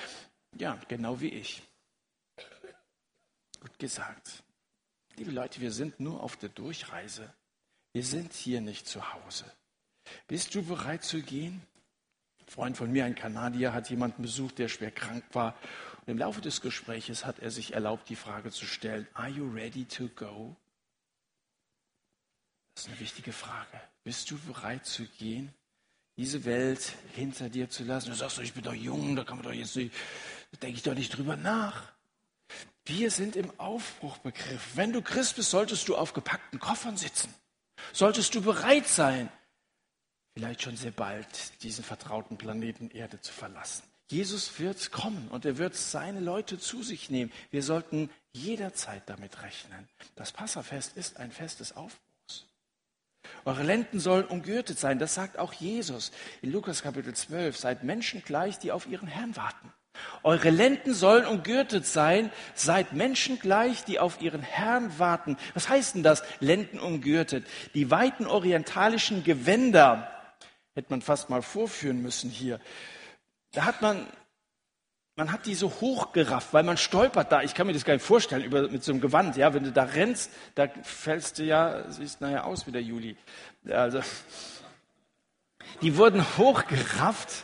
Ja, 0.58 0.80
genau 0.88 1.19
wie 1.19 1.32
ich. 1.32 1.62
Gut 3.60 3.78
gesagt. 3.78 4.41
Liebe 5.17 5.32
Leute, 5.32 5.60
wir 5.60 5.74
sind 5.74 6.00
nur 6.00 6.24
auf 6.24 6.38
der 6.38 6.47
Durchreise. 6.47 7.34
Wir 7.93 8.04
sind 8.04 8.34
hier 8.34 8.62
nicht 8.62 8.88
zu 8.88 9.13
Hause. 9.13 9.45
Bist 10.27 10.56
du 10.56 10.63
bereit 10.63 11.04
zu 11.04 11.21
gehen? 11.21 11.62
Ein 12.39 12.47
Freund 12.47 12.77
von 12.77 12.91
mir, 12.91 13.06
ein 13.06 13.15
Kanadier, 13.15 13.73
hat 13.73 13.89
jemanden 13.89 14.21
besucht, 14.21 14.60
der 14.60 14.69
schwer 14.69 14.91
krank 14.91 15.23
war. 15.34 15.56
Und 16.01 16.13
im 16.13 16.17
Laufe 16.17 16.41
des 16.41 16.62
Gespräches 16.62 17.25
hat 17.25 17.39
er 17.39 17.51
sich 17.51 17.73
erlaubt, 17.73 18.10
die 18.10 18.15
Frage 18.15 18.51
zu 18.51 18.65
stellen, 18.65 19.08
Are 19.13 19.30
you 19.30 19.49
ready 19.49 19.86
to 19.86 20.08
go? 20.15 20.56
Das 22.73 22.86
ist 22.86 22.89
eine 22.89 22.99
wichtige 22.99 23.34
Frage. 23.34 23.82
Bist 24.04 24.32
du 24.32 24.38
bereit 24.39 24.86
zu 24.86 25.06
gehen? 25.06 25.54
Diese 26.17 26.45
Welt 26.45 26.93
hinter 27.13 27.49
dir 27.49 27.69
zu 27.69 27.84
lassen. 27.84 28.10
Du 28.10 28.15
sagst, 28.15 28.39
ich 28.39 28.54
bin 28.54 28.63
doch 28.63 28.73
jung, 28.73 29.15
da 29.15 29.23
kann 29.23 29.38
man 29.38 29.45
doch 29.45 29.54
jetzt 29.54 29.75
nicht, 29.75 29.93
da 30.51 30.60
denke 30.60 30.77
ich 30.77 30.84
doch 30.84 30.93
nicht 30.93 31.15
drüber 31.15 31.36
nach. 31.36 31.91
Wir 32.86 33.12
sind 33.12 33.36
im 33.36 33.51
Aufbruchbegriff. 33.60 34.75
Wenn 34.75 34.93
du 34.93 35.01
Christ 35.01 35.36
bist, 35.36 35.51
solltest 35.51 35.88
du 35.88 35.95
auf 35.95 36.13
gepackten 36.13 36.60
Koffern 36.60 36.97
sitzen 36.97 37.34
solltest 37.93 38.34
du 38.36 38.41
bereit 38.41 38.88
sein, 38.88 39.30
vielleicht 40.34 40.62
schon 40.62 40.77
sehr 40.77 40.91
bald 40.91 41.27
diesen 41.63 41.84
vertrauten 41.84 42.38
Planeten 42.38 42.89
Erde 42.91 43.19
zu 43.21 43.34
verlassen. 43.34 43.84
Jesus 44.10 44.60
wird 44.60 44.91
kommen 44.91 45.30
und 45.30 45.45
er 45.45 45.58
wird 45.58 45.75
seine 45.75 46.19
Leute 46.19 46.60
zu 46.60 46.84
sich 46.84 47.10
nehmen. 47.10 47.32
Wir 47.49 47.63
sollten 47.63 48.10
jederzeit 48.34 49.04
damit 49.06 49.41
rechnen. 49.41 49.88
Das 50.15 50.34
Passafest 50.34 50.97
ist 50.97 51.17
ein 51.17 51.32
Fest 51.32 51.62
des 51.62 51.75
Aufbruchs. 51.77 52.45
Eure 53.45 53.63
Lenden 53.63 53.99
sollen 53.99 54.25
umgürtet 54.25 54.77
sein, 54.77 54.99
das 54.99 55.15
sagt 55.15 55.39
auch 55.39 55.54
Jesus 55.54 56.12
in 56.41 56.51
Lukas 56.51 56.82
Kapitel 56.82 57.13
12. 57.13 57.58
Seid 57.58 57.84
Menschen 57.84 58.21
gleich, 58.21 58.60
die 58.60 58.73
auf 58.73 58.86
ihren 58.86 59.08
Herrn 59.08 59.36
warten. 59.38 59.71
Eure 60.23 60.51
Lenden 60.51 60.93
sollen 60.93 61.25
umgürtet 61.25 61.86
sein, 61.86 62.32
seid 62.54 62.93
Menschen 62.93 63.39
gleich, 63.39 63.84
die 63.84 63.99
auf 63.99 64.21
ihren 64.21 64.41
Herrn 64.41 64.99
warten. 64.99 65.38
Was 65.54 65.69
heißt 65.69 65.95
denn 65.95 66.04
das, 66.04 66.23
Lenden 66.39 66.80
umgürtet? 66.80 67.45
Die 67.73 67.89
weiten 67.89 68.27
orientalischen 68.27 69.23
Gewänder, 69.23 70.12
hätte 70.75 70.91
man 70.91 71.01
fast 71.01 71.30
mal 71.30 71.41
vorführen 71.41 72.01
müssen 72.01 72.30
hier. 72.30 72.60
Da 73.51 73.65
hat 73.65 73.82
man, 73.82 74.08
man 75.15 75.32
hat 75.32 75.45
die 75.45 75.55
so 75.55 75.70
hochgerafft, 75.82 76.53
weil 76.53 76.63
man 76.63 76.78
stolpert 76.78 77.32
da. 77.32 77.41
Ich 77.41 77.55
kann 77.55 77.68
mir 77.68 77.74
das 77.74 77.84
gar 77.84 77.95
nicht 77.95 78.05
vorstellen, 78.05 78.43
über, 78.43 78.70
mit 78.70 78.84
so 78.84 78.91
einem 78.91 79.01
Gewand. 79.01 79.38
Ja, 79.38 79.53
wenn 79.53 79.63
du 79.63 79.72
da 79.72 79.84
rennst, 79.84 80.32
da 80.55 80.68
fällst 80.84 81.39
du 81.39 81.43
ja, 81.43 81.89
siehst 81.89 82.22
nachher 82.22 82.45
aus 82.45 82.68
wie 82.68 82.72
der 82.72 82.84
Juli. 82.84 83.18
Also, 83.68 84.01
die 85.82 85.97
wurden 85.97 86.24
hochgerafft, 86.38 87.43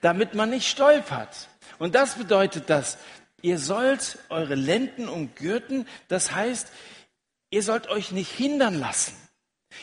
damit 0.00 0.34
man 0.34 0.50
nicht 0.50 0.68
stolpert. 0.68 1.48
Und 1.78 1.94
das 1.94 2.14
bedeutet 2.14 2.70
das, 2.70 2.98
ihr 3.42 3.58
sollt 3.58 4.18
eure 4.28 4.54
Lenden 4.54 5.08
umgürten, 5.08 5.86
das 6.08 6.34
heißt, 6.34 6.68
ihr 7.50 7.62
sollt 7.62 7.88
euch 7.88 8.12
nicht 8.12 8.32
hindern 8.32 8.78
lassen. 8.78 9.14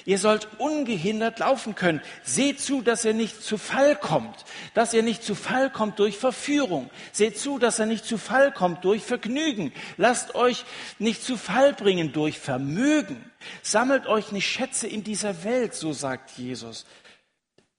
Ihr 0.03 0.19
sollt 0.19 0.47
ungehindert 0.59 1.39
laufen 1.39 1.75
können. 1.75 2.01
Seht 2.23 2.59
zu, 2.59 2.81
dass 2.81 3.05
ihr 3.05 3.13
nicht 3.13 3.41
zu 3.41 3.57
Fall 3.57 3.95
kommt, 3.95 4.43
dass 4.73 4.93
ihr 4.93 5.03
nicht 5.03 5.23
zu 5.23 5.35
Fall 5.35 5.69
kommt 5.69 5.99
durch 5.99 6.17
Verführung. 6.17 6.89
Seht 7.11 7.37
zu, 7.37 7.59
dass 7.59 7.79
ihr 7.79 7.85
nicht 7.85 8.03
zu 8.03 8.17
Fall 8.17 8.51
kommt 8.51 8.83
durch 8.83 9.03
Vergnügen. 9.03 9.71
Lasst 9.97 10.35
euch 10.35 10.65
nicht 10.99 11.23
zu 11.23 11.37
Fall 11.37 11.73
bringen 11.73 12.11
durch 12.11 12.39
Vermögen. 12.39 13.31
Sammelt 13.61 14.07
euch 14.07 14.31
nicht 14.31 14.47
Schätze 14.47 14.87
in 14.87 15.03
dieser 15.03 15.43
Welt, 15.43 15.75
so 15.75 15.93
sagt 15.93 16.31
Jesus. 16.31 16.85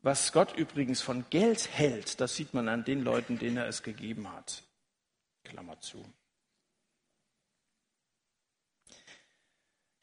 Was 0.07 0.31
Gott 0.31 0.57
übrigens 0.57 1.01
von 1.01 1.29
Geld 1.31 1.69
hält, 1.73 2.21
das 2.21 2.37
sieht 2.37 2.55
man 2.55 2.69
an 2.69 2.85
den 2.85 3.03
Leuten, 3.03 3.41
denen 3.41 3.57
er 3.57 3.67
es 3.67 3.83
gegeben 3.83 4.31
hat. 4.31 4.63
Klammer 5.43 5.81
zu. 5.81 6.01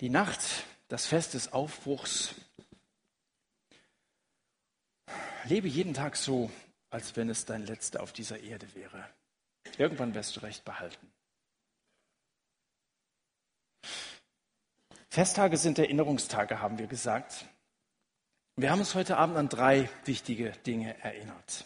Die 0.01 0.09
Nacht 0.09 0.65
das 0.89 1.05
Fest 1.05 1.35
des 1.35 1.53
Aufbruchs. 1.53 2.35
Lebe 5.45 5.69
jeden 5.69 5.93
Tag 5.93 6.17
so, 6.17 6.51
als 6.89 7.15
wenn 7.15 7.29
es 7.29 7.45
dein 7.45 7.65
letzter 7.65 8.03
auf 8.03 8.11
dieser 8.11 8.41
Erde 8.41 8.75
wäre. 8.75 9.09
Irgendwann 9.77 10.15
wirst 10.15 10.35
du 10.35 10.41
recht 10.41 10.65
behalten. 10.65 11.13
Festtage 15.09 15.55
sind 15.55 15.79
Erinnerungstage, 15.79 16.59
haben 16.59 16.77
wir 16.77 16.87
gesagt. 16.87 17.45
Wir 18.55 18.69
haben 18.69 18.79
uns 18.79 18.93
heute 18.93 19.17
Abend 19.17 19.35
an 19.35 19.49
drei 19.49 19.89
wichtige 20.05 20.51
Dinge 20.67 20.95
erinnert. 21.03 21.65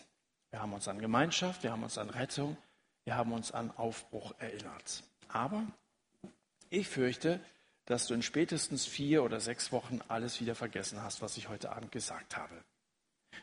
Wir 0.52 0.62
haben 0.62 0.72
uns 0.72 0.88
an 0.88 1.00
Gemeinschaft, 1.00 1.64
wir 1.64 1.74
haben 1.74 1.84
uns 1.84 1.98
an 1.98 2.10
Rettung, 2.10 2.56
wir 3.04 3.18
haben 3.18 3.34
uns 3.34 3.52
an 3.52 3.72
Aufbruch 3.72 4.34
erinnert. 4.40 5.04
Aber 5.28 5.64
ich 6.70 6.88
fürchte, 6.88 7.42
dass 7.88 8.08
du 8.08 8.14
in 8.14 8.22
spätestens 8.22 8.86
vier 8.86 9.24
oder 9.24 9.42
sechs 9.42 9.74
Wochen 9.74 10.00
alles 10.08 10.40
wieder 10.40 10.56
vergessen 10.56 11.04
hast, 11.04 11.22
was 11.22 11.36
ich 11.36 11.50
heute 11.50 11.74
Abend 11.74 11.92
gesagt 11.92 12.38
habe. 12.38 12.56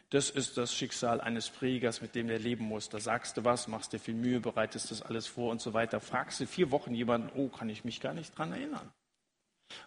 Das 0.09 0.31
ist 0.31 0.57
das 0.57 0.75
Schicksal 0.75 1.21
eines 1.21 1.51
Predigers, 1.51 2.01
mit 2.01 2.15
dem 2.15 2.31
er 2.31 2.39
leben 2.39 2.65
muss. 2.65 2.89
Da 2.89 2.99
sagst 2.99 3.37
du 3.37 3.45
was, 3.45 3.69
machst 3.69 3.93
dir 3.93 4.01
viel 4.01 4.15
Mühe, 4.15 4.41
bereitest 4.41 4.91
das 4.91 5.03
alles 5.03 5.27
vor 5.27 5.51
und 5.51 5.61
so 5.61 5.75
weiter. 5.75 6.01
Fragst 6.01 6.41
du 6.41 6.47
vier 6.47 6.71
Wochen 6.71 6.95
jemanden, 6.95 7.31
oh, 7.39 7.49
kann 7.49 7.69
ich 7.69 7.85
mich 7.85 8.01
gar 8.01 8.15
nicht 8.15 8.37
dran 8.39 8.53
erinnern. 8.53 8.91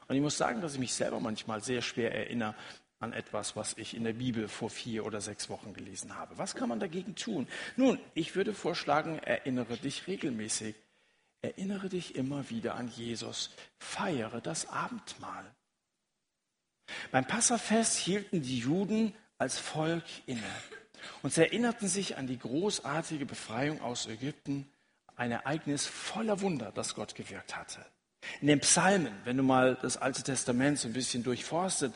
Und 0.08 0.16
ich 0.16 0.22
muss 0.22 0.38
sagen, 0.38 0.62
dass 0.62 0.74
ich 0.74 0.80
mich 0.80 0.94
selber 0.94 1.20
manchmal 1.20 1.64
sehr 1.64 1.82
schwer 1.82 2.14
erinnere 2.14 2.54
an 3.00 3.14
etwas, 3.14 3.56
was 3.56 3.78
ich 3.78 3.96
in 3.96 4.04
der 4.04 4.14
Bibel 4.14 4.48
vor 4.48 4.70
vier 4.70 5.06
oder 5.06 5.22
sechs 5.22 5.50
Wochen 5.50 5.74
gelesen 5.74 6.16
habe. 6.16 6.38
Was 6.38 6.56
kann 6.56 6.70
man 6.70 6.80
dagegen 6.80 7.16
tun? 7.16 7.48
Nun, 7.76 8.00
ich 8.16 8.36
würde 8.36 8.54
vorschlagen, 8.54 9.20
erinnere 9.20 9.78
dich 9.78 10.08
regelmäßig 10.08 10.76
Erinnere 11.42 11.90
dich 11.90 12.16
immer 12.16 12.50
wieder 12.50 12.76
an 12.76 12.88
Jesus. 12.88 13.52
Feiere 13.78 14.42
das 14.42 14.68
Abendmahl. 14.70 15.46
Beim 17.12 17.26
Passafest 17.26 17.98
hielten 17.98 18.42
die 18.42 18.60
Juden 18.60 19.14
als 19.38 19.60
Volk 19.60 20.04
inne 20.26 20.42
und 21.22 21.34
sie 21.34 21.42
erinnerten 21.42 21.88
sich 21.88 22.18
an 22.18 22.28
die 22.28 22.40
großartige 22.40 23.26
Befreiung 23.26 23.82
aus 23.82 24.08
Ägypten, 24.08 24.70
ein 25.16 25.32
Ereignis 25.32 25.86
voller 25.86 26.42
Wunder, 26.42 26.72
das 26.72 26.96
Gott 26.96 27.14
gewirkt 27.14 27.56
hatte. 27.56 27.86
In 28.42 28.48
den 28.48 28.60
Psalmen, 28.60 29.14
wenn 29.24 29.38
du 29.38 29.44
mal 29.44 29.78
das 29.82 29.98
Alte 29.98 30.24
Testament 30.24 30.80
so 30.80 30.88
ein 30.88 30.94
bisschen 30.94 31.24
durchforstet 31.24 31.94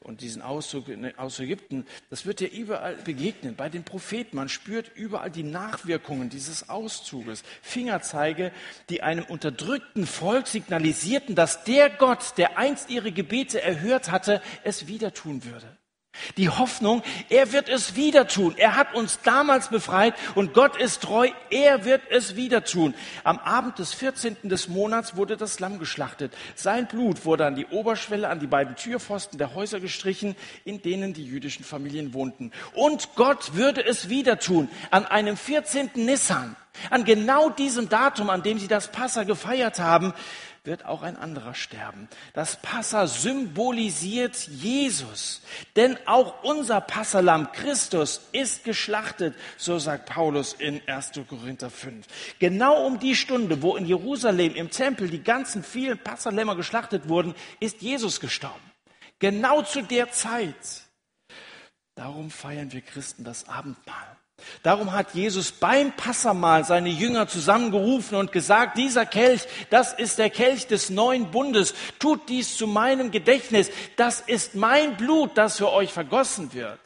und 0.00 0.20
diesen 0.20 0.42
Auszug 0.42 0.86
aus 1.16 1.38
Ägypten, 1.40 1.86
das 2.10 2.26
wird 2.26 2.40
dir 2.40 2.50
überall 2.50 2.96
begegnen. 2.96 3.56
Bei 3.56 3.68
den 3.68 3.84
Propheten, 3.84 4.36
man 4.36 4.48
spürt 4.48 4.90
überall 4.94 5.30
die 5.30 5.42
Nachwirkungen 5.42 6.28
dieses 6.28 6.68
Auszuges. 6.68 7.42
Fingerzeige, 7.62 8.52
die 8.88 9.02
einem 9.02 9.24
unterdrückten 9.24 10.06
Volk 10.06 10.46
signalisierten, 10.46 11.34
dass 11.34 11.64
der 11.64 11.90
Gott, 11.90 12.34
der 12.36 12.58
einst 12.58 12.90
ihre 12.90 13.12
Gebete 13.12 13.62
erhört 13.62 14.10
hatte, 14.10 14.42
es 14.64 14.86
wieder 14.86 15.12
tun 15.12 15.44
würde. 15.44 15.76
Die 16.36 16.48
Hoffnung, 16.48 17.02
er 17.30 17.52
wird 17.52 17.68
es 17.68 17.96
wieder 17.96 18.26
tun. 18.28 18.54
Er 18.56 18.76
hat 18.76 18.94
uns 18.94 19.20
damals 19.22 19.68
befreit 19.68 20.14
und 20.34 20.52
Gott 20.52 20.76
ist 20.76 21.02
treu, 21.02 21.30
er 21.50 21.84
wird 21.84 22.02
es 22.10 22.36
wieder 22.36 22.64
tun. 22.64 22.94
Am 23.24 23.38
Abend 23.38 23.78
des 23.78 23.94
14. 23.94 24.36
des 24.42 24.68
Monats 24.68 25.16
wurde 25.16 25.36
das 25.36 25.58
Lamm 25.58 25.78
geschlachtet. 25.78 26.34
Sein 26.54 26.86
Blut 26.86 27.24
wurde 27.24 27.46
an 27.46 27.56
die 27.56 27.66
Oberschwelle, 27.66 28.28
an 28.28 28.40
die 28.40 28.46
beiden 28.46 28.76
Türpfosten 28.76 29.38
der 29.38 29.54
Häuser 29.54 29.80
gestrichen, 29.80 30.36
in 30.64 30.82
denen 30.82 31.14
die 31.14 31.24
jüdischen 31.24 31.64
Familien 31.64 32.12
wohnten. 32.12 32.52
Und 32.74 33.14
Gott 33.14 33.54
würde 33.54 33.84
es 33.84 34.08
wieder 34.08 34.38
tun, 34.38 34.68
an 34.90 35.06
einem 35.06 35.36
14. 35.36 35.90
Nissan, 35.94 36.56
an 36.90 37.04
genau 37.04 37.50
diesem 37.50 37.88
Datum, 37.88 38.30
an 38.30 38.42
dem 38.42 38.58
sie 38.58 38.68
das 38.68 38.88
Passa 38.88 39.24
gefeiert 39.24 39.78
haben 39.78 40.12
wird 40.64 40.84
auch 40.84 41.02
ein 41.02 41.16
anderer 41.16 41.54
sterben. 41.54 42.08
Das 42.34 42.60
Passa 42.62 43.08
symbolisiert 43.08 44.36
Jesus. 44.46 45.42
Denn 45.74 45.98
auch 46.06 46.44
unser 46.44 46.80
Passalam 46.80 47.50
Christus 47.50 48.28
ist 48.32 48.62
geschlachtet, 48.62 49.34
so 49.56 49.78
sagt 49.78 50.08
Paulus 50.08 50.52
in 50.52 50.80
1. 50.86 51.12
Korinther 51.28 51.68
5. 51.68 52.06
Genau 52.38 52.86
um 52.86 53.00
die 53.00 53.16
Stunde, 53.16 53.60
wo 53.60 53.76
in 53.76 53.86
Jerusalem 53.86 54.54
im 54.54 54.70
Tempel 54.70 55.10
die 55.10 55.22
ganzen 55.22 55.64
vielen 55.64 55.98
Passalämmer 55.98 56.54
geschlachtet 56.54 57.08
wurden, 57.08 57.34
ist 57.58 57.82
Jesus 57.82 58.20
gestorben. 58.20 58.72
Genau 59.18 59.62
zu 59.62 59.82
der 59.82 60.12
Zeit. 60.12 60.82
Darum 61.96 62.30
feiern 62.30 62.72
wir 62.72 62.80
Christen 62.80 63.24
das 63.24 63.48
Abendmahl. 63.48 64.16
Darum 64.62 64.92
hat 64.92 65.14
Jesus 65.14 65.52
beim 65.52 65.92
Passamal 65.92 66.64
seine 66.64 66.88
Jünger 66.88 67.28
zusammengerufen 67.28 68.16
und 68.16 68.32
gesagt, 68.32 68.78
dieser 68.78 69.06
Kelch, 69.06 69.42
das 69.70 69.92
ist 69.92 70.18
der 70.18 70.30
Kelch 70.30 70.66
des 70.66 70.90
neuen 70.90 71.30
Bundes. 71.30 71.74
Tut 71.98 72.28
dies 72.28 72.56
zu 72.56 72.66
meinem 72.66 73.10
Gedächtnis. 73.10 73.70
Das 73.96 74.20
ist 74.20 74.54
mein 74.54 74.96
Blut, 74.96 75.32
das 75.34 75.58
für 75.58 75.72
euch 75.72 75.92
vergossen 75.92 76.52
wird. 76.52 76.80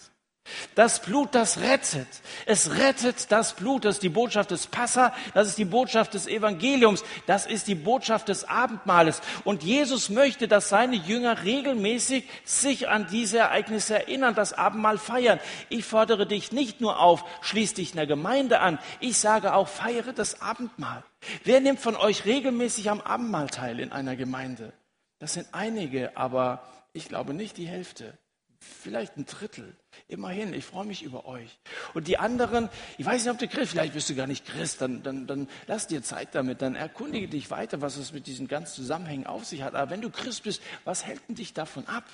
Das 0.75 1.01
Blut, 1.01 1.35
das 1.35 1.61
rettet. 1.61 2.09
Es 2.45 2.77
rettet 2.77 3.31
das 3.33 3.55
Blut. 3.55 3.85
Das 3.85 3.97
ist 3.97 4.03
die 4.03 4.09
Botschaft 4.09 4.51
des 4.51 4.67
Passa. 4.67 5.13
Das 5.35 5.49
ist 5.49 5.59
die 5.59 5.65
Botschaft 5.65 6.15
des 6.15 6.27
Evangeliums. 6.27 7.05
Das 7.27 7.47
ist 7.47 7.67
die 7.69 7.75
Botschaft 7.75 8.29
des 8.29 8.45
Abendmahles. 8.45 9.21
Und 9.45 9.63
Jesus 9.63 10.11
möchte, 10.11 10.49
dass 10.49 10.69
seine 10.69 10.97
Jünger 10.97 11.45
regelmäßig 11.45 12.29
sich 12.45 12.89
an 12.89 13.07
diese 13.11 13.39
Ereignisse 13.39 13.95
erinnern, 13.95 14.35
das 14.35 14.53
Abendmahl 14.53 14.99
feiern. 14.99 15.41
Ich 15.69 15.85
fordere 15.85 16.27
dich 16.27 16.53
nicht 16.53 16.81
nur 16.81 17.01
auf, 17.01 17.25
schließ 17.41 17.75
dich 17.75 17.91
in 17.91 17.97
der 17.97 18.07
Gemeinde 18.07 18.61
an. 18.61 18.79
Ich 19.01 19.19
sage 19.19 19.55
auch, 19.55 19.69
feiere 19.69 20.13
das 20.13 20.41
Abendmahl. 20.41 21.05
Wer 21.45 21.61
nimmt 21.61 21.81
von 21.81 21.97
euch 21.97 22.25
regelmäßig 22.25 22.91
am 22.91 23.01
Abendmahl 23.01 23.49
teil 23.49 23.81
in 23.81 23.93
einer 23.93 24.17
Gemeinde? 24.17 24.73
Das 25.19 25.35
sind 25.35 25.49
einige, 25.53 26.17
aber 26.17 26.63
ich 26.93 27.09
glaube 27.09 27.35
nicht 27.35 27.57
die 27.57 27.67
Hälfte 27.67 28.19
vielleicht 28.67 29.17
ein 29.17 29.27
Drittel. 29.27 29.77
Immerhin, 30.09 30.53
ich 30.53 30.65
freue 30.65 30.85
mich 30.85 31.03
über 31.03 31.27
euch. 31.27 31.59
Und 31.95 32.09
die 32.09 32.19
anderen, 32.19 32.69
ich 32.99 33.07
weiß 33.07 33.25
nicht, 33.25 33.33
ob 33.33 33.39
du 33.39 33.49
Christ, 33.49 33.73
vielleicht 33.73 33.95
bist 33.95 34.11
du 34.11 34.15
gar 34.15 34.27
nicht 34.27 34.47
Christ, 34.47 34.81
dann, 34.81 35.03
dann, 35.03 35.27
dann 35.27 35.49
lass 35.67 35.87
dir 35.87 36.03
Zeit 36.03 36.35
damit, 36.35 36.63
dann 36.63 36.75
erkundige 36.75 37.29
dich 37.29 37.51
weiter, 37.51 37.81
was 37.81 37.97
es 37.97 38.13
mit 38.13 38.27
diesen 38.27 38.49
ganzen 38.49 38.75
Zusammenhängen 38.75 39.27
auf 39.27 39.45
sich 39.45 39.63
hat. 39.63 39.75
Aber 39.75 39.91
wenn 39.91 40.01
du 40.03 40.11
Christ 40.11 40.43
bist, 40.43 40.63
was 40.85 41.07
hält 41.07 41.21
denn 41.29 41.37
dich 41.37 41.55
davon 41.55 41.87
ab? 41.87 42.05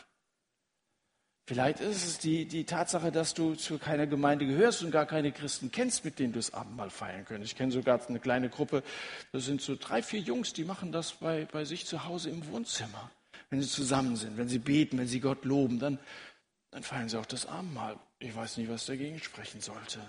Vielleicht 1.47 1.81
ist 1.81 2.07
es 2.07 2.19
die, 2.19 2.47
die 2.47 2.65
Tatsache, 2.65 3.11
dass 3.11 3.35
du 3.35 3.57
zu 3.57 3.79
keiner 3.79 4.07
Gemeinde 4.07 4.47
gehörst 4.47 4.83
und 4.85 4.93
gar 4.93 5.07
keine 5.07 5.33
Christen 5.33 5.73
kennst, 5.73 6.05
mit 6.05 6.21
denen 6.21 6.33
du 6.33 6.39
das 6.39 6.55
Abendmahl 6.55 6.89
feiern 6.89 7.25
könntest. 7.25 7.53
Ich 7.53 7.59
kenne 7.59 7.73
sogar 7.73 8.01
eine 8.09 8.21
kleine 8.21 8.49
Gruppe, 8.49 8.85
das 9.33 9.47
sind 9.47 9.61
so 9.61 9.77
drei, 9.79 10.03
vier 10.03 10.21
Jungs, 10.21 10.53
die 10.53 10.65
machen 10.65 10.93
das 10.93 11.13
bei, 11.13 11.47
bei 11.51 11.65
sich 11.65 11.85
zu 11.85 12.05
Hause 12.05 12.31
im 12.31 12.47
Wohnzimmer. 12.47 13.11
Wenn 13.51 13.61
sie 13.61 13.69
zusammen 13.69 14.15
sind, 14.17 14.39
wenn 14.39 14.49
sie 14.49 14.61
beten, 14.61 14.99
wenn 14.99 15.09
sie 15.09 15.21
Gott 15.21 15.45
loben, 15.45 15.81
dann 15.81 15.99
dann 16.73 16.83
feiern 16.83 17.09
sie 17.09 17.19
auch 17.19 17.27
das 17.27 17.47
Abendmahl. 17.47 17.99
Ich 18.19 18.35
weiß 18.35 18.57
nicht, 18.57 18.71
was 18.71 18.87
dagegen 18.87 19.21
sprechen 19.21 19.61
sollte. 19.61 20.01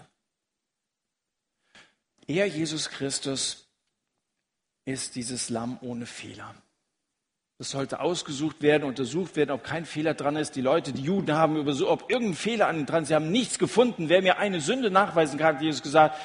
Er, 2.25 2.47
Jesus 2.47 2.89
Christus, 2.89 3.67
ist 4.85 5.15
dieses 5.15 5.49
Lamm 5.49 5.77
ohne 5.81 6.05
Fehler. 6.05 6.55
Das 7.57 7.69
sollte 7.69 7.99
ausgesucht 7.99 8.61
werden, 8.61 8.83
untersucht 8.85 9.35
werden, 9.35 9.51
ob 9.51 9.63
kein 9.63 9.85
Fehler 9.85 10.13
dran 10.13 10.37
ist. 10.37 10.55
Die 10.55 10.61
Leute, 10.61 10.93
die 10.93 11.03
Juden 11.03 11.33
haben 11.33 11.57
über 11.57 11.73
so, 11.73 11.89
ob 11.89 12.09
irgendein 12.09 12.35
Fehler 12.35 12.67
an 12.67 12.79
ihm 12.79 12.85
dran 12.85 13.03
ist. 13.03 13.09
Sie 13.09 13.15
haben 13.15 13.31
nichts 13.31 13.59
gefunden. 13.59 14.09
Wer 14.09 14.21
mir 14.21 14.37
eine 14.37 14.61
Sünde 14.61 14.89
nachweisen 14.89 15.37
kann, 15.37 15.55
hat 15.55 15.61
Jesus 15.61 15.83
gesagt. 15.83 16.17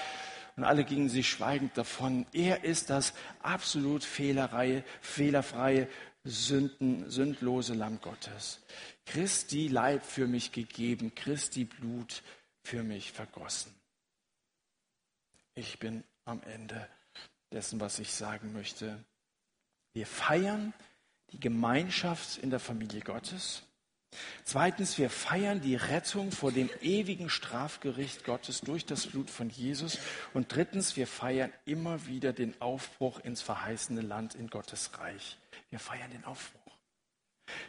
Und 0.56 0.64
alle 0.64 0.84
gingen 0.84 1.08
sich 1.08 1.28
schweigend 1.28 1.76
davon. 1.76 2.26
Er 2.32 2.64
ist 2.64 2.90
das 2.90 3.12
absolut 3.42 4.02
fehlerfreie, 4.02 4.82
fehlerfreie, 5.00 5.88
sünden, 6.28 7.10
sündlose 7.10 7.74
Lamm 7.74 8.00
Gottes. 8.00 8.60
Christi 9.06 9.68
Leib 9.68 10.04
für 10.04 10.26
mich 10.26 10.52
gegeben, 10.52 11.14
Christi 11.14 11.64
Blut 11.64 12.22
für 12.62 12.82
mich 12.82 13.12
vergossen. 13.12 13.74
Ich 15.54 15.78
bin 15.78 16.04
am 16.24 16.42
Ende 16.42 16.88
dessen, 17.52 17.80
was 17.80 17.98
ich 17.98 18.12
sagen 18.12 18.52
möchte. 18.52 19.02
Wir 19.92 20.06
feiern 20.06 20.74
die 21.32 21.40
Gemeinschaft 21.40 22.38
in 22.38 22.50
der 22.50 22.60
Familie 22.60 23.00
Gottes. 23.00 23.62
Zweitens, 24.44 24.96
wir 24.96 25.10
feiern 25.10 25.60
die 25.60 25.76
Rettung 25.76 26.32
vor 26.32 26.52
dem 26.52 26.70
ewigen 26.80 27.28
Strafgericht 27.28 28.24
Gottes 28.24 28.62
durch 28.62 28.86
das 28.86 29.06
Blut 29.06 29.28
von 29.28 29.50
Jesus. 29.50 29.98
Und 30.32 30.54
drittens, 30.54 30.96
wir 30.96 31.06
feiern 31.06 31.52
immer 31.66 32.06
wieder 32.06 32.32
den 32.32 32.58
Aufbruch 32.60 33.20
ins 33.20 33.42
verheißene 33.42 34.00
Land 34.00 34.34
in 34.34 34.48
Gottes 34.48 34.98
Reich. 34.98 35.38
Wir 35.70 35.78
feiern 35.78 36.10
den 36.10 36.24
Aufbruch. 36.24 36.78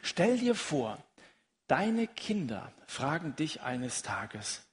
Stell 0.01 0.37
dir 0.37 0.55
vor, 0.55 1.03
Deine 1.69 2.07
Kinder 2.07 2.73
fragen 2.87 3.35
dich 3.35 3.61
eines 3.61 4.01
Tages, 4.01 4.63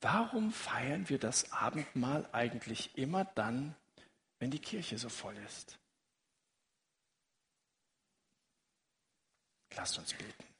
warum 0.00 0.52
feiern 0.52 1.08
wir 1.08 1.20
das 1.20 1.52
Abendmahl 1.52 2.28
eigentlich 2.32 2.98
immer 2.98 3.24
dann, 3.24 3.76
wenn 4.40 4.50
die 4.50 4.58
Kirche 4.58 4.98
so 4.98 5.08
voll 5.08 5.36
ist? 5.46 5.78
Lasst 9.76 9.96
uns 9.96 10.12
beten. 10.14 10.53